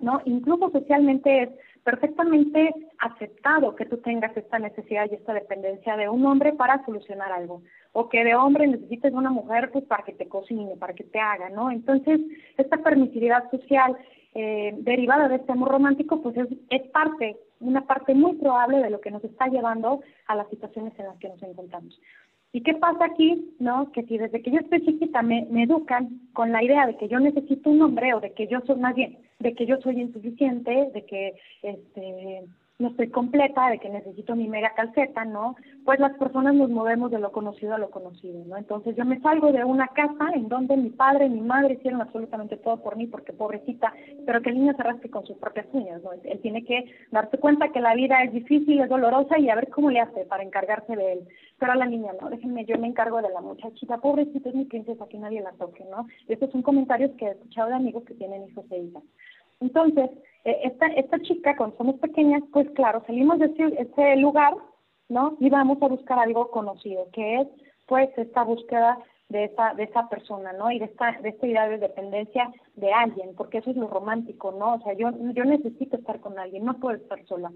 ¿no? 0.00 0.20
Incluso 0.24 0.70
socialmente 0.70 1.42
es 1.42 1.50
perfectamente 1.84 2.74
aceptado 2.98 3.74
que 3.74 3.86
tú 3.86 3.98
tengas 3.98 4.36
esta 4.36 4.58
necesidad 4.58 5.08
y 5.10 5.14
esta 5.14 5.32
dependencia 5.32 5.96
de 5.96 6.08
un 6.08 6.24
hombre 6.26 6.52
para 6.52 6.84
solucionar 6.84 7.32
algo, 7.32 7.62
o 7.92 8.08
que 8.08 8.24
de 8.24 8.34
hombre 8.34 8.66
necesites 8.66 9.12
una 9.12 9.30
mujer 9.30 9.70
pues 9.72 9.84
para 9.84 10.04
que 10.04 10.12
te 10.12 10.28
cocine, 10.28 10.76
para 10.76 10.94
que 10.94 11.04
te 11.04 11.18
haga, 11.18 11.48
¿no? 11.50 11.70
Entonces, 11.70 12.20
esta 12.56 12.78
permisividad 12.78 13.50
social 13.50 13.96
eh, 14.34 14.74
derivada 14.78 15.28
de 15.28 15.36
este 15.36 15.52
amor 15.52 15.70
romántico, 15.70 16.22
pues 16.22 16.36
es, 16.36 16.48
es 16.68 16.82
parte, 16.90 17.36
una 17.58 17.86
parte 17.86 18.14
muy 18.14 18.36
probable 18.36 18.78
de 18.78 18.90
lo 18.90 19.00
que 19.00 19.10
nos 19.10 19.24
está 19.24 19.48
llevando 19.48 20.02
a 20.26 20.36
las 20.36 20.48
situaciones 20.50 20.92
en 20.98 21.06
las 21.06 21.16
que 21.18 21.28
nos 21.28 21.42
encontramos. 21.42 22.00
¿Y 22.52 22.62
qué 22.62 22.74
pasa 22.74 23.04
aquí? 23.04 23.54
¿No? 23.60 23.92
Que 23.92 24.02
si 24.04 24.18
desde 24.18 24.42
que 24.42 24.50
yo 24.50 24.58
estoy 24.58 24.84
chiquita 24.84 25.22
me, 25.22 25.46
me 25.50 25.64
educan 25.64 26.20
con 26.32 26.50
la 26.50 26.64
idea 26.64 26.86
de 26.86 26.96
que 26.96 27.08
yo 27.08 27.20
necesito 27.20 27.70
un 27.70 27.82
hombre 27.82 28.12
o 28.14 28.20
de 28.20 28.32
que 28.32 28.48
yo 28.48 28.60
soy 28.66 28.76
más 28.76 28.94
bien, 28.94 29.18
de 29.38 29.54
que 29.54 29.66
yo 29.66 29.76
soy 29.80 30.00
insuficiente, 30.00 30.90
de 30.92 31.04
que 31.06 31.34
este 31.62 32.44
no 32.80 32.88
estoy 32.88 33.08
completa, 33.08 33.68
de 33.68 33.78
que 33.78 33.88
necesito 33.88 34.34
mi 34.34 34.48
mega 34.48 34.72
calceta, 34.74 35.24
¿no? 35.24 35.56
Pues 35.84 36.00
las 36.00 36.16
personas 36.16 36.54
nos 36.54 36.70
movemos 36.70 37.10
de 37.10 37.18
lo 37.18 37.30
conocido 37.30 37.74
a 37.74 37.78
lo 37.78 37.90
conocido, 37.90 38.44
¿no? 38.46 38.56
Entonces 38.56 38.96
yo 38.96 39.04
me 39.04 39.20
salgo 39.20 39.52
de 39.52 39.64
una 39.64 39.88
casa 39.88 40.30
en 40.34 40.48
donde 40.48 40.76
mi 40.76 40.90
padre 40.90 41.28
mi 41.28 41.40
madre 41.40 41.74
hicieron 41.74 42.00
absolutamente 42.00 42.56
todo 42.56 42.82
por 42.82 42.96
mí, 42.96 43.06
porque 43.06 43.32
pobrecita, 43.32 43.92
pero 44.26 44.40
que 44.40 44.50
el 44.50 44.58
niño 44.58 44.74
se 44.76 44.82
rasque 44.82 45.10
con 45.10 45.26
sus 45.26 45.36
propias 45.36 45.66
uñas, 45.72 46.02
¿no? 46.02 46.12
Él 46.12 46.40
tiene 46.40 46.64
que 46.64 46.84
darse 47.10 47.38
cuenta 47.38 47.70
que 47.70 47.80
la 47.80 47.94
vida 47.94 48.22
es 48.22 48.32
difícil, 48.32 48.80
es 48.80 48.88
dolorosa 48.88 49.38
y 49.38 49.50
a 49.50 49.54
ver 49.54 49.68
cómo 49.68 49.90
le 49.90 50.00
hace 50.00 50.24
para 50.24 50.42
encargarse 50.42 50.96
de 50.96 51.12
él. 51.12 51.28
Pero 51.58 51.72
a 51.72 51.76
la 51.76 51.86
niña, 51.86 52.12
no, 52.20 52.30
déjenme, 52.30 52.64
yo 52.64 52.78
me 52.78 52.86
encargo 52.86 53.20
de 53.20 53.30
la 53.30 53.40
muchachita, 53.40 53.98
pobrecita 53.98 54.48
es 54.48 54.54
mi 54.54 54.64
princesa, 54.64 55.06
que 55.08 55.18
nadie 55.18 55.42
la 55.42 55.52
toque, 55.52 55.84
¿no? 55.90 56.06
Estos 56.28 56.50
son 56.50 56.62
comentarios 56.62 57.10
que 57.18 57.26
he 57.26 57.30
escuchado 57.30 57.68
de 57.68 57.74
amigos 57.74 58.04
que 58.04 58.14
tienen 58.14 58.48
hijos 58.48 58.64
e 58.70 58.78
hijas. 58.78 59.02
Entonces, 59.60 60.10
eh, 60.44 60.60
esta, 60.64 60.86
esta 60.86 61.20
chica, 61.20 61.56
cuando 61.56 61.76
somos 61.76 61.96
pequeñas, 61.96 62.42
pues 62.52 62.68
claro, 62.70 63.02
salimos 63.06 63.38
de 63.38 63.46
ese, 63.78 64.16
lugar, 64.16 64.54
¿no? 65.08 65.36
Y 65.38 65.50
vamos 65.50 65.82
a 65.82 65.88
buscar 65.88 66.18
algo 66.18 66.50
conocido, 66.50 67.08
que 67.12 67.40
es, 67.40 67.48
pues, 67.86 68.10
esta 68.16 68.42
búsqueda 68.42 68.98
de 69.28 69.44
esa, 69.44 69.74
de 69.74 69.84
esa 69.84 70.08
persona, 70.08 70.52
¿no? 70.52 70.70
Y 70.70 70.78
de 70.78 70.86
esta, 70.86 71.12
de 71.20 71.28
esta 71.28 71.46
idea 71.46 71.68
de 71.68 71.78
dependencia 71.78 72.50
de 72.74 72.92
alguien, 72.92 73.34
porque 73.36 73.58
eso 73.58 73.70
es 73.70 73.76
lo 73.76 73.88
romántico, 73.88 74.52
¿no? 74.52 74.74
O 74.74 74.80
sea, 74.80 74.94
yo, 74.94 75.10
yo 75.34 75.44
necesito 75.44 75.96
estar 75.96 76.20
con 76.20 76.38
alguien, 76.38 76.64
no 76.64 76.78
puedo 76.80 76.96
estar 76.96 77.24
sola. 77.26 77.52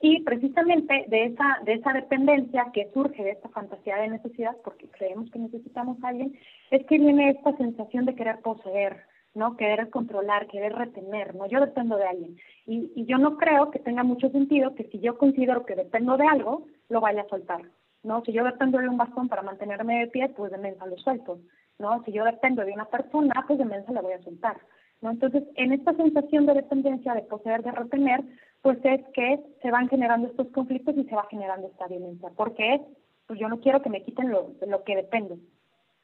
Y 0.00 0.22
precisamente 0.24 1.06
de 1.08 1.24
esa, 1.24 1.58
de 1.64 1.74
esa 1.74 1.92
dependencia 1.94 2.66
que 2.74 2.90
surge 2.92 3.24
de 3.24 3.30
esta 3.30 3.48
fantasía 3.48 3.96
de 3.96 4.08
necesidad, 4.08 4.54
porque 4.62 4.88
creemos 4.88 5.30
que 5.30 5.38
necesitamos 5.38 5.96
a 6.02 6.08
alguien, 6.08 6.38
es 6.70 6.84
que 6.86 6.98
viene 6.98 7.30
esta 7.30 7.56
sensación 7.56 8.04
de 8.04 8.14
querer 8.14 8.40
poseer, 8.40 9.04
¿no? 9.36 9.56
Querer 9.56 9.90
controlar, 9.90 10.46
querer 10.46 10.72
retener, 10.72 11.34
¿no? 11.34 11.46
Yo 11.46 11.60
dependo 11.60 11.96
de 11.98 12.06
alguien. 12.06 12.38
Y, 12.66 12.90
y 12.96 13.04
yo 13.04 13.18
no 13.18 13.36
creo 13.36 13.70
que 13.70 13.78
tenga 13.78 14.02
mucho 14.02 14.30
sentido 14.30 14.74
que 14.74 14.84
si 14.84 14.98
yo 14.98 15.18
considero 15.18 15.66
que 15.66 15.76
dependo 15.76 16.16
de 16.16 16.26
algo, 16.26 16.66
lo 16.88 17.02
vaya 17.02 17.20
a 17.20 17.28
soltar, 17.28 17.60
¿no? 18.02 18.22
Si 18.24 18.32
yo 18.32 18.44
dependo 18.44 18.78
de 18.78 18.88
un 18.88 18.96
bastón 18.96 19.28
para 19.28 19.42
mantenerme 19.42 20.00
de 20.00 20.06
pie, 20.06 20.30
pues 20.30 20.50
de 20.50 20.58
mensa 20.58 20.86
lo 20.86 20.96
suelto, 20.96 21.38
¿no? 21.78 22.02
Si 22.04 22.12
yo 22.12 22.24
dependo 22.24 22.64
de 22.64 22.72
una 22.72 22.86
persona, 22.86 23.44
pues 23.46 23.58
de 23.58 23.66
mensa 23.66 23.92
la 23.92 24.00
voy 24.00 24.14
a 24.14 24.22
soltar, 24.22 24.56
¿no? 25.02 25.10
Entonces, 25.10 25.44
en 25.56 25.72
esta 25.72 25.92
sensación 25.92 26.46
de 26.46 26.54
dependencia, 26.54 27.12
de 27.12 27.22
poseer, 27.22 27.62
de 27.62 27.72
retener, 27.72 28.22
pues 28.62 28.78
es 28.84 29.02
que 29.12 29.38
se 29.60 29.70
van 29.70 29.90
generando 29.90 30.28
estos 30.28 30.48
conflictos 30.48 30.96
y 30.96 31.04
se 31.04 31.14
va 31.14 31.26
generando 31.30 31.66
esta 31.66 31.86
violencia, 31.88 32.30
porque 32.34 32.76
es, 32.76 32.80
pues 33.26 33.38
yo 33.38 33.50
no 33.50 33.60
quiero 33.60 33.82
que 33.82 33.90
me 33.90 34.02
quiten 34.02 34.30
lo, 34.30 34.52
lo 34.66 34.82
que 34.82 34.96
dependo, 34.96 35.36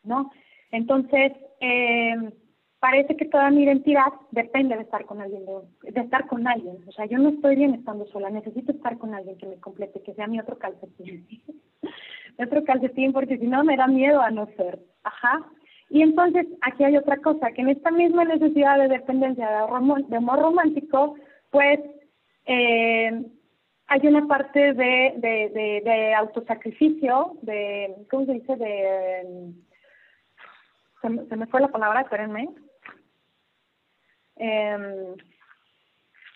¿no? 0.05 0.30
Entonces, 0.70 1.33
eh, 1.61 2.14
parece 2.83 3.16
que 3.16 3.26
toda 3.26 3.49
mi 3.51 3.62
identidad 3.62 4.09
depende 4.33 4.74
de 4.74 4.83
estar 4.83 5.05
con 5.05 5.20
alguien, 5.20 5.45
de, 5.83 6.01
estar 6.01 6.26
con 6.26 6.49
alguien. 6.49 6.78
O 6.89 6.91
sea, 6.91 7.07
yo 7.07 7.16
no 7.16 7.28
estoy 7.28 7.55
bien 7.55 7.74
estando 7.74 8.05
sola, 8.07 8.28
necesito 8.28 8.72
estar 8.72 8.99
con 8.99 9.14
alguien 9.14 9.39
que 9.39 9.47
me 9.47 9.61
complete, 9.61 10.03
que 10.03 10.12
sea 10.14 10.26
mi 10.26 10.41
otro 10.41 10.59
calcetín. 10.59 11.24
otro 12.45 12.64
calcetín, 12.64 13.12
porque 13.12 13.39
si 13.39 13.47
no 13.47 13.62
me 13.62 13.76
da 13.76 13.87
miedo 13.87 14.20
a 14.20 14.33
no 14.33 14.47
ser. 14.57 14.80
Ajá. 15.05 15.49
Y 15.91 16.03
entonces 16.03 16.49
aquí 16.61 16.83
hay 16.83 16.97
otra 16.97 17.18
cosa, 17.18 17.53
que 17.53 17.61
en 17.61 17.68
esta 17.68 17.93
misma 17.93 18.24
necesidad 18.24 18.76
de 18.80 18.89
dependencia, 18.89 19.49
de, 19.49 20.16
amor 20.16 20.41
romántico, 20.41 21.14
pues 21.51 21.78
eh, 22.47 23.24
hay 23.87 24.07
una 24.09 24.26
parte 24.26 24.59
de, 24.72 25.14
de, 25.18 25.51
de, 25.55 25.83
de 25.85 26.14
autosacrificio, 26.14 27.37
de, 27.43 27.95
¿cómo 28.11 28.26
se 28.26 28.33
dice? 28.33 28.57
De, 28.57 29.53
se, 31.01 31.28
se 31.28 31.37
me 31.37 31.47
fue 31.47 31.61
la 31.61 31.68
palabra, 31.68 32.01
espérenme. 32.01 32.49
Eh, 34.37 35.14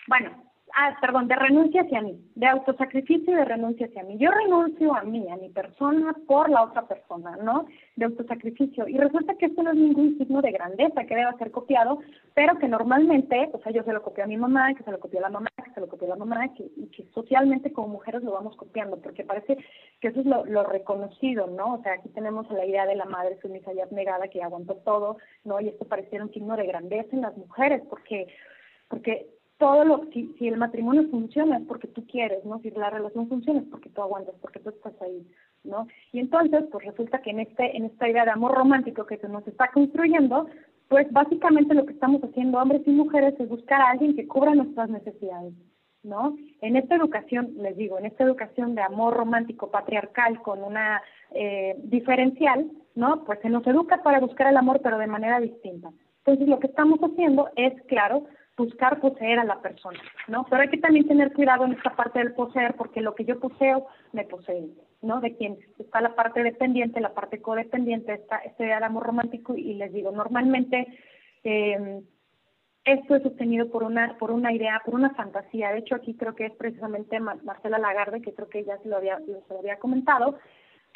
bueno, 0.08 0.52
ah, 0.76 0.96
perdón, 1.00 1.26
de 1.26 1.34
renuncia 1.34 1.82
hacia 1.82 2.02
mí, 2.02 2.20
de 2.34 2.46
autosacrificio 2.46 3.32
y 3.32 3.36
de 3.36 3.44
renuncia 3.44 3.86
hacia 3.86 4.04
mí. 4.04 4.18
Yo 4.18 4.30
renuncio 4.30 4.94
a 4.94 5.02
mí, 5.02 5.26
a 5.30 5.36
mi 5.36 5.48
persona, 5.48 6.14
por 6.26 6.50
la 6.50 6.62
otra 6.62 6.86
persona, 6.86 7.36
¿no? 7.42 7.66
De 7.96 8.04
autosacrificio. 8.04 8.86
Y 8.86 8.98
resulta 8.98 9.34
que 9.34 9.46
esto 9.46 9.62
no 9.62 9.70
es 9.70 9.76
ningún 9.76 10.18
signo 10.18 10.42
de 10.42 10.52
grandeza 10.52 11.04
que 11.04 11.16
deba 11.16 11.36
ser 11.38 11.50
copiado, 11.50 11.98
pero 12.34 12.58
que 12.58 12.68
normalmente, 12.68 13.48
o 13.52 13.58
sea, 13.60 13.72
yo 13.72 13.82
se 13.84 13.92
lo 13.92 14.02
copio 14.02 14.24
a 14.24 14.26
mi 14.26 14.36
mamá, 14.36 14.74
que 14.74 14.84
se 14.84 14.90
lo 14.90 15.00
copió 15.00 15.18
a 15.20 15.22
la 15.22 15.30
mamá, 15.30 15.48
que 15.64 15.72
se 15.72 15.80
lo 15.80 15.88
copió 15.88 16.06
a 16.06 16.10
la 16.10 16.24
mamá, 16.24 16.52
que, 16.54 16.70
y 16.76 16.86
que 16.88 17.06
socialmente 17.14 17.72
como 17.72 17.88
mujeres 17.88 18.22
lo 18.22 18.32
vamos 18.32 18.54
copiando, 18.56 18.98
porque 18.98 19.24
parece 19.24 19.56
que 20.00 20.08
eso 20.08 20.20
es 20.20 20.26
lo, 20.26 20.44
lo 20.44 20.62
reconocido, 20.64 21.46
¿no? 21.46 21.74
O 21.74 21.82
sea, 21.82 21.94
aquí 21.94 22.10
tenemos 22.10 22.50
la 22.50 22.66
idea 22.66 22.84
de 22.86 22.96
la 22.96 23.06
madre 23.06 23.38
sumisa 23.40 23.72
y 23.72 23.80
abnegada 23.80 24.28
que 24.28 24.42
aguantó 24.42 24.74
todo, 24.76 25.16
¿no? 25.44 25.58
Y 25.58 25.68
esto 25.68 25.86
pareciera 25.86 26.24
un 26.24 26.32
signo 26.32 26.54
de 26.54 26.66
grandeza 26.66 27.08
en 27.12 27.22
las 27.22 27.36
mujeres, 27.36 27.82
porque 27.88 28.26
porque 28.88 29.26
todo 29.58 29.84
lo, 29.84 30.04
si, 30.12 30.34
si 30.38 30.48
el 30.48 30.58
matrimonio 30.58 31.08
funciona 31.10 31.58
es 31.58 31.64
porque 31.66 31.88
tú 31.88 32.06
quieres, 32.06 32.44
¿no? 32.44 32.58
Si 32.60 32.70
la 32.70 32.90
relación 32.90 33.28
funciona 33.28 33.60
es 33.60 33.66
porque 33.66 33.88
tú 33.88 34.02
aguantas, 34.02 34.34
porque 34.40 34.60
tú 34.60 34.70
estás 34.70 34.92
ahí, 35.00 35.26
¿no? 35.64 35.86
Y 36.12 36.20
entonces, 36.20 36.64
pues 36.70 36.84
resulta 36.84 37.22
que 37.22 37.30
en 37.30 37.40
este, 37.40 37.76
en 37.76 37.86
esta 37.86 38.08
idea 38.08 38.24
de 38.24 38.32
amor 38.32 38.54
romántico 38.54 39.06
que 39.06 39.16
se 39.16 39.28
nos 39.28 39.46
está 39.46 39.70
construyendo, 39.72 40.46
pues 40.88 41.10
básicamente 41.10 41.74
lo 41.74 41.86
que 41.86 41.94
estamos 41.94 42.22
haciendo 42.22 42.58
hombres 42.58 42.82
y 42.86 42.90
mujeres 42.90 43.34
es 43.40 43.48
buscar 43.48 43.80
a 43.80 43.90
alguien 43.90 44.14
que 44.14 44.28
cubra 44.28 44.54
nuestras 44.54 44.90
necesidades, 44.90 45.54
¿no? 46.02 46.36
En 46.60 46.76
esta 46.76 46.96
educación, 46.96 47.54
les 47.56 47.76
digo, 47.76 47.98
en 47.98 48.06
esta 48.06 48.24
educación 48.24 48.74
de 48.74 48.82
amor 48.82 49.14
romántico 49.14 49.70
patriarcal 49.70 50.42
con 50.42 50.62
una 50.62 51.02
eh, 51.32 51.76
diferencial, 51.78 52.70
¿no? 52.94 53.24
Pues 53.24 53.40
se 53.40 53.48
nos 53.48 53.66
educa 53.66 54.02
para 54.02 54.20
buscar 54.20 54.48
el 54.48 54.56
amor, 54.58 54.80
pero 54.82 54.98
de 54.98 55.06
manera 55.06 55.40
distinta. 55.40 55.90
Entonces, 56.18 56.48
lo 56.48 56.58
que 56.60 56.66
estamos 56.66 56.98
haciendo 57.00 57.48
es, 57.56 57.72
claro, 57.84 58.24
buscar 58.56 59.00
poseer 59.00 59.38
a 59.38 59.44
la 59.44 59.60
persona, 59.60 60.00
¿no? 60.28 60.46
Pero 60.48 60.62
hay 60.62 60.68
que 60.68 60.78
también 60.78 61.06
tener 61.06 61.32
cuidado 61.32 61.64
en 61.64 61.72
esta 61.72 61.94
parte 61.94 62.18
del 62.18 62.32
poseer, 62.32 62.74
porque 62.74 63.02
lo 63.02 63.14
que 63.14 63.24
yo 63.24 63.38
poseo 63.38 63.86
me 64.12 64.24
posee, 64.24 64.68
¿no? 65.02 65.20
De 65.20 65.36
quien 65.36 65.58
está 65.78 66.00
la 66.00 66.14
parte 66.14 66.42
dependiente, 66.42 67.00
la 67.00 67.12
parte 67.12 67.42
codependiente, 67.42 68.14
está 68.14 68.38
este 68.38 68.64
de 68.64 68.72
amor 68.72 69.04
romántico, 69.04 69.54
y 69.54 69.74
les 69.74 69.92
digo, 69.92 70.10
normalmente 70.10 70.86
eh, 71.44 72.00
esto 72.86 73.16
es 73.16 73.22
sostenido 73.24 73.68
por 73.68 73.82
una, 73.82 74.16
por 74.16 74.30
una 74.30 74.52
idea, 74.52 74.80
por 74.84 74.94
una 74.94 75.10
fantasía. 75.10 75.72
De 75.72 75.78
hecho, 75.78 75.96
aquí 75.96 76.14
creo 76.14 76.34
que 76.34 76.46
es 76.46 76.52
precisamente 76.54 77.18
Marcela 77.20 77.78
Lagarde, 77.78 78.22
que 78.22 78.32
creo 78.32 78.48
que 78.48 78.64
ya 78.64 78.78
se 78.78 78.88
lo 78.88 78.96
había, 78.96 79.18
se 79.18 79.52
lo 79.54 79.58
había 79.58 79.78
comentado, 79.78 80.38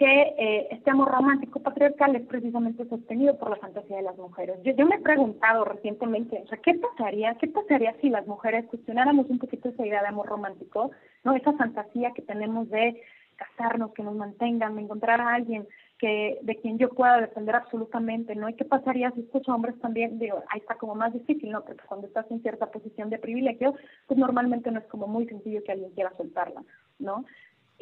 que 0.01 0.35
eh, 0.39 0.69
este 0.71 0.91
amor 0.91 1.11
romántico 1.11 1.61
patriarcal 1.61 2.17
es 2.17 2.27
precisamente 2.27 2.89
sostenido 2.89 3.37
por 3.37 3.51
la 3.51 3.57
fantasía 3.57 3.99
de 3.99 4.03
las 4.03 4.17
mujeres. 4.17 4.57
Yo, 4.63 4.73
yo 4.73 4.87
me 4.87 4.95
he 4.95 5.01
preguntado 5.01 5.63
recientemente, 5.67 6.41
o 6.43 6.49
sea, 6.49 6.57
¿qué 6.57 6.73
pasaría, 6.73 7.35
qué 7.35 7.49
pasaría 7.49 7.95
si 8.01 8.09
las 8.09 8.27
mujeres 8.27 8.65
cuestionáramos 8.69 9.29
un 9.29 9.39
poquito 9.39 9.69
esa 9.69 9.85
idea 9.85 10.01
de 10.01 10.09
amor 10.09 10.27
romántico, 10.27 10.91
no 11.23 11.35
esa 11.35 11.53
fantasía 11.53 12.13
que 12.13 12.23
tenemos 12.23 12.71
de 12.71 12.99
casarnos, 13.37 13.93
que 13.93 14.03
nos 14.03 14.15
mantengan, 14.15 14.77
de 14.77 14.83
encontrar 14.83 15.21
a 15.21 15.35
alguien 15.35 15.69
que 15.99 16.39
de 16.41 16.57
quien 16.57 16.79
yo 16.79 16.89
pueda 16.89 17.21
depender 17.21 17.55
absolutamente, 17.55 18.35
¿no? 18.35 18.49
¿Y 18.49 18.55
qué 18.55 18.65
pasaría 18.65 19.11
si 19.11 19.21
estos 19.21 19.47
hombres 19.51 19.79
también, 19.81 20.19
digo, 20.19 20.43
ahí 20.49 20.61
está 20.61 20.77
como 20.77 20.95
más 20.95 21.13
difícil, 21.13 21.51
¿no? 21.51 21.63
Porque 21.63 21.85
cuando 21.87 22.07
estás 22.07 22.25
en 22.31 22.41
cierta 22.41 22.71
posición 22.71 23.11
de 23.11 23.19
privilegio, 23.19 23.75
pues 24.07 24.19
normalmente 24.19 24.71
no 24.71 24.79
es 24.79 24.87
como 24.87 25.07
muy 25.07 25.27
sencillo 25.27 25.63
que 25.63 25.73
alguien 25.73 25.91
quiera 25.91 26.11
soltarla, 26.17 26.63
¿no? 26.99 27.27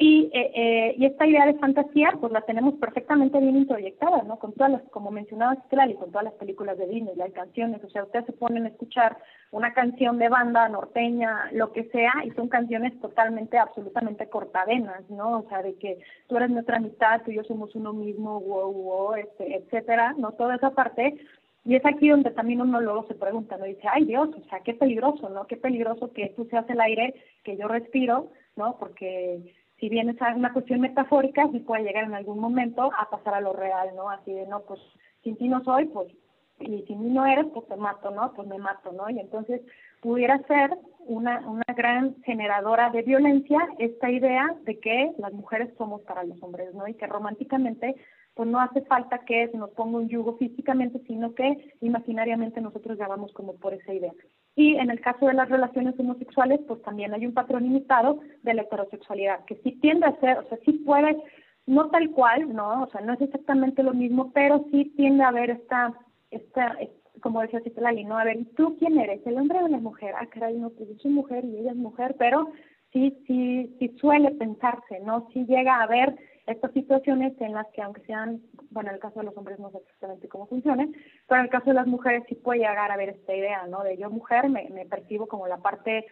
Y, 0.01 0.31
eh, 0.33 0.51
eh, 0.55 0.95
y 0.97 1.05
esta 1.05 1.27
idea 1.27 1.45
de 1.45 1.59
fantasía, 1.59 2.13
pues 2.21 2.31
la 2.31 2.39
tenemos 2.43 2.75
perfectamente 2.75 3.37
bien 3.37 3.57
introyectada, 3.57 4.23
¿no? 4.23 4.39
Con 4.39 4.53
todas 4.53 4.71
las, 4.71 4.81
como 4.91 5.11
mencionaba 5.11 5.57
y 5.89 5.93
con 5.95 6.09
todas 6.09 6.23
las 6.23 6.35
películas 6.35 6.77
de 6.77 6.87
Disney, 6.87 7.17
las 7.17 7.33
canciones, 7.33 7.83
o 7.83 7.89
sea, 7.89 8.05
ustedes 8.05 8.25
se 8.25 8.31
ponen 8.31 8.63
a 8.63 8.69
escuchar 8.69 9.17
una 9.51 9.73
canción 9.73 10.17
de 10.17 10.29
banda 10.29 10.69
norteña, 10.69 11.49
lo 11.51 11.73
que 11.73 11.83
sea, 11.89 12.13
y 12.23 12.31
son 12.31 12.47
canciones 12.47 12.97
totalmente, 13.01 13.57
absolutamente 13.57 14.29
cortavenas, 14.29 15.01
¿no? 15.09 15.39
O 15.39 15.49
sea, 15.49 15.61
de 15.61 15.75
que 15.75 15.99
tú 16.27 16.37
eres 16.37 16.49
nuestra 16.49 16.79
mitad, 16.79 17.21
tú 17.23 17.31
y 17.31 17.35
yo 17.35 17.43
somos 17.43 17.75
uno 17.75 17.91
mismo, 17.91 18.39
wow, 18.39 18.71
wow, 18.71 19.13
este, 19.15 19.57
etcétera, 19.57 20.15
¿no? 20.17 20.31
Toda 20.31 20.55
esa 20.55 20.71
parte, 20.71 21.17
y 21.65 21.75
es 21.75 21.85
aquí 21.85 22.07
donde 22.07 22.31
también 22.31 22.61
uno 22.61 22.79
luego 22.79 23.05
se 23.09 23.15
pregunta, 23.15 23.57
¿no? 23.57 23.65
dice, 23.65 23.85
ay 23.91 24.05
Dios, 24.05 24.29
o 24.29 24.49
sea, 24.49 24.61
qué 24.61 24.73
peligroso, 24.73 25.27
¿no? 25.27 25.45
Qué 25.45 25.57
peligroso 25.57 26.13
que 26.13 26.29
tú 26.37 26.45
seas 26.45 26.69
el 26.69 26.79
aire 26.79 27.13
que 27.43 27.57
yo 27.57 27.67
respiro, 27.67 28.31
¿no? 28.55 28.77
Porque 28.79 29.58
si 29.79 29.89
bien 29.89 30.09
es 30.09 30.17
una 30.35 30.53
cuestión 30.53 30.81
metafórica, 30.81 31.47
sí 31.51 31.59
puede 31.59 31.83
llegar 31.83 32.03
en 32.03 32.13
algún 32.13 32.39
momento 32.39 32.91
a 32.97 33.09
pasar 33.09 33.35
a 33.35 33.41
lo 33.41 33.53
real, 33.53 33.89
¿no? 33.95 34.09
Así 34.09 34.33
de, 34.33 34.45
no, 34.47 34.61
pues 34.61 34.79
sin 35.23 35.37
ti 35.37 35.47
no 35.47 35.63
soy, 35.63 35.85
pues, 35.85 36.11
y 36.59 36.83
sin 36.87 37.03
mí 37.03 37.09
no 37.09 37.25
eres, 37.25 37.45
pues 37.53 37.67
te 37.67 37.75
mato, 37.75 38.11
¿no? 38.11 38.33
Pues 38.33 38.47
me 38.47 38.57
mato, 38.57 38.91
¿no? 38.91 39.09
Y 39.09 39.19
entonces 39.19 39.61
pudiera 40.01 40.37
ser 40.47 40.77
una, 41.07 41.39
una 41.47 41.63
gran 41.75 42.21
generadora 42.23 42.89
de 42.89 43.01
violencia 43.01 43.59
esta 43.79 44.11
idea 44.11 44.55
de 44.63 44.79
que 44.79 45.11
las 45.17 45.33
mujeres 45.33 45.73
somos 45.77 46.01
para 46.01 46.23
los 46.23 46.41
hombres, 46.43 46.73
¿no? 46.73 46.87
Y 46.87 46.95
que 46.95 47.07
románticamente 47.07 47.95
pues 48.33 48.47
no 48.47 48.59
hace 48.59 48.81
falta 48.81 49.19
que 49.19 49.49
se 49.49 49.57
nos 49.57 49.71
ponga 49.71 49.97
un 49.97 50.07
yugo 50.07 50.37
físicamente, 50.37 51.01
sino 51.07 51.33
que 51.33 51.75
imaginariamente 51.81 52.61
nosotros 52.61 52.97
ya 52.97 53.07
vamos 53.07 53.33
como 53.33 53.55
por 53.55 53.73
esa 53.73 53.93
idea. 53.93 54.13
Y 54.55 54.75
en 54.75 54.89
el 54.89 55.01
caso 55.01 55.27
de 55.27 55.33
las 55.33 55.49
relaciones 55.49 55.99
homosexuales, 55.99 56.59
pues 56.67 56.81
también 56.81 57.13
hay 57.13 57.25
un 57.25 57.33
patrón 57.33 57.63
limitado 57.63 58.19
de 58.43 58.53
la 58.53 58.61
heterosexualidad, 58.63 59.43
que 59.45 59.55
sí 59.63 59.73
tiende 59.81 60.05
a 60.05 60.19
ser, 60.19 60.37
o 60.37 60.47
sea, 60.49 60.57
sí 60.65 60.73
puede, 60.73 61.17
no 61.65 61.89
tal 61.89 62.09
cual, 62.11 62.53
¿no? 62.53 62.83
O 62.83 62.89
sea, 62.89 63.01
no 63.01 63.13
es 63.13 63.21
exactamente 63.21 63.83
lo 63.83 63.93
mismo, 63.93 64.31
pero 64.33 64.65
sí 64.71 64.93
tiende 64.95 65.23
a 65.23 65.29
haber 65.29 65.49
esta, 65.51 65.93
esta, 66.31 66.77
como 67.21 67.41
decía 67.41 67.61
Citlali, 67.61 68.05
¿no? 68.05 68.17
A 68.17 68.23
ver, 68.23 68.39
¿y 68.39 68.45
tú 68.45 68.75
quién 68.79 68.97
eres? 68.99 69.25
¿El 69.25 69.37
hombre 69.37 69.61
o 69.61 69.67
la 69.67 69.79
mujer? 69.79 70.13
Ah, 70.17 70.27
caray, 70.27 70.57
no, 70.57 70.69
pues 70.69 70.89
yo 70.89 70.95
soy 70.99 71.11
mujer 71.11 71.45
y 71.45 71.57
ella 71.57 71.71
es 71.71 71.77
mujer, 71.77 72.15
pero 72.17 72.51
sí, 72.91 73.17
sí, 73.27 73.75
sí 73.79 73.95
suele 73.99 74.31
pensarse, 74.31 74.99
¿no? 75.01 75.27
Sí 75.33 75.45
llega 75.45 75.75
a 75.75 75.83
haber 75.83 76.15
estas 76.49 76.71
situaciones 76.73 77.33
en 77.39 77.53
las 77.53 77.67
que 77.67 77.81
aunque 77.81 78.01
sean, 78.01 78.41
bueno, 78.71 78.89
en 78.89 78.95
el 78.95 79.01
caso 79.01 79.19
de 79.19 79.25
los 79.25 79.37
hombres 79.37 79.59
no 79.59 79.71
sé 79.71 79.77
exactamente 79.77 80.27
cómo 80.27 80.47
funcionan, 80.47 80.93
pero 81.27 81.39
en 81.39 81.45
el 81.45 81.51
caso 81.51 81.65
de 81.67 81.75
las 81.75 81.87
mujeres 81.87 82.23
sí 82.27 82.35
puede 82.35 82.59
llegar 82.59 82.91
a 82.91 82.93
haber 82.93 83.09
esta 83.09 83.33
idea, 83.35 83.67
¿no? 83.67 83.83
De 83.83 83.97
yo 83.97 84.09
mujer 84.09 84.49
me, 84.49 84.69
me 84.69 84.85
percibo 84.85 85.27
como 85.27 85.47
la 85.47 85.57
parte 85.57 86.05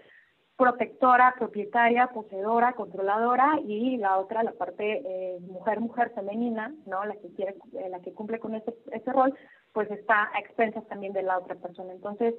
protectora, 0.58 1.36
propietaria, 1.38 2.08
poseedora, 2.08 2.74
controladora 2.74 3.60
y 3.64 3.98
la 3.98 4.18
otra, 4.18 4.42
la 4.42 4.54
parte 4.54 5.04
eh, 5.06 5.40
mujer, 5.42 5.80
mujer 5.80 6.12
femenina, 6.16 6.74
¿no? 6.88 7.06
La 7.06 7.16
que 7.16 7.32
quiere, 7.34 7.56
eh, 7.74 7.90
la 7.90 8.00
que 8.00 8.14
cumple 8.14 8.40
con 8.40 8.56
ese, 8.56 8.74
ese 8.92 9.12
rol, 9.14 9.36
pues 9.72 9.90
está 9.92 10.30
a 10.34 10.40
expensas 10.40 10.86
también 10.88 11.14
de 11.14 11.22
la 11.22 11.38
otra 11.38 11.56
persona. 11.56 11.94
Entonces, 11.94 12.34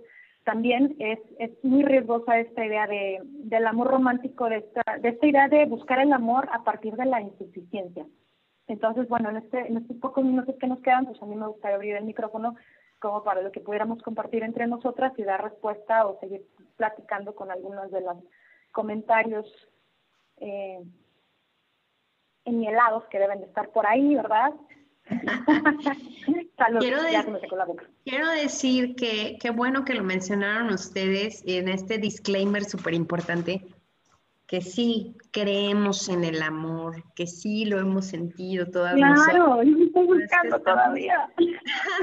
también 0.49 0.97
es, 0.99 1.19
es 1.39 1.63
muy 1.63 1.83
riesgosa 1.83 2.39
esta 2.39 2.65
idea 2.65 2.87
de, 2.87 3.21
del 3.23 3.67
amor 3.67 3.89
romántico, 3.89 4.49
de 4.49 4.57
esta, 4.57 4.83
de 4.99 5.11
esta 5.11 5.27
idea 5.27 5.47
de 5.47 5.67
buscar 5.67 5.99
el 6.01 6.11
amor 6.11 6.49
a 6.51 6.65
partir 6.65 6.97
de 6.97 7.05
la 7.05 7.21
insuficiencia. 7.21 8.07
Entonces, 8.67 9.07
bueno, 9.11 9.29
en, 9.29 9.37
este, 9.37 9.59
en 9.69 9.77
estos 9.77 9.99
pocos 9.99 10.25
minutos 10.25 10.57
que 10.59 10.67
nos 10.67 10.81
quedan, 10.81 11.05
pues 11.05 11.23
a 11.23 11.27
mí 11.27 11.37
me 11.37 11.49
gustaría 11.49 11.77
abrir 11.77 11.97
el 11.97 12.07
micrófono 12.07 12.57
como 12.99 13.23
para 13.25 13.43
lo 13.43 13.53
que 13.53 13.61
pudiéramos 13.61 14.03
compartir 14.03 14.43
entre 14.43 14.67
nosotras 14.67 15.13
y 15.19 15.23
dar 15.23 15.45
respuesta 15.45 16.07
o 16.07 16.19
seguir 16.19 16.47
platicando 16.79 17.35
con 17.35 17.51
algunos 17.51 17.91
de 17.91 18.01
los 18.01 18.17
comentarios 18.73 19.47
eh, 20.39 20.81
que 23.11 23.19
deben 23.19 23.41
de 23.41 23.47
estar 23.47 23.69
por 23.69 23.87
ahí, 23.87 24.15
¿verdad? 24.15 24.55
Quiero, 28.05 28.29
decir 28.31 28.95
que 28.97 29.37
qué 29.41 29.51
bueno 29.51 29.85
que 29.85 29.95
lo 29.95 30.05
mencionaron 30.05 30.73
ustedes 30.73 31.43
en 31.47 31.69
este 31.69 31.99
disclaimer 31.99 32.65
súper 32.65 32.95
importante, 32.95 33.67
que 34.47 34.63
sí 34.63 35.17
creemos 35.31 36.09
en 36.09 36.25
el 36.25 36.43
amor, 36.43 37.05
que 37.15 37.27
sí 37.27 37.65
lo 37.65 37.79
hemos 37.79 38.07
sentido 38.07 38.67
todavía. 38.67 39.15
Claro, 39.15 39.63
yo 39.63 39.85
estoy 39.85 40.07
buscando 40.07 40.61
todavía. 40.61 41.31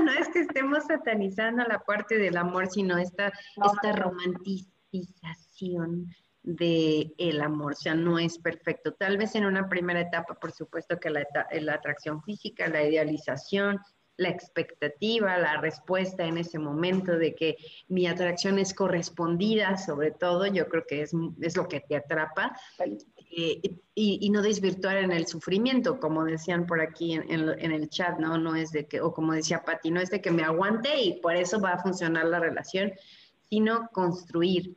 no 0.04 0.12
es 0.12 0.30
que 0.30 0.42
estemos 0.42 0.86
satanizando 0.86 1.64
la 1.64 1.80
parte 1.80 2.18
del 2.18 2.38
amor, 2.38 2.68
sino 2.68 2.98
esta, 2.98 3.28
esta 3.28 3.92
romanticización 3.94 6.08
de 6.46 7.12
el 7.18 7.42
amor, 7.42 7.74
o 7.74 7.76
sea, 7.76 7.96
no 7.96 8.20
es 8.20 8.38
perfecto. 8.38 8.94
Tal 8.94 9.18
vez 9.18 9.36
en 9.36 9.46
una 9.46 9.68
primera 9.68 10.00
etapa, 10.00 10.36
por 10.36 10.52
supuesto 10.52 11.00
que 11.00 11.10
la, 11.10 11.26
la, 11.52 11.74
atracción 11.74 12.22
física, 12.24 12.68
la 12.68 12.84
idealización, 12.84 13.80
la 14.18 14.30
expectativa, 14.30 15.38
la 15.38 15.60
respuesta 15.60 16.24
en 16.24 16.38
ese 16.38 16.60
momento 16.60 17.18
de 17.18 17.36
que 17.36 17.58
mi 17.88 18.08
atracción 18.08 18.60
es 18.60 18.74
correspondida, 18.74 19.78
sobre 19.78 20.12
todo, 20.12 20.46
yo 20.46 20.70
creo 20.70 20.86
que 20.88 21.02
es, 21.02 21.12
es 21.42 21.58
lo 21.58 21.68
que 21.68 21.82
te 21.82 21.98
atrapa, 21.98 22.56
eh, 23.38 23.60
y, 23.96 24.20
y, 24.22 24.30
no 24.30 24.42
desvirtuar 24.42 24.98
en 24.98 25.12
el 25.12 25.26
sufrimiento, 25.26 26.00
como 26.00 26.24
decían 26.24 26.66
por 26.66 26.80
aquí 26.80 27.14
en, 27.14 27.30
en, 27.30 27.72
el 27.72 27.90
chat, 27.90 28.20
¿no? 28.20 28.38
No 28.38 28.56
es 28.56 28.72
de 28.72 28.86
que, 28.88 29.02
o 29.02 29.12
como 29.14 29.34
decía 29.34 29.64
Patti, 29.64 29.90
no 29.90 30.00
es 30.00 30.10
de 30.10 30.22
que 30.22 30.32
me 30.32 30.44
aguante 30.44 31.02
y 31.02 31.20
por 31.20 31.36
eso 31.36 31.60
va 31.60 31.74
a 31.74 31.82
funcionar 31.82 32.26
la 32.26 32.40
relación, 32.40 32.94
sino 33.50 33.90
construir, 33.92 34.76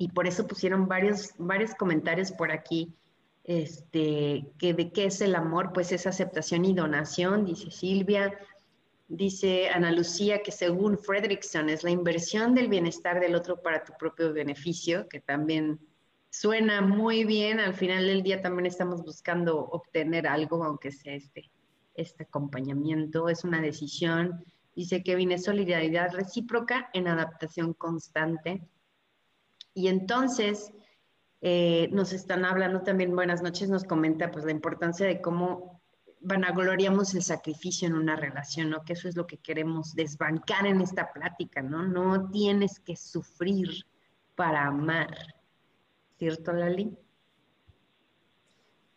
y 0.00 0.08
por 0.08 0.26
eso 0.26 0.46
pusieron 0.46 0.88
varios, 0.88 1.34
varios 1.36 1.74
comentarios 1.74 2.32
por 2.32 2.50
aquí, 2.50 2.96
este, 3.44 4.50
que 4.58 4.72
de 4.72 4.90
qué 4.92 5.04
es 5.04 5.20
el 5.20 5.34
amor, 5.34 5.72
pues 5.74 5.92
es 5.92 6.06
aceptación 6.06 6.64
y 6.64 6.72
donación, 6.72 7.44
dice 7.44 7.70
Silvia. 7.70 8.36
Dice 9.08 9.68
Ana 9.68 9.92
Lucía 9.92 10.40
que 10.42 10.52
según 10.52 10.96
Fredrickson 10.96 11.68
es 11.68 11.84
la 11.84 11.90
inversión 11.90 12.54
del 12.54 12.68
bienestar 12.68 13.20
del 13.20 13.34
otro 13.34 13.60
para 13.60 13.84
tu 13.84 13.92
propio 13.98 14.32
beneficio, 14.32 15.06
que 15.08 15.20
también 15.20 15.80
Suena 16.32 16.80
muy 16.80 17.24
bien, 17.24 17.58
al 17.58 17.74
final 17.74 18.06
del 18.06 18.22
día 18.22 18.40
también 18.40 18.66
estamos 18.66 19.02
buscando 19.02 19.58
obtener 19.58 20.28
algo, 20.28 20.62
aunque 20.62 20.92
sea 20.92 21.14
este, 21.14 21.50
este 21.96 22.22
acompañamiento, 22.22 23.28
es 23.28 23.42
una 23.42 23.60
decisión. 23.60 24.44
Dice 24.76 25.02
que 25.02 25.16
viene 25.16 25.38
solidaridad 25.38 26.12
recíproca 26.12 26.88
en 26.92 27.08
adaptación 27.08 27.74
constante. 27.74 28.62
Y 29.80 29.88
entonces 29.88 30.72
eh, 31.40 31.88
nos 31.90 32.12
están 32.12 32.44
hablando 32.44 32.82
también, 32.82 33.16
buenas 33.16 33.42
noches, 33.42 33.70
nos 33.70 33.84
comenta 33.84 34.30
pues 34.30 34.44
la 34.44 34.50
importancia 34.50 35.06
de 35.06 35.22
cómo 35.22 35.80
vanagloriamos 36.20 37.14
el 37.14 37.22
sacrificio 37.22 37.88
en 37.88 37.94
una 37.94 38.14
relación, 38.14 38.68
¿no? 38.68 38.84
Que 38.84 38.92
eso 38.92 39.08
es 39.08 39.16
lo 39.16 39.26
que 39.26 39.38
queremos 39.38 39.94
desbancar 39.94 40.66
en 40.66 40.82
esta 40.82 41.10
plática, 41.12 41.62
¿no? 41.62 41.82
No 41.82 42.28
tienes 42.30 42.78
que 42.78 42.94
sufrir 42.94 43.86
para 44.34 44.66
amar 44.66 45.16
¿cierto, 46.18 46.52
Lali? 46.52 46.94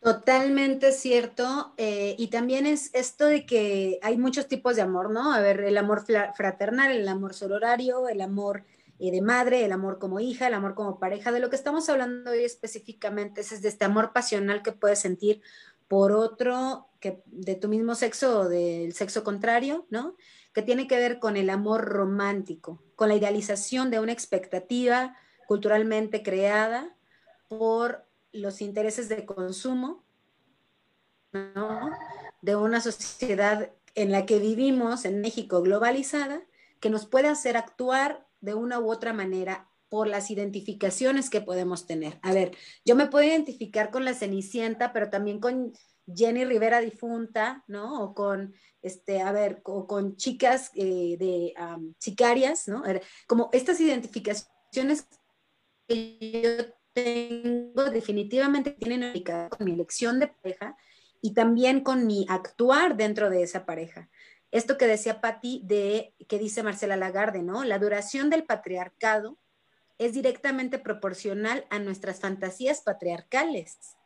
Totalmente 0.01 0.91
cierto. 0.91 1.73
Eh, 1.77 2.15
y 2.19 2.27
también 2.27 2.65
es 2.65 2.93
esto 2.93 3.27
de 3.27 3.45
que 3.45 3.97
hay 4.01 4.17
muchos 4.17 4.49
tipos 4.49 4.75
de 4.75 4.81
amor, 4.81 5.09
¿no? 5.09 5.31
A 5.31 5.39
ver, 5.39 5.61
el 5.61 5.77
amor 5.77 6.03
fraternal, 6.35 6.91
el 6.91 7.07
amor 7.07 7.33
sororario, 7.33 8.09
el 8.09 8.19
amor 8.19 8.65
eh, 8.99 9.11
de 9.11 9.21
madre, 9.21 9.65
el 9.65 9.71
amor 9.71 9.99
como 9.99 10.19
hija, 10.19 10.47
el 10.47 10.53
amor 10.53 10.75
como 10.75 10.99
pareja. 10.99 11.31
De 11.31 11.39
lo 11.39 11.49
que 11.49 11.55
estamos 11.55 11.89
hablando 11.89 12.31
hoy 12.31 12.43
específicamente 12.43 13.41
es 13.41 13.61
de 13.61 13.69
este 13.69 13.85
amor 13.85 14.13
pasional 14.13 14.61
que 14.61 14.71
puedes 14.71 14.99
sentir 14.99 15.41
por 15.87 16.11
otro 16.11 16.87
que 16.99 17.21
de 17.25 17.55
tu 17.55 17.67
mismo 17.67 17.95
sexo 17.95 18.41
o 18.41 18.49
del 18.49 18.93
sexo 18.93 19.23
contrario, 19.23 19.85
¿no? 19.89 20.15
Que 20.53 20.61
tiene 20.61 20.87
que 20.87 20.97
ver 20.97 21.19
con 21.19 21.37
el 21.37 21.49
amor 21.49 21.85
romántico, 21.85 22.81
con 22.95 23.09
la 23.09 23.15
idealización 23.15 23.91
de 23.91 23.99
una 23.99 24.11
expectativa 24.11 25.15
culturalmente 25.47 26.23
creada 26.23 26.95
por 27.47 28.05
los 28.31 28.61
intereses 28.61 29.09
de 29.09 29.25
consumo, 29.25 30.03
De 32.41 32.55
una 32.55 32.79
sociedad 32.81 33.71
en 33.95 34.11
la 34.11 34.25
que 34.25 34.39
vivimos 34.39 35.05
en 35.05 35.21
México 35.21 35.61
globalizada, 35.61 36.41
que 36.79 36.89
nos 36.89 37.05
puede 37.05 37.27
hacer 37.27 37.57
actuar 37.57 38.25
de 38.43 38.53
una 38.53 38.79
u 38.79 38.91
otra 38.91 39.13
manera 39.13 39.69
por 39.87 40.07
las 40.07 40.29
identificaciones 40.29 41.29
que 41.29 41.39
podemos 41.39 41.87
tener. 41.87 42.19
A 42.23 42.33
ver, 42.33 42.55
yo 42.83 42.95
me 42.95 43.07
puedo 43.07 43.25
identificar 43.25 43.89
con 43.89 44.03
la 44.05 44.13
Cenicienta, 44.13 44.91
pero 44.91 45.09
también 45.09 45.39
con 45.39 45.71
Jenny 46.13 46.43
Rivera 46.43 46.81
difunta, 46.81 47.63
¿no? 47.67 48.03
O 48.03 48.13
con, 48.13 48.53
este, 48.81 49.21
a 49.21 49.31
ver, 49.31 49.61
o 49.63 49.87
con 49.87 50.17
chicas 50.17 50.71
eh, 50.75 51.15
de 51.17 51.53
sicarias, 51.99 52.67
¿no? 52.67 52.83
Como 53.27 53.49
estas 53.53 53.79
identificaciones 53.79 55.07
que 55.87 56.41
yo 56.43 56.65
tengo 56.93 57.85
definitivamente 57.89 58.71
tienen 58.71 59.23
con 59.49 59.65
mi 59.65 59.71
elección 59.71 60.19
de 60.19 60.27
pareja 60.27 60.75
y 61.21 61.33
también 61.33 61.81
con 61.81 62.05
mi 62.05 62.25
actuar 62.27 62.97
dentro 62.97 63.29
de 63.29 63.43
esa 63.43 63.65
pareja. 63.65 64.09
Esto 64.53 64.77
que 64.77 64.87
decía 64.87 65.19
Patti 65.19 65.61
de 65.65 66.13
que 66.29 66.39
dice 66.39 66.63
Marcela 66.63 66.95
Lagarde, 66.95 67.43
¿no? 67.43 67.65
La 67.65 67.79
duración 67.79 68.29
del 68.29 68.45
patriarcado 68.45 69.37
es 69.97 70.13
directamente 70.13 70.79
proporcional 70.79 71.65
a 71.69 71.79
nuestras 71.79 72.21
fantasías 72.21 72.81
patriarcales. 72.81 73.97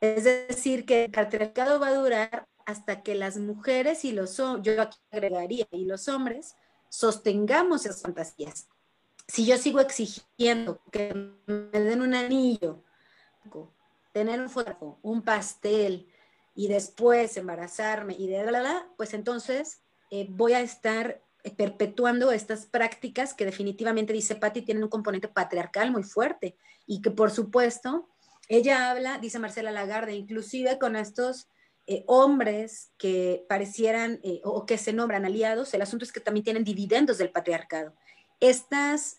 Es 0.00 0.24
decir, 0.24 0.86
que 0.86 1.06
el 1.06 1.10
patriarcado 1.10 1.80
va 1.80 1.88
a 1.88 1.94
durar 1.94 2.46
hasta 2.66 3.02
que 3.02 3.16
las 3.16 3.38
mujeres 3.38 4.04
y 4.04 4.12
los 4.12 4.36
yo 4.36 4.80
aquí 4.80 4.98
agregaría 5.10 5.66
y 5.72 5.84
los 5.86 6.08
hombres 6.08 6.54
sostengamos 6.88 7.84
esas 7.84 8.02
fantasías 8.02 8.68
si 9.26 9.46
yo 9.46 9.56
sigo 9.56 9.80
exigiendo 9.80 10.80
que 10.90 11.14
me 11.46 11.80
den 11.80 12.02
un 12.02 12.14
anillo, 12.14 12.82
tener 14.12 14.40
un 14.40 14.50
fotógrafo, 14.50 14.98
un 15.02 15.22
pastel 15.22 16.08
y 16.54 16.68
después 16.68 17.36
embarazarme 17.36 18.14
y 18.18 18.28
de 18.28 18.50
la, 18.50 18.86
pues 18.96 19.14
entonces 19.14 19.82
eh, 20.10 20.26
voy 20.30 20.52
a 20.52 20.60
estar 20.60 21.22
eh, 21.42 21.50
perpetuando 21.50 22.30
estas 22.30 22.66
prácticas 22.66 23.34
que 23.34 23.44
definitivamente, 23.44 24.12
dice 24.12 24.36
Patti, 24.36 24.62
tienen 24.62 24.84
un 24.84 24.90
componente 24.90 25.28
patriarcal 25.28 25.90
muy 25.90 26.04
fuerte 26.04 26.56
y 26.86 27.02
que 27.02 27.10
por 27.10 27.30
supuesto 27.30 28.08
ella 28.48 28.90
habla, 28.90 29.18
dice 29.18 29.38
Marcela 29.38 29.72
Lagarde, 29.72 30.14
inclusive 30.14 30.78
con 30.78 30.96
estos 30.96 31.48
eh, 31.86 32.04
hombres 32.06 32.92
que 32.98 33.44
parecieran 33.48 34.20
o 34.44 34.64
que 34.64 34.78
se 34.78 34.92
nombran 34.92 35.24
aliados, 35.24 35.74
el 35.74 35.82
asunto 35.82 36.04
es 36.04 36.12
que 36.12 36.20
también 36.20 36.44
tienen 36.44 36.64
dividendos 36.64 37.18
del 37.18 37.30
patriarcado 37.30 37.94
estas 38.40 39.16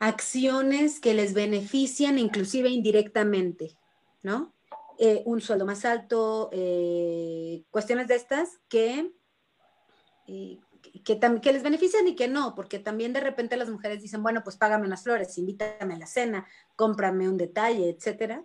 acciones 0.00 0.98
que 0.98 1.14
les 1.14 1.34
benefician 1.34 2.18
inclusive 2.18 2.68
indirectamente, 2.68 3.76
¿no? 4.22 4.53
Eh, 4.98 5.22
un 5.26 5.40
sueldo 5.40 5.66
más 5.66 5.84
alto, 5.84 6.50
eh, 6.52 7.64
cuestiones 7.70 8.06
de 8.06 8.14
estas 8.14 8.60
que, 8.68 9.12
eh, 10.28 10.58
que, 11.04 11.18
que, 11.18 11.52
les 11.52 11.62
benefician 11.62 12.06
y 12.06 12.14
que 12.14 12.28
no, 12.28 12.54
porque 12.54 12.78
también 12.78 13.12
de 13.12 13.20
repente 13.20 13.56
las 13.56 13.68
mujeres 13.68 14.00
dicen, 14.00 14.22
bueno, 14.22 14.42
pues 14.44 14.56
págame 14.56 14.86
unas 14.86 15.02
flores, 15.02 15.36
invítame 15.36 15.94
a 15.94 15.98
la 15.98 16.06
cena, 16.06 16.46
cómprame 16.76 17.28
un 17.28 17.36
detalle, 17.36 17.88
etcétera. 17.88 18.44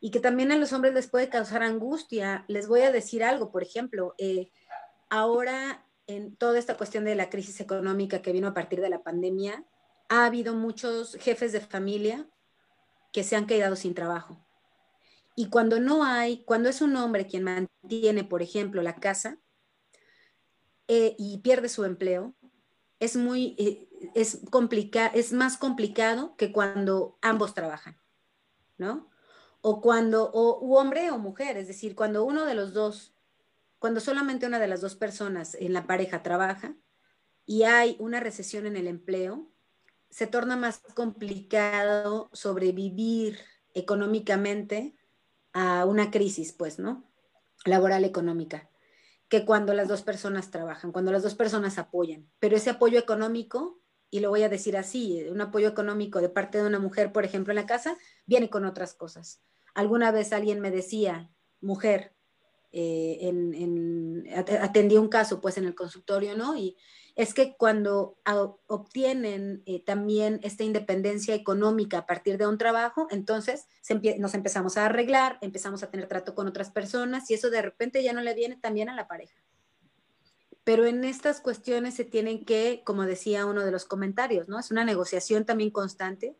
Y 0.00 0.10
que 0.10 0.20
también 0.20 0.50
a 0.52 0.56
los 0.56 0.72
hombres 0.72 0.94
les 0.94 1.08
puede 1.08 1.28
causar 1.28 1.62
angustia. 1.62 2.44
Les 2.48 2.68
voy 2.68 2.82
a 2.82 2.92
decir 2.92 3.22
algo, 3.22 3.50
por 3.50 3.62
ejemplo, 3.62 4.14
ahora 5.10 5.86
en 6.06 6.36
toda 6.36 6.58
esta 6.58 6.76
cuestión 6.76 7.04
de 7.04 7.14
la 7.14 7.30
crisis 7.30 7.60
económica 7.60 8.22
que 8.22 8.32
vino 8.32 8.48
a 8.48 8.54
partir 8.54 8.80
de 8.80 8.90
la 8.90 9.02
pandemia, 9.02 9.64
ha 10.08 10.26
habido 10.26 10.54
muchos 10.54 11.16
jefes 11.16 11.52
de 11.52 11.60
familia 11.60 12.28
que 13.12 13.24
se 13.24 13.36
han 13.36 13.46
quedado 13.46 13.76
sin 13.76 13.94
trabajo. 13.94 14.43
Y 15.34 15.48
cuando 15.48 15.80
no 15.80 16.04
hay, 16.04 16.44
cuando 16.44 16.68
es 16.68 16.80
un 16.80 16.96
hombre 16.96 17.26
quien 17.26 17.44
mantiene, 17.44 18.24
por 18.24 18.42
ejemplo, 18.42 18.82
la 18.82 18.96
casa 18.96 19.38
eh, 20.88 21.16
y 21.18 21.38
pierde 21.38 21.68
su 21.68 21.84
empleo, 21.84 22.34
es 23.00 23.16
muy, 23.16 23.56
eh, 23.58 23.88
es, 24.14 24.40
complica 24.50 25.06
es 25.08 25.32
más 25.32 25.56
complicado 25.56 26.36
que 26.36 26.52
cuando 26.52 27.18
ambos 27.20 27.54
trabajan, 27.54 27.98
¿no? 28.78 29.10
O 29.60 29.80
cuando, 29.80 30.30
o 30.30 30.78
hombre 30.78 31.10
o 31.10 31.18
mujer, 31.18 31.56
es 31.56 31.66
decir, 31.68 31.94
cuando 31.94 32.24
uno 32.24 32.44
de 32.44 32.54
los 32.54 32.74
dos 32.74 33.14
cuando 33.84 34.00
solamente 34.00 34.46
una 34.46 34.58
de 34.58 34.66
las 34.66 34.80
dos 34.80 34.96
personas 34.96 35.54
en 35.56 35.74
la 35.74 35.86
pareja 35.86 36.22
trabaja 36.22 36.74
y 37.44 37.64
hay 37.64 37.96
una 37.98 38.18
recesión 38.18 38.64
en 38.64 38.76
el 38.76 38.86
empleo, 38.86 39.52
se 40.08 40.26
torna 40.26 40.56
más 40.56 40.80
complicado 40.94 42.30
sobrevivir 42.32 43.38
económicamente 43.74 44.96
a 45.54 45.86
una 45.86 46.10
crisis, 46.10 46.52
pues, 46.52 46.78
¿no? 46.78 47.04
Laboral 47.64 48.04
económica, 48.04 48.68
que 49.28 49.46
cuando 49.46 49.72
las 49.72 49.88
dos 49.88 50.02
personas 50.02 50.50
trabajan, 50.50 50.92
cuando 50.92 51.12
las 51.12 51.22
dos 51.22 51.34
personas 51.34 51.78
apoyan. 51.78 52.28
Pero 52.40 52.56
ese 52.56 52.70
apoyo 52.70 52.98
económico, 52.98 53.80
y 54.10 54.20
lo 54.20 54.28
voy 54.28 54.42
a 54.42 54.50
decir 54.50 54.76
así, 54.76 55.24
un 55.30 55.40
apoyo 55.40 55.68
económico 55.68 56.20
de 56.20 56.28
parte 56.28 56.58
de 56.58 56.66
una 56.66 56.78
mujer, 56.78 57.12
por 57.12 57.24
ejemplo, 57.24 57.52
en 57.52 57.56
la 57.56 57.66
casa, 57.66 57.96
viene 58.26 58.50
con 58.50 58.66
otras 58.66 58.94
cosas. 58.94 59.40
Alguna 59.74 60.10
vez 60.10 60.32
alguien 60.32 60.60
me 60.60 60.70
decía, 60.70 61.30
mujer, 61.60 62.14
eh, 62.72 63.18
en, 63.22 64.28
atendí 64.60 64.96
un 64.96 65.08
caso 65.08 65.40
pues 65.40 65.56
en 65.56 65.64
el 65.64 65.76
consultorio, 65.76 66.36
¿no? 66.36 66.56
Y 66.56 66.76
es 67.16 67.32
que 67.32 67.54
cuando 67.56 68.18
obtienen 68.66 69.62
eh, 69.66 69.82
también 69.84 70.40
esta 70.42 70.64
independencia 70.64 71.34
económica 71.34 71.98
a 71.98 72.06
partir 72.06 72.38
de 72.38 72.46
un 72.46 72.58
trabajo, 72.58 73.06
entonces 73.10 73.66
nos 74.18 74.34
empezamos 74.34 74.76
a 74.76 74.86
arreglar, 74.86 75.38
empezamos 75.40 75.82
a 75.84 75.90
tener 75.90 76.08
trato 76.08 76.34
con 76.34 76.48
otras 76.48 76.70
personas 76.70 77.30
y 77.30 77.34
eso 77.34 77.50
de 77.50 77.62
repente 77.62 78.02
ya 78.02 78.12
no 78.12 78.20
le 78.20 78.34
viene 78.34 78.56
también 78.56 78.88
a 78.88 78.96
la 78.96 79.06
pareja. 79.06 79.36
Pero 80.64 80.86
en 80.86 81.04
estas 81.04 81.40
cuestiones 81.40 81.94
se 81.94 82.04
tienen 82.04 82.44
que, 82.44 82.82
como 82.84 83.04
decía 83.04 83.46
uno 83.46 83.64
de 83.64 83.70
los 83.70 83.84
comentarios, 83.84 84.48
¿no? 84.48 84.58
Es 84.58 84.70
una 84.70 84.84
negociación 84.84 85.44
también 85.44 85.70
constante, 85.70 86.36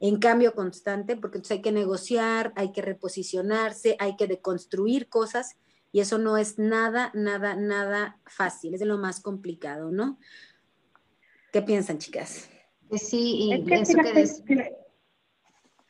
en 0.00 0.18
cambio 0.18 0.54
constante, 0.54 1.16
porque 1.16 1.38
entonces 1.38 1.58
hay 1.58 1.62
que 1.62 1.72
negociar, 1.72 2.52
hay 2.56 2.72
que 2.72 2.82
reposicionarse, 2.82 3.96
hay 4.00 4.16
que 4.16 4.26
deconstruir 4.26 5.08
cosas 5.08 5.56
y 5.92 6.00
eso 6.00 6.18
no 6.18 6.36
es 6.36 6.58
nada, 6.58 7.10
nada, 7.14 7.54
nada 7.54 8.18
fácil, 8.26 8.74
es 8.74 8.80
de 8.80 8.86
lo 8.86 8.98
más 8.98 9.20
complicado, 9.20 9.90
¿no? 9.90 10.18
¿Qué 11.52 11.62
piensan, 11.62 11.98
chicas? 11.98 12.50
Sí, 12.92 13.50
y 13.50 13.72
eso 13.72 13.98
que, 14.46 14.76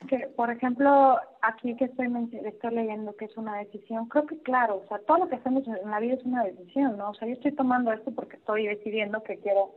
que, 0.08 0.28
por 0.28 0.50
ejemplo, 0.50 1.16
aquí 1.42 1.76
que 1.76 1.86
estoy, 1.86 2.06
estoy 2.44 2.74
leyendo 2.74 3.16
que 3.16 3.26
es 3.26 3.36
una 3.36 3.58
decisión, 3.58 4.08
creo 4.08 4.26
que 4.26 4.40
claro, 4.42 4.82
o 4.84 4.88
sea, 4.88 4.98
todo 5.00 5.18
lo 5.18 5.28
que 5.28 5.36
hacemos 5.36 5.64
en 5.66 5.90
la 5.90 6.00
vida 6.00 6.14
es 6.14 6.24
una 6.24 6.44
decisión, 6.44 6.96
¿no? 6.96 7.10
O 7.10 7.14
sea, 7.14 7.26
yo 7.26 7.34
estoy 7.34 7.52
tomando 7.52 7.92
esto 7.92 8.12
porque 8.12 8.36
estoy 8.36 8.66
decidiendo 8.66 9.22
que 9.22 9.38
quiero 9.38 9.74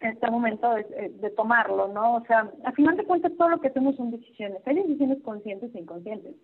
en 0.00 0.12
este 0.12 0.30
momento 0.30 0.72
de, 0.74 1.10
de, 1.20 1.30
tomarlo, 1.30 1.88
¿no? 1.88 2.16
O 2.16 2.24
sea, 2.24 2.50
al 2.64 2.74
final 2.74 2.96
de 2.96 3.04
cuentas 3.04 3.32
todo 3.36 3.50
lo 3.50 3.60
que 3.60 3.68
hacemos 3.68 3.96
son 3.96 4.10
decisiones. 4.10 4.62
Hay 4.66 4.76
decisiones 4.76 5.22
conscientes 5.22 5.74
e 5.74 5.78
inconscientes. 5.78 6.34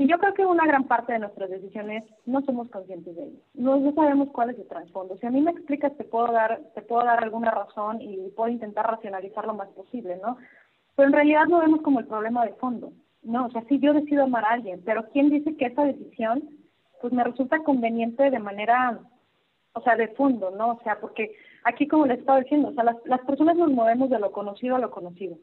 Y 0.00 0.06
yo 0.06 0.16
creo 0.18 0.32
que 0.32 0.46
una 0.46 0.64
gran 0.64 0.84
parte 0.84 1.12
de 1.12 1.18
nuestras 1.18 1.50
decisiones 1.50 2.04
no 2.24 2.40
somos 2.42 2.70
conscientes 2.70 3.16
de 3.16 3.24
ellas. 3.24 3.42
No, 3.54 3.78
no 3.78 3.92
sabemos 3.94 4.28
cuál 4.30 4.50
es 4.50 4.58
el 4.58 4.68
trasfondo. 4.68 5.16
Si 5.16 5.26
a 5.26 5.30
mí 5.30 5.40
me 5.40 5.50
explicas, 5.50 5.96
te 5.96 6.04
puedo 6.04 6.30
dar, 6.32 6.60
te 6.76 6.82
puedo 6.82 7.04
dar 7.04 7.22
alguna 7.22 7.50
razón 7.50 8.00
y 8.00 8.16
puedo 8.30 8.48
intentar 8.48 8.86
racionalizar 8.86 9.44
lo 9.44 9.54
más 9.54 9.68
posible, 9.70 10.16
¿no? 10.22 10.36
Pero 10.94 11.08
en 11.08 11.14
realidad 11.14 11.46
no 11.46 11.58
vemos 11.58 11.82
como 11.82 11.98
el 11.98 12.06
problema 12.06 12.46
de 12.46 12.54
fondo. 12.54 12.92
No, 13.24 13.46
o 13.46 13.50
sea, 13.50 13.64
sí 13.68 13.80
yo 13.80 13.92
decido 13.92 14.22
amar 14.22 14.44
a 14.44 14.52
alguien, 14.52 14.80
pero 14.84 15.08
¿quién 15.10 15.30
dice 15.30 15.56
que 15.56 15.66
esa 15.66 15.84
decisión 15.84 16.48
pues 17.00 17.12
me 17.12 17.24
resulta 17.24 17.64
conveniente 17.64 18.30
de 18.30 18.38
manera, 18.38 19.00
o 19.72 19.80
sea, 19.82 19.96
de 19.96 20.08
fondo, 20.08 20.52
¿no? 20.52 20.74
O 20.74 20.80
sea, 20.84 21.00
porque 21.00 21.34
aquí 21.64 21.88
como 21.88 22.06
les 22.06 22.20
estaba 22.20 22.40
diciendo, 22.40 22.68
o 22.68 22.72
sea, 22.72 22.84
las, 22.84 22.96
las 23.04 23.20
personas 23.22 23.56
nos 23.56 23.72
movemos 23.72 24.10
de 24.10 24.20
lo 24.20 24.30
conocido 24.30 24.76
a 24.76 24.80
lo 24.80 24.92
conocido, 24.92 25.38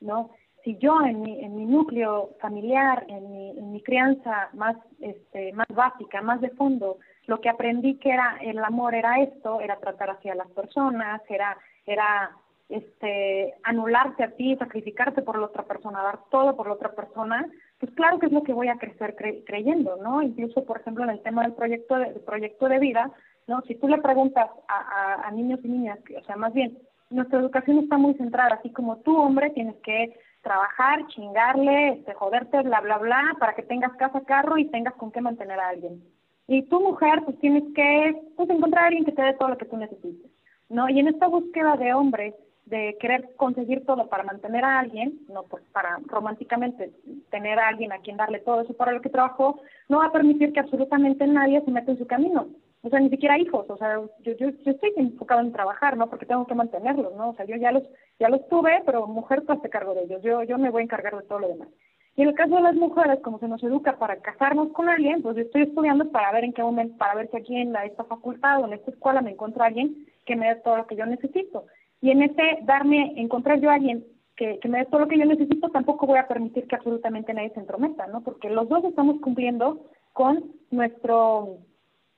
¿no? 0.00 0.30
Si 0.64 0.78
yo 0.78 0.98
en 1.04 1.20
mi, 1.20 1.44
en 1.44 1.56
mi 1.56 1.66
núcleo 1.66 2.30
familiar, 2.40 3.04
en 3.08 3.30
mi, 3.30 3.50
en 3.50 3.72
mi 3.72 3.82
crianza 3.82 4.48
más, 4.54 4.76
este, 5.00 5.52
más 5.52 5.68
básica, 5.68 6.22
más 6.22 6.40
de 6.40 6.48
fondo, 6.50 6.96
lo 7.26 7.40
que 7.40 7.50
aprendí 7.50 7.96
que 7.96 8.10
era 8.10 8.38
el 8.40 8.58
amor 8.64 8.94
era 8.94 9.20
esto, 9.20 9.60
era 9.60 9.76
tratar 9.76 10.10
hacia 10.10 10.34
las 10.34 10.50
personas, 10.52 11.20
era, 11.28 11.56
era 11.84 12.30
este, 12.70 13.54
anularte 13.62 14.24
a 14.24 14.30
ti, 14.30 14.56
sacrificarte 14.56 15.22
por 15.22 15.38
la 15.38 15.46
otra 15.46 15.64
persona, 15.64 16.02
dar 16.02 16.20
todo 16.30 16.56
por 16.56 16.66
la 16.66 16.74
otra 16.74 16.92
persona, 16.92 17.46
pues 17.78 17.92
claro 17.92 18.18
que 18.18 18.26
es 18.26 18.32
lo 18.32 18.42
que 18.42 18.54
voy 18.54 18.68
a 18.68 18.78
crecer 18.78 19.14
creyendo, 19.46 19.96
¿no? 19.96 20.22
Incluso, 20.22 20.64
por 20.64 20.80
ejemplo, 20.80 21.04
en 21.04 21.10
el 21.10 21.22
tema 21.22 21.42
del 21.42 21.52
proyecto 21.52 21.96
de, 21.96 22.06
proyecto 22.20 22.68
de 22.68 22.78
vida, 22.78 23.10
¿no? 23.46 23.60
Si 23.62 23.74
tú 23.74 23.88
le 23.88 23.98
preguntas 23.98 24.48
a, 24.68 25.26
a, 25.26 25.30
niños 25.30 25.60
y 25.62 25.68
niñas, 25.68 25.98
o 26.18 26.24
sea, 26.24 26.36
más 26.36 26.54
bien, 26.54 26.78
nuestra 27.10 27.38
educación 27.38 27.80
está 27.80 27.98
muy 27.98 28.14
centrada, 28.14 28.56
así 28.56 28.70
como 28.70 28.96
tú, 28.98 29.16
hombre, 29.16 29.50
tienes 29.50 29.76
que 29.82 30.18
trabajar, 30.44 31.04
chingarle, 31.08 31.94
este, 31.94 32.14
joderte, 32.14 32.62
bla, 32.62 32.80
bla, 32.80 32.98
bla, 32.98 33.36
para 33.40 33.54
que 33.54 33.62
tengas 33.62 33.92
casa, 33.96 34.20
carro 34.20 34.56
y 34.58 34.66
tengas 34.66 34.94
con 34.94 35.10
qué 35.10 35.20
mantener 35.20 35.58
a 35.58 35.70
alguien. 35.70 36.04
Y 36.46 36.62
tú, 36.64 36.80
mujer, 36.80 37.22
pues 37.24 37.36
tienes 37.40 37.64
que 37.74 38.22
pues, 38.36 38.48
encontrar 38.48 38.84
a 38.84 38.86
alguien 38.88 39.04
que 39.04 39.12
te 39.12 39.22
dé 39.22 39.32
todo 39.34 39.48
lo 39.48 39.58
que 39.58 39.64
tú 39.64 39.76
necesites, 39.76 40.30
¿no? 40.68 40.88
Y 40.88 41.00
en 41.00 41.08
esta 41.08 41.26
búsqueda 41.26 41.76
de 41.76 41.94
hombres 41.94 42.34
de 42.66 42.96
querer 43.00 43.34
conseguir 43.36 43.84
todo 43.84 44.08
para 44.08 44.24
mantener 44.24 44.64
a 44.64 44.78
alguien, 44.78 45.18
no 45.28 45.44
para 45.72 45.98
románticamente 46.06 46.92
tener 47.30 47.58
a 47.58 47.68
alguien 47.68 47.92
a 47.92 47.98
quien 47.98 48.16
darle 48.16 48.38
todo 48.38 48.62
eso 48.62 48.72
para 48.74 48.92
lo 48.92 49.00
que 49.00 49.10
trabajó, 49.10 49.60
no 49.88 49.98
va 49.98 50.06
a 50.06 50.12
permitir 50.12 50.52
que 50.52 50.60
absolutamente 50.60 51.26
nadie 51.26 51.60
se 51.62 51.70
meta 51.70 51.90
en 51.90 51.98
su 51.98 52.06
camino. 52.06 52.46
O 52.84 52.90
sea, 52.90 53.00
ni 53.00 53.08
siquiera 53.08 53.38
hijos, 53.38 53.64
o 53.68 53.76
sea, 53.76 53.96
yo, 54.20 54.32
yo, 54.32 54.50
yo 54.50 54.70
estoy 54.70 54.92
enfocado 54.96 55.40
en 55.40 55.52
trabajar, 55.52 55.96
¿no? 55.96 56.08
Porque 56.08 56.26
tengo 56.26 56.46
que 56.46 56.54
mantenerlos, 56.54 57.16
¿no? 57.16 57.30
O 57.30 57.34
sea, 57.34 57.46
yo 57.46 57.56
ya 57.56 57.72
los, 57.72 57.82
ya 58.20 58.28
los 58.28 58.46
tuve, 58.48 58.82
pero 58.84 59.06
mujer 59.06 59.42
tú 59.42 59.52
hace 59.52 59.70
cargo 59.70 59.94
de 59.94 60.02
ellos, 60.02 60.22
yo, 60.22 60.42
yo 60.42 60.58
me 60.58 60.70
voy 60.70 60.82
a 60.82 60.84
encargar 60.84 61.16
de 61.16 61.26
todo 61.26 61.40
lo 61.40 61.48
demás. 61.48 61.68
Y 62.16 62.22
en 62.22 62.28
el 62.28 62.34
caso 62.34 62.54
de 62.54 62.62
las 62.62 62.76
mujeres, 62.76 63.18
como 63.20 63.38
se 63.40 63.48
nos 63.48 63.62
educa 63.64 63.96
para 63.96 64.20
casarnos 64.20 64.68
con 64.72 64.88
alguien, 64.88 65.22
pues 65.22 65.34
yo 65.34 65.42
estoy 65.42 65.62
estudiando 65.62 66.10
para 66.10 66.30
ver 66.30 66.44
en 66.44 66.52
qué 66.52 66.62
momento, 66.62 66.96
para 66.96 67.16
ver 67.16 67.28
si 67.30 67.36
aquí 67.38 67.56
en 67.56 67.72
la, 67.72 67.86
esta 67.86 68.04
facultad 68.04 68.60
o 68.60 68.66
en 68.66 68.74
esta 68.74 68.90
escuela 68.92 69.20
me 69.20 69.32
encuentro 69.32 69.64
alguien 69.64 70.06
que 70.24 70.36
me 70.36 70.48
dé 70.48 70.56
todo 70.56 70.76
lo 70.76 70.86
que 70.86 70.94
yo 70.94 71.06
necesito. 71.06 71.64
Y 72.00 72.10
en 72.10 72.22
ese 72.22 72.58
darme, 72.62 73.14
encontrar 73.16 73.60
yo 73.60 73.70
a 73.70 73.74
alguien 73.74 74.04
que, 74.36 74.60
me 74.68 74.78
dé 74.78 74.84
todo 74.86 75.00
lo 75.00 75.08
que 75.08 75.18
yo 75.18 75.24
necesito, 75.24 75.70
tampoco 75.70 76.06
voy 76.06 76.18
a 76.18 76.28
permitir 76.28 76.66
que 76.66 76.76
absolutamente 76.76 77.34
nadie 77.34 77.50
se 77.50 77.60
entrometa, 77.60 78.06
¿no? 78.06 78.22
Porque 78.22 78.50
los 78.50 78.68
dos 78.68 78.84
estamos 78.84 79.20
cumpliendo 79.20 79.80
con 80.12 80.52
nuestro, 80.70 81.58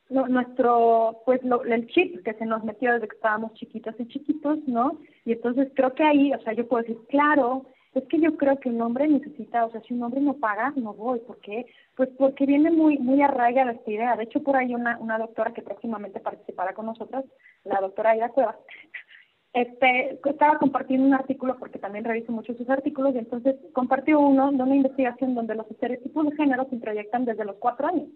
nuestro, 0.09 1.23
pues 1.25 1.41
el 1.69 1.87
chip 1.89 2.23
que 2.25 2.35
se 2.35 2.47
nos 2.47 2.63
metió 2.65 2.93
desde 2.93 3.09
que 3.09 3.17
estábamos 3.17 3.55
chiquitas 3.55 3.95
y 3.99 4.07
chiquitos, 4.07 4.59
¿no? 4.67 4.99
Y 5.25 5.33
entonces 5.33 5.69
creo 5.75 5.95
que 5.95 6.05
ahí, 6.05 6.33
o 6.33 6.41
sea, 6.41 6.53
yo 6.53 6.69
puedo 6.69 6.83
decir, 6.83 6.99
claro, 7.09 7.67
es 7.95 8.05
que 8.09 8.21
yo 8.21 8.37
creo 8.37 8.61
que 8.61 8.69
un 8.69 8.81
hombre 8.83 9.09
necesita, 9.09 9.65
o 9.65 9.71
sea, 9.71 9.81
si 9.83 9.95
un 9.95 10.03
hombre 10.03 10.21
no 10.21 10.35
paga, 10.35 10.73
no 10.77 10.93
voy. 10.93 11.19
¿Por 11.21 11.39
qué? 11.41 11.67
Pues 11.97 12.11
porque 12.19 12.47
viene 12.47 12.71
muy 12.71 12.99
muy 12.99 13.23
arraigada 13.23 13.73
esta 13.73 13.91
idea. 13.91 14.17
De 14.17 14.25
hecho, 14.25 14.43
por 14.43 14.57
ahí 14.57 14.75
una, 14.75 14.99
una 14.99 15.19
doctora 15.19 15.53
que 15.53 15.63
próximamente 15.63 16.21
participará 16.21 16.75
con 16.75 16.87
nosotras, 16.87 17.25
la 17.65 17.81
doctora 17.81 18.11
Aida 18.11 18.29
Cuevas, 18.29 18.57
este, 19.55 20.21
estaba 20.25 20.59
compartiendo 20.59 21.07
un 21.07 21.15
artículo 21.15 21.57
porque 21.59 21.79
también 21.79 22.05
reviso 22.05 22.33
mucho 22.33 22.55
sus 22.55 22.69
artículos 22.69 23.15
y 23.15 23.19
entonces 23.19 23.57
compartió 23.73 24.21
uno 24.21 24.53
de 24.53 24.63
una 24.63 24.77
investigación 24.77 25.35
donde 25.35 25.55
los 25.55 25.71
estereotipos 25.71 26.27
de 26.27 26.37
género 26.37 26.67
se 26.69 26.75
introyectan 26.75 27.25
desde 27.25 27.47
los 27.47 27.57
cuatro 27.57 27.89
años. 27.89 28.09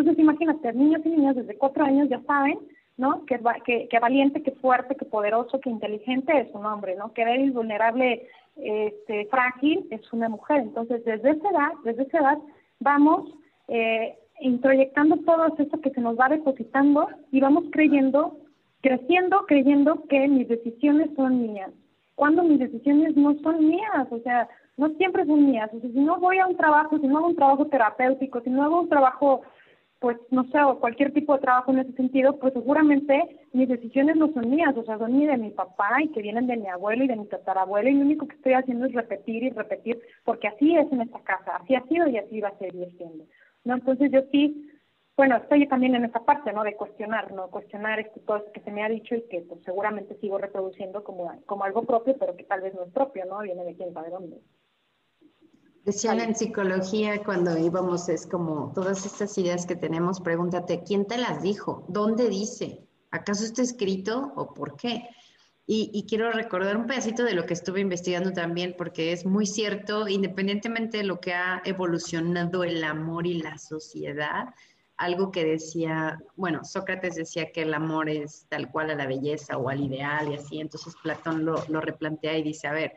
Entonces 0.00 0.22
imagínate, 0.22 0.72
niños 0.72 1.02
y 1.04 1.10
niñas 1.10 1.36
desde 1.36 1.56
cuatro 1.56 1.84
años 1.84 2.08
ya 2.08 2.20
saben, 2.22 2.58
¿no? 2.96 3.24
Que, 3.26 3.38
valiente, 3.98 4.42
que 4.42 4.52
fuerte, 4.52 4.96
que 4.96 5.04
poderoso, 5.04 5.60
que 5.60 5.70
inteligente 5.70 6.38
es 6.40 6.48
un 6.54 6.66
hombre, 6.66 6.96
¿no? 6.96 7.12
Que 7.12 7.24
débil, 7.24 7.52
vulnerable, 7.52 8.28
este, 8.56 9.26
frágil 9.26 9.86
es 9.90 10.12
una 10.12 10.28
mujer. 10.28 10.60
Entonces 10.60 11.04
desde 11.04 11.30
esa 11.30 11.50
edad, 11.50 11.72
desde 11.84 12.02
esa 12.02 12.18
edad 12.18 12.38
vamos 12.80 13.32
eh, 13.68 14.16
introyectando 14.40 15.16
todo 15.18 15.54
eso 15.58 15.80
que 15.80 15.90
se 15.90 16.00
nos 16.00 16.18
va 16.18 16.28
depositando 16.28 17.08
y 17.30 17.40
vamos 17.40 17.64
creyendo 17.72 18.36
creciendo 18.80 19.44
creyendo 19.46 20.04
que 20.08 20.28
mis 20.28 20.46
decisiones 20.46 21.10
son 21.16 21.42
mías, 21.42 21.72
cuando 22.14 22.44
mis 22.44 22.60
decisiones 22.60 23.16
no 23.16 23.34
son 23.42 23.68
mías, 23.68 24.06
o 24.10 24.20
sea, 24.20 24.48
no 24.78 24.88
siempre 24.90 25.26
son 25.26 25.44
mías. 25.44 25.68
O 25.74 25.80
sea, 25.80 25.90
si 25.90 26.00
no 26.00 26.18
voy 26.18 26.38
a 26.38 26.46
un 26.46 26.56
trabajo, 26.56 26.98
si 26.98 27.06
no 27.06 27.18
hago 27.18 27.28
un 27.28 27.36
trabajo 27.36 27.66
terapéutico, 27.66 28.40
si 28.40 28.48
no 28.50 28.62
hago 28.62 28.80
un 28.80 28.88
trabajo, 28.88 29.42
pues 30.00 30.16
no 30.30 30.44
sé, 30.44 30.60
o 30.62 30.78
cualquier 30.78 31.12
tipo 31.12 31.34
de 31.34 31.40
trabajo 31.40 31.72
en 31.72 31.80
ese 31.80 31.92
sentido, 31.92 32.38
pues 32.38 32.52
seguramente 32.52 33.40
mis 33.52 33.68
decisiones 33.68 34.16
no 34.16 34.32
son 34.32 34.48
mías, 34.48 34.76
o 34.76 34.84
sea, 34.84 34.98
son 34.98 35.18
ni 35.18 35.26
de 35.26 35.36
mi 35.36 35.50
papá 35.50 36.02
y 36.02 36.08
que 36.08 36.22
vienen 36.22 36.46
de 36.46 36.56
mi 36.56 36.68
abuelo 36.68 37.04
y 37.04 37.08
de 37.08 37.16
mi 37.16 37.26
tatarabuelo 37.26 37.88
y 37.88 37.94
lo 37.94 38.02
único 38.02 38.28
que 38.28 38.36
estoy 38.36 38.52
haciendo 38.52 38.86
es 38.86 38.92
repetir 38.92 39.42
y 39.42 39.50
repetir, 39.50 40.00
porque 40.24 40.48
así 40.48 40.76
es 40.76 40.90
en 40.92 41.02
esta 41.02 41.20
casa, 41.20 41.56
así 41.56 41.74
ha 41.74 41.82
sido 41.86 42.08
y 42.08 42.18
así 42.18 42.40
va 42.40 42.48
a 42.48 42.58
seguir 42.58 42.88
siendo. 42.96 43.24
¿no? 43.64 43.74
Entonces 43.74 44.10
yo 44.12 44.20
sí 44.30 44.68
bueno, 45.18 45.36
estoy 45.36 45.66
también 45.66 45.96
en 45.96 46.04
esa 46.04 46.20
parte, 46.20 46.52
¿no? 46.52 46.62
De 46.62 46.76
cuestionar, 46.76 47.32
¿no? 47.32 47.48
Cuestionar 47.50 47.98
esto, 47.98 48.20
todo 48.20 48.52
que 48.52 48.60
se 48.60 48.70
me 48.70 48.84
ha 48.84 48.88
dicho 48.88 49.16
y 49.16 49.22
que 49.22 49.40
pues, 49.40 49.60
seguramente 49.64 50.16
sigo 50.20 50.38
reproduciendo 50.38 51.02
como, 51.02 51.42
como 51.44 51.64
algo 51.64 51.82
propio, 51.82 52.16
pero 52.16 52.36
que 52.36 52.44
tal 52.44 52.60
vez 52.60 52.72
no 52.76 52.84
es 52.84 52.92
propio, 52.92 53.24
¿no? 53.24 53.40
Viene 53.40 53.64
de 53.64 53.74
quién 53.74 53.92
sabe 53.92 54.10
dónde. 54.10 54.36
Decían 55.88 56.20
en 56.20 56.36
psicología 56.36 57.24
cuando 57.24 57.56
íbamos, 57.56 58.10
es 58.10 58.26
como 58.26 58.72
todas 58.74 59.06
estas 59.06 59.38
ideas 59.38 59.64
que 59.64 59.74
tenemos, 59.74 60.20
pregúntate, 60.20 60.82
¿quién 60.84 61.06
te 61.06 61.16
las 61.16 61.40
dijo? 61.40 61.86
¿Dónde 61.88 62.28
dice? 62.28 62.86
¿Acaso 63.10 63.42
está 63.42 63.62
escrito 63.62 64.34
o 64.36 64.52
por 64.52 64.76
qué? 64.76 65.08
Y, 65.66 65.90
y, 65.94 66.04
quiero 66.04 66.30
recordar 66.30 66.76
un 66.76 66.86
pedacito 66.86 67.24
de 67.24 67.32
lo 67.32 67.46
que 67.46 67.54
estuve 67.54 67.80
investigando 67.80 68.34
también, 68.34 68.74
porque 68.76 69.12
es 69.12 69.24
muy 69.24 69.46
cierto, 69.46 70.06
independientemente 70.08 70.98
de 70.98 71.04
lo 71.04 71.20
que 71.20 71.32
ha 71.32 71.62
evolucionado 71.64 72.64
el 72.64 72.84
amor 72.84 73.26
y 73.26 73.40
la 73.40 73.56
sociedad, 73.56 74.48
algo 74.98 75.30
que 75.30 75.46
decía, 75.46 76.18
bueno, 76.36 76.66
Sócrates 76.66 77.14
decía 77.14 77.50
que 77.50 77.62
el 77.62 77.72
amor 77.72 78.10
es 78.10 78.44
tal 78.50 78.70
cual 78.70 78.90
a 78.90 78.94
la 78.94 79.06
belleza 79.06 79.56
o 79.56 79.70
al 79.70 79.80
ideal 79.80 80.30
y 80.30 80.34
así, 80.34 80.60
entonces 80.60 80.94
Platón 81.02 81.46
lo, 81.46 81.64
lo 81.68 81.80
replantea 81.80 82.36
y 82.36 82.42
dice, 82.42 82.66
a 82.66 82.72
ver, 82.72 82.92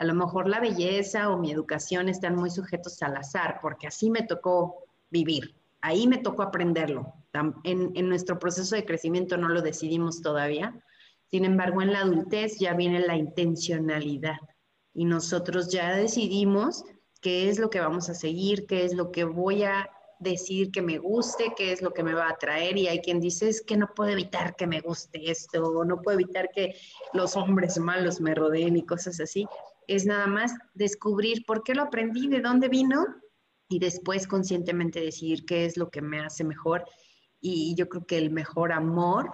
a 0.00 0.04
lo 0.04 0.14
mejor 0.14 0.48
la 0.48 0.60
belleza 0.60 1.28
o 1.28 1.36
mi 1.36 1.52
educación 1.52 2.08
están 2.08 2.34
muy 2.34 2.48
sujetos 2.48 3.02
al 3.02 3.18
azar, 3.18 3.58
porque 3.60 3.86
así 3.86 4.08
me 4.08 4.22
tocó 4.22 4.86
vivir, 5.10 5.54
ahí 5.82 6.06
me 6.06 6.16
tocó 6.16 6.42
aprenderlo. 6.42 7.12
En, 7.64 8.08
nuestro 8.08 8.38
proceso 8.38 8.74
de 8.76 8.86
crecimiento 8.86 9.36
no 9.36 9.50
lo 9.50 9.60
decidimos 9.60 10.22
todavía, 10.22 10.74
sin 11.26 11.44
embargo, 11.44 11.82
en 11.82 11.92
la 11.92 12.00
adultez 12.00 12.58
ya 12.58 12.72
viene 12.72 13.00
la 13.00 13.14
intencionalidad 13.14 14.38
y 14.94 15.04
nosotros 15.04 15.70
ya 15.70 15.94
decidimos 15.94 16.82
qué 17.20 17.50
es 17.50 17.58
lo 17.58 17.68
que 17.68 17.80
vamos 17.80 18.08
a 18.08 18.14
seguir, 18.14 18.66
qué 18.66 18.86
es 18.86 18.94
lo 18.94 19.12
que 19.12 19.24
voy 19.24 19.64
a 19.64 19.86
decir 20.18 20.70
que 20.70 20.80
me 20.80 20.96
guste, 20.96 21.52
qué 21.56 21.72
es 21.72 21.82
lo 21.82 21.92
que 21.92 22.02
me 22.02 22.14
va 22.14 22.28
a 22.28 22.32
atraer 22.32 22.78
y 22.78 22.88
hay 22.88 23.00
quien 23.00 23.20
dice 23.20 23.50
es 23.50 23.60
que 23.60 23.76
no 23.76 23.90
puedo 23.94 24.10
evitar 24.10 24.56
que 24.56 24.66
me 24.66 24.80
guste 24.80 25.30
esto, 25.30 25.84
no 25.84 26.00
puedo 26.00 26.18
evitar 26.18 26.48
que 26.54 26.74
los 27.12 27.36
hombres 27.36 27.78
malos 27.78 28.18
me 28.20 28.34
rodeen 28.34 28.78
y 28.78 28.86
cosas 28.86 29.20
así. 29.20 29.46
Es 29.90 30.06
nada 30.06 30.28
más 30.28 30.54
descubrir 30.72 31.44
por 31.44 31.64
qué 31.64 31.74
lo 31.74 31.82
aprendí, 31.82 32.28
de 32.28 32.40
dónde 32.40 32.68
vino 32.68 33.04
y 33.68 33.80
después 33.80 34.28
conscientemente 34.28 35.00
decidir 35.00 35.44
qué 35.44 35.64
es 35.64 35.76
lo 35.76 35.90
que 35.90 36.00
me 36.00 36.20
hace 36.20 36.44
mejor. 36.44 36.84
Y 37.40 37.74
yo 37.74 37.88
creo 37.88 38.06
que 38.06 38.16
el 38.18 38.30
mejor 38.30 38.70
amor 38.70 39.32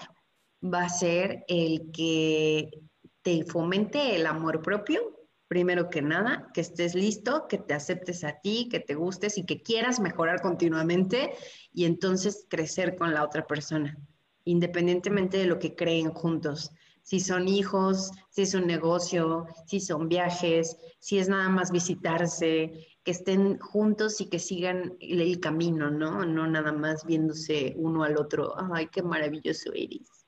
va 0.65 0.85
a 0.85 0.89
ser 0.89 1.45
el 1.49 1.91
que 1.93 2.71
te 3.21 3.45
fomente 3.45 4.17
el 4.17 4.27
amor 4.27 4.63
propio 4.63 5.17
primero 5.47 5.91
que 5.91 6.01
nada, 6.03 6.51
que 6.55 6.63
estés 6.63 6.95
listo, 6.95 7.47
que 7.49 7.59
te 7.59 7.75
aceptes 7.75 8.25
a 8.25 8.41
ti, 8.41 8.69
que 8.71 8.81
te 8.81 8.95
gustes 8.95 9.37
y 9.39 9.45
que 9.45 9.63
quieras 9.63 10.01
mejorar 10.01 10.41
continuamente 10.41 11.33
y 11.71 11.85
entonces 11.85 12.47
crecer 12.49 12.97
con 12.97 13.15
la 13.15 13.23
otra 13.23 13.47
persona, 13.47 13.97
independientemente 14.45 15.37
de 15.37 15.47
lo 15.47 15.59
que 15.59 15.77
creen 15.77 16.11
juntos. 16.11 16.73
Si 17.07 17.21
son 17.21 17.47
hijos, 17.47 18.11
si 18.31 18.43
es 18.43 18.55
un 18.55 18.67
negocio, 18.67 19.47
si 19.65 19.79
son 19.79 20.09
viajes, 20.09 20.77
si 20.99 21.21
es 21.21 21.29
nada 21.29 21.49
más 21.49 21.71
visitarse, 21.71 22.73
que 23.05 23.13
estén 23.13 23.61
juntos 23.61 24.21
y 24.21 24.29
que 24.29 24.41
sigan 24.41 24.97
el, 24.99 25.39
camino, 25.39 25.89
¿no? 25.89 26.27
No 26.27 26.49
nada 26.49 26.73
más 26.73 27.07
viéndose 27.07 27.75
uno 27.77 28.03
al 28.03 28.17
otro. 28.19 28.55
Ay, 28.75 28.89
qué 28.89 29.05
maravilloso 29.05 29.71
eres. 29.73 30.27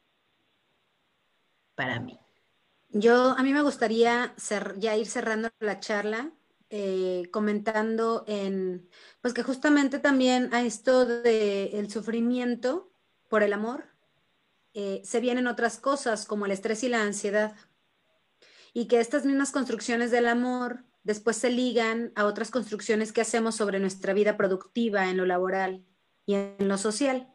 Para 1.75 1.99
mí. 1.99 2.17
Yo, 2.91 3.31
a 3.37 3.43
mí 3.43 3.53
me 3.53 3.63
gustaría 3.63 4.37
ya 4.77 4.97
ir 4.97 5.07
cerrando 5.09 5.51
la 5.59 5.81
charla 5.81 6.31
eh, 6.71 7.29
comentando 7.33 8.23
en, 8.29 8.89
pues 9.21 9.35
que 9.35 9.43
justamente 9.43 9.99
también 9.99 10.55
a 10.55 10.63
esto 10.63 11.07
del 11.07 11.71
el 11.73 11.91
sufrimiento 11.91 12.93
por 13.29 13.43
el 13.43 13.53
amor, 13.53 13.88
eh, 14.81 15.03
se 15.05 15.19
vienen 15.19 15.49
otras 15.49 15.77
cosas 15.79 16.25
como 16.25 16.47
el 16.47 16.53
estrés 16.53 16.85
y 16.85 16.89
la 16.89 17.03
ansiedad. 17.03 17.57
Y 18.73 18.87
que 18.87 19.01
estas 19.01 19.25
mismas 19.25 19.51
construcciones 19.51 20.13
del 20.13 20.29
amor 20.29 20.85
después 21.03 21.37
se 21.37 21.51
ligan 21.51 22.13
a 22.15 22.27
otras 22.27 22.53
construcciones 22.53 23.11
que 23.11 23.21
hacemos 23.21 23.57
sobre 23.57 23.81
nuestra 23.81 24.13
vida 24.13 24.37
productiva 24.37 25.11
en 25.11 25.17
lo 25.17 25.27
laboral 25.27 25.85
y 26.27 26.35
en 26.35 26.69
lo 26.69 26.79
social. 26.79 27.29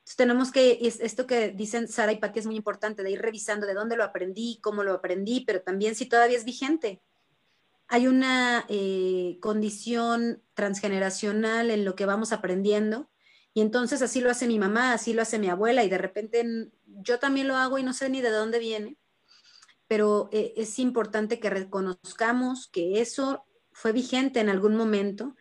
Entonces 0.00 0.16
tenemos 0.16 0.52
que, 0.52 0.78
esto 0.82 1.26
que 1.26 1.48
dicen 1.48 1.88
Sara 1.88 2.12
y 2.12 2.18
Pati 2.18 2.40
es 2.40 2.46
muy 2.46 2.56
importante, 2.56 3.02
de 3.02 3.10
ir 3.10 3.22
revisando 3.22 3.66
de 3.66 3.72
dónde 3.72 3.96
lo 3.96 4.04
aprendí, 4.04 4.58
cómo 4.60 4.82
lo 4.82 4.92
aprendí, 4.92 5.44
pero 5.46 5.62
también 5.62 5.94
si 5.94 6.04
todavía 6.04 6.36
es 6.36 6.44
vigente. 6.44 7.00
Hay 7.86 8.06
una 8.06 8.66
eh, 8.68 9.38
condición 9.40 10.42
transgeneracional 10.52 11.70
en 11.70 11.86
lo 11.86 11.94
que 11.94 12.04
vamos 12.04 12.32
aprendiendo 12.32 13.08
y 13.54 13.60
entonces 13.60 14.02
así 14.02 14.20
lo 14.20 14.30
hace 14.30 14.46
mi 14.46 14.58
mamá, 14.58 14.92
así 14.92 15.12
lo 15.12 15.22
hace 15.22 15.38
mi 15.38 15.48
abuela 15.48 15.84
y 15.84 15.88
de 15.88 15.98
repente 15.98 16.70
yo 16.86 17.18
también 17.18 17.48
lo 17.48 17.56
hago 17.56 17.78
y 17.78 17.82
no 17.82 17.92
sé 17.92 18.08
ni 18.08 18.20
de 18.20 18.30
dónde 18.30 18.58
viene, 18.58 18.96
pero 19.86 20.28
eh, 20.32 20.54
es 20.56 20.78
importante 20.78 21.40
que 21.40 21.50
reconozcamos 21.50 22.68
que 22.68 23.00
eso 23.00 23.44
fue 23.72 23.92
vigente 23.92 24.40
en 24.40 24.48
algún 24.48 24.76
momento, 24.76 25.34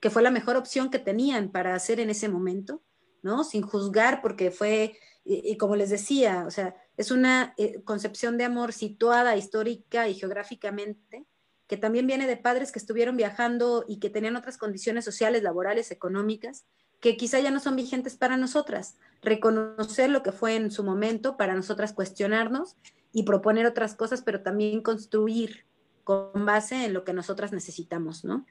que 0.00 0.10
fue 0.10 0.22
la 0.22 0.30
mejor 0.30 0.56
opción 0.56 0.90
que 0.90 0.98
tenían 0.98 1.50
para 1.50 1.74
hacer 1.74 2.00
en 2.00 2.10
ese 2.10 2.28
momento, 2.28 2.82
¿no? 3.22 3.44
Sin 3.44 3.62
juzgar 3.62 4.22
porque 4.22 4.50
fue, 4.50 4.98
y, 5.24 5.56
como 5.56 5.74
les 5.74 5.90
decía, 5.90 6.44
o 6.46 6.50
sea, 6.50 6.76
es 6.96 7.10
una 7.10 7.54
eh, 7.56 7.82
concepción 7.82 8.38
de 8.38 8.44
amor 8.44 8.72
situada 8.72 9.36
histórica 9.36 10.08
y 10.08 10.14
geográficamente 10.14 11.26
que 11.66 11.76
también 11.76 12.06
viene 12.06 12.26
de 12.26 12.36
padres 12.36 12.72
que 12.72 12.78
estuvieron 12.78 13.16
viajando 13.16 13.84
y 13.86 14.00
que 14.00 14.10
tenían 14.10 14.36
otras 14.36 14.56
condiciones 14.56 15.04
sociales, 15.04 15.42
laborales, 15.42 15.90
económicas, 15.90 16.64
que 17.00 17.16
quizá 17.16 17.40
ya 17.40 17.50
no 17.50 17.60
son 17.60 17.76
vigentes 17.76 18.16
para 18.16 18.36
nosotras. 18.36 18.96
Reconocer 19.22 20.10
lo 20.10 20.22
que 20.22 20.32
fue 20.32 20.56
en 20.56 20.70
su 20.70 20.84
momento 20.84 21.36
para 21.36 21.54
nosotras 21.54 21.92
cuestionarnos 21.92 22.76
y 23.12 23.22
proponer 23.22 23.66
otras 23.66 23.94
cosas, 23.94 24.22
pero 24.22 24.42
también 24.42 24.82
construir 24.82 25.64
con 26.04 26.46
base 26.46 26.84
en 26.84 26.94
lo 26.94 27.04
que 27.04 27.12
nosotras 27.12 27.52
necesitamos, 27.52 28.24
¿no? 28.24 28.46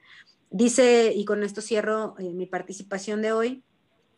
Dice, 0.50 1.12
y 1.14 1.26
con 1.26 1.44
esto 1.44 1.62
cierro 1.62 2.16
eh, 2.20 2.34
mi 2.34 2.46
participación 2.46 3.22
de 3.22 3.34
hoy, 3.34 3.64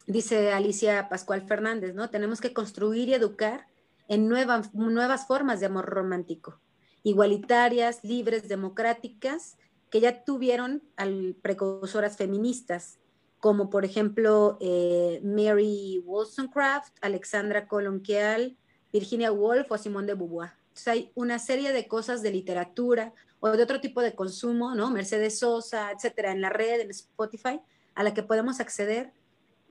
dice 0.05 0.51
Alicia 0.51 1.09
Pascual 1.09 1.47
Fernández, 1.47 1.95
¿no? 1.95 2.09
Tenemos 2.09 2.41
que 2.41 2.53
construir 2.53 3.09
y 3.09 3.13
educar 3.13 3.67
en 4.07 4.27
nuevas, 4.27 4.73
nuevas 4.73 5.25
formas 5.27 5.59
de 5.59 5.67
amor 5.67 5.85
romántico 5.85 6.59
igualitarias, 7.03 8.03
libres, 8.03 8.47
democráticas, 8.47 9.57
que 9.89 10.01
ya 10.01 10.23
tuvieron 10.23 10.83
al 10.95 11.35
precursoras 11.41 12.17
feministas, 12.17 12.99
como 13.39 13.69
por 13.69 13.85
ejemplo 13.85 14.57
eh, 14.59 15.21
Mary 15.23 16.01
Wollstonecraft, 16.05 16.97
Alexandra 17.01 17.67
Colonquial, 17.67 18.57
Virginia 18.91 19.31
Woolf 19.31 19.71
o 19.71 19.77
Simone 19.77 20.07
de 20.07 20.15
Beauvoir. 20.15 20.51
Entonces 20.69 20.87
hay 20.87 21.11
una 21.15 21.39
serie 21.39 21.71
de 21.71 21.87
cosas 21.87 22.21
de 22.21 22.31
literatura 22.31 23.13
o 23.39 23.49
de 23.49 23.63
otro 23.63 23.79
tipo 23.79 24.01
de 24.01 24.13
consumo, 24.13 24.75
¿no? 24.75 24.91
Mercedes 24.91 25.39
Sosa, 25.39 25.91
etcétera, 25.91 26.31
en 26.31 26.41
la 26.41 26.49
red, 26.49 26.81
en 26.81 26.89
Spotify, 26.89 27.61
a 27.95 28.03
la 28.03 28.13
que 28.13 28.23
podemos 28.23 28.59
acceder 28.59 29.11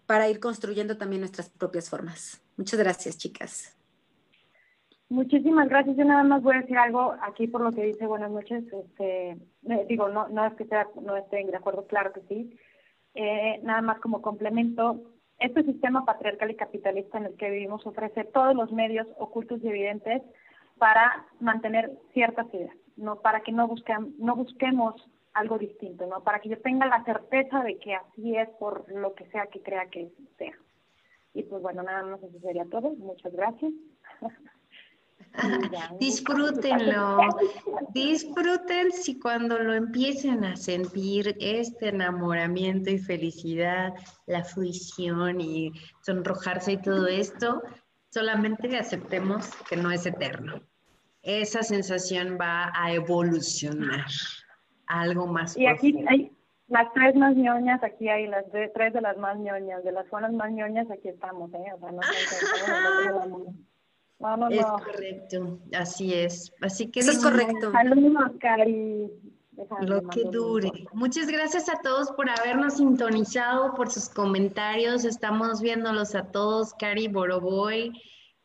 para 0.07 0.29
ir 0.29 0.41
construyendo 0.41 0.97
también 0.97 1.21
nuestras 1.21 1.51
propias 1.51 1.91
formas. 1.91 2.43
Muchas 2.57 2.79
gracias, 2.79 3.19
chicas. 3.19 3.77
Muchísimas 5.11 5.69
gracias. 5.69 5.97
Yo 5.97 6.05
nada 6.05 6.23
más 6.23 6.43
voy 6.43 6.57
a 6.57 6.61
decir 6.61 6.77
algo 6.77 7.15
aquí 7.23 7.47
por 7.47 7.63
lo 7.63 7.73
que 7.73 7.85
dice 7.85 8.07
buenas 8.07 8.31
noches. 8.31 8.65
Este, 8.73 9.39
digo, 9.89 10.09
no, 10.09 10.47
es 10.47 10.55
que 10.55 10.67
sea, 10.67 10.87
no 11.03 11.17
estén 11.17 11.51
de 11.51 11.57
acuerdo, 11.57 11.87
claro 11.87 12.13
que 12.13 12.21
sí. 12.29 12.59
Eh, 13.15 13.61
nada 13.63 13.83
más 13.83 14.01
como 14.01 14.23
complemento, 14.23 15.03
este 15.39 15.63
sistema 15.65 16.05
patriarcal 16.05 16.51
y 16.51 16.57
capitalista 16.57 17.19
en 17.19 17.27
el 17.27 17.37
que 17.37 17.51
vivimos 17.51 17.87
ofrece 17.87 18.25
todos 18.25 18.55
los 18.55 18.73
medios 18.73 19.07
ocultos 19.19 19.61
y 19.63 19.69
evidentes 19.69 20.23
para 20.79 21.27
mantener 21.41 21.91
ciertas 22.13 22.47
ideas, 22.55 22.77
no 22.97 23.17
para 23.21 23.41
que 23.41 23.53
no 23.53 23.67
busquen, 23.67 24.15
no 24.19 24.37
busquemos 24.37 24.95
algo 25.35 25.59
distinto, 25.59 26.07
no 26.07 26.23
para 26.23 26.41
que 26.41 26.49
yo 26.49 26.61
tenga 26.61 26.87
la 26.87 27.05
certeza 27.05 27.63
de 27.63 27.79
que 27.79 27.95
así 27.95 28.37
es 28.37 28.49
por 28.59 28.91
lo 28.93 29.15
que 29.15 29.27
sea 29.27 29.47
que 29.47 29.63
crea 29.63 29.87
que 29.87 30.11
sea. 30.37 30.55
Y 31.35 31.45
pues 31.45 31.63
bueno, 31.63 31.83
nada 31.83 32.03
más 32.03 32.23
eso 32.23 32.39
sería 32.41 32.65
todo. 32.65 32.91
Muchas 32.95 33.33
gracias. 33.33 33.73
Disfrútenlo, 36.01 37.19
disfruten 37.95 38.91
si 38.93 39.19
cuando 39.19 39.59
lo 39.59 39.73
empiecen 39.73 40.45
a 40.45 40.57
sentir 40.57 41.37
este 41.39 41.89
enamoramiento 41.91 42.91
y 42.91 42.99
felicidad, 42.99 43.95
la 44.27 44.43
fruición 44.45 45.41
y 45.41 45.73
sonrojarse 46.03 46.73
y 46.73 46.77
todo 46.79 47.07
esto, 47.07 47.63
solamente 48.11 48.77
aceptemos 48.77 49.49
que 49.69 49.77
no 49.77 49.91
es 49.91 50.07
eterno. 50.07 50.61
Esa 51.23 51.63
sensación 51.63 52.39
va 52.41 52.73
a 52.75 52.93
evolucionar 52.93 54.07
a 54.87 55.03
algo 55.03 55.27
más. 55.27 55.57
Y 55.57 55.67
aquí 55.67 56.05
hay 56.09 56.33
las 56.69 56.93
tres 56.95 57.15
más 57.15 57.37
ñoñas, 57.37 57.83
aquí 57.83 58.09
hay 58.09 58.27
las 58.27 58.45
tres 58.75 58.93
de 58.93 59.01
las 59.01 59.17
más 59.17 59.39
ñoñas, 59.39 59.85
de 59.85 59.93
las 59.93 60.09
zonas 60.09 60.33
más 60.33 60.51
ñoñas, 60.51 60.91
aquí 60.91 61.09
estamos, 61.09 61.53
¿eh? 61.55 61.73
O 61.75 61.79
sea, 61.79 61.93
no 61.93 62.01
es 64.51 64.67
correcto, 64.67 65.59
así 65.73 66.13
es. 66.13 66.53
Así 66.61 66.91
que 66.91 67.01
Eso 67.01 67.13
es 67.13 67.23
correcto. 67.23 67.71
Saludos, 67.71 68.33
Cari. 68.41 69.11
Lo 69.81 70.09
que 70.09 70.25
dure. 70.25 70.71
Muchas 70.93 71.27
gracias 71.27 71.69
a 71.69 71.81
todos 71.83 72.13
por 72.13 72.31
habernos 72.31 72.77
sintonizado, 72.77 73.75
por 73.75 73.91
sus 73.91 74.09
comentarios. 74.09 75.05
Estamos 75.05 75.61
viéndolos 75.61 76.15
a 76.15 76.31
todos. 76.31 76.75
Cari 76.75 77.09
Boroboy, 77.09 77.93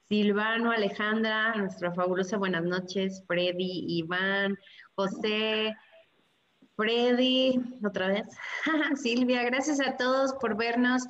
Silvano, 0.10 0.72
Alejandra, 0.72 1.56
nuestra 1.56 1.92
fabulosa 1.94 2.38
buenas 2.38 2.64
noches, 2.64 3.24
Freddy, 3.28 3.86
Iván, 4.00 4.58
José, 4.96 5.76
Freddy, 6.76 7.60
otra 7.86 8.08
vez, 8.08 8.28
Silvia. 8.96 9.44
Gracias 9.44 9.80
a 9.80 9.96
todos 9.98 10.34
por 10.34 10.56
vernos. 10.58 11.04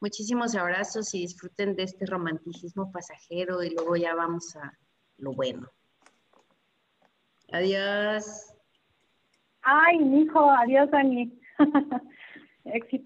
Muchísimos 0.00 0.54
abrazos 0.54 1.12
y 1.14 1.20
disfruten 1.20 1.74
de 1.74 1.82
este 1.84 2.06
romanticismo 2.06 2.92
pasajero 2.92 3.62
y 3.62 3.70
luego 3.70 3.96
ya 3.96 4.14
vamos 4.14 4.54
a 4.56 4.72
lo 5.16 5.32
bueno. 5.32 5.68
Adiós. 7.50 8.54
Ay, 9.62 9.98
hijo, 10.20 10.50
adiós, 10.50 10.90
Dani. 10.90 11.40
Éxito. 12.64 13.04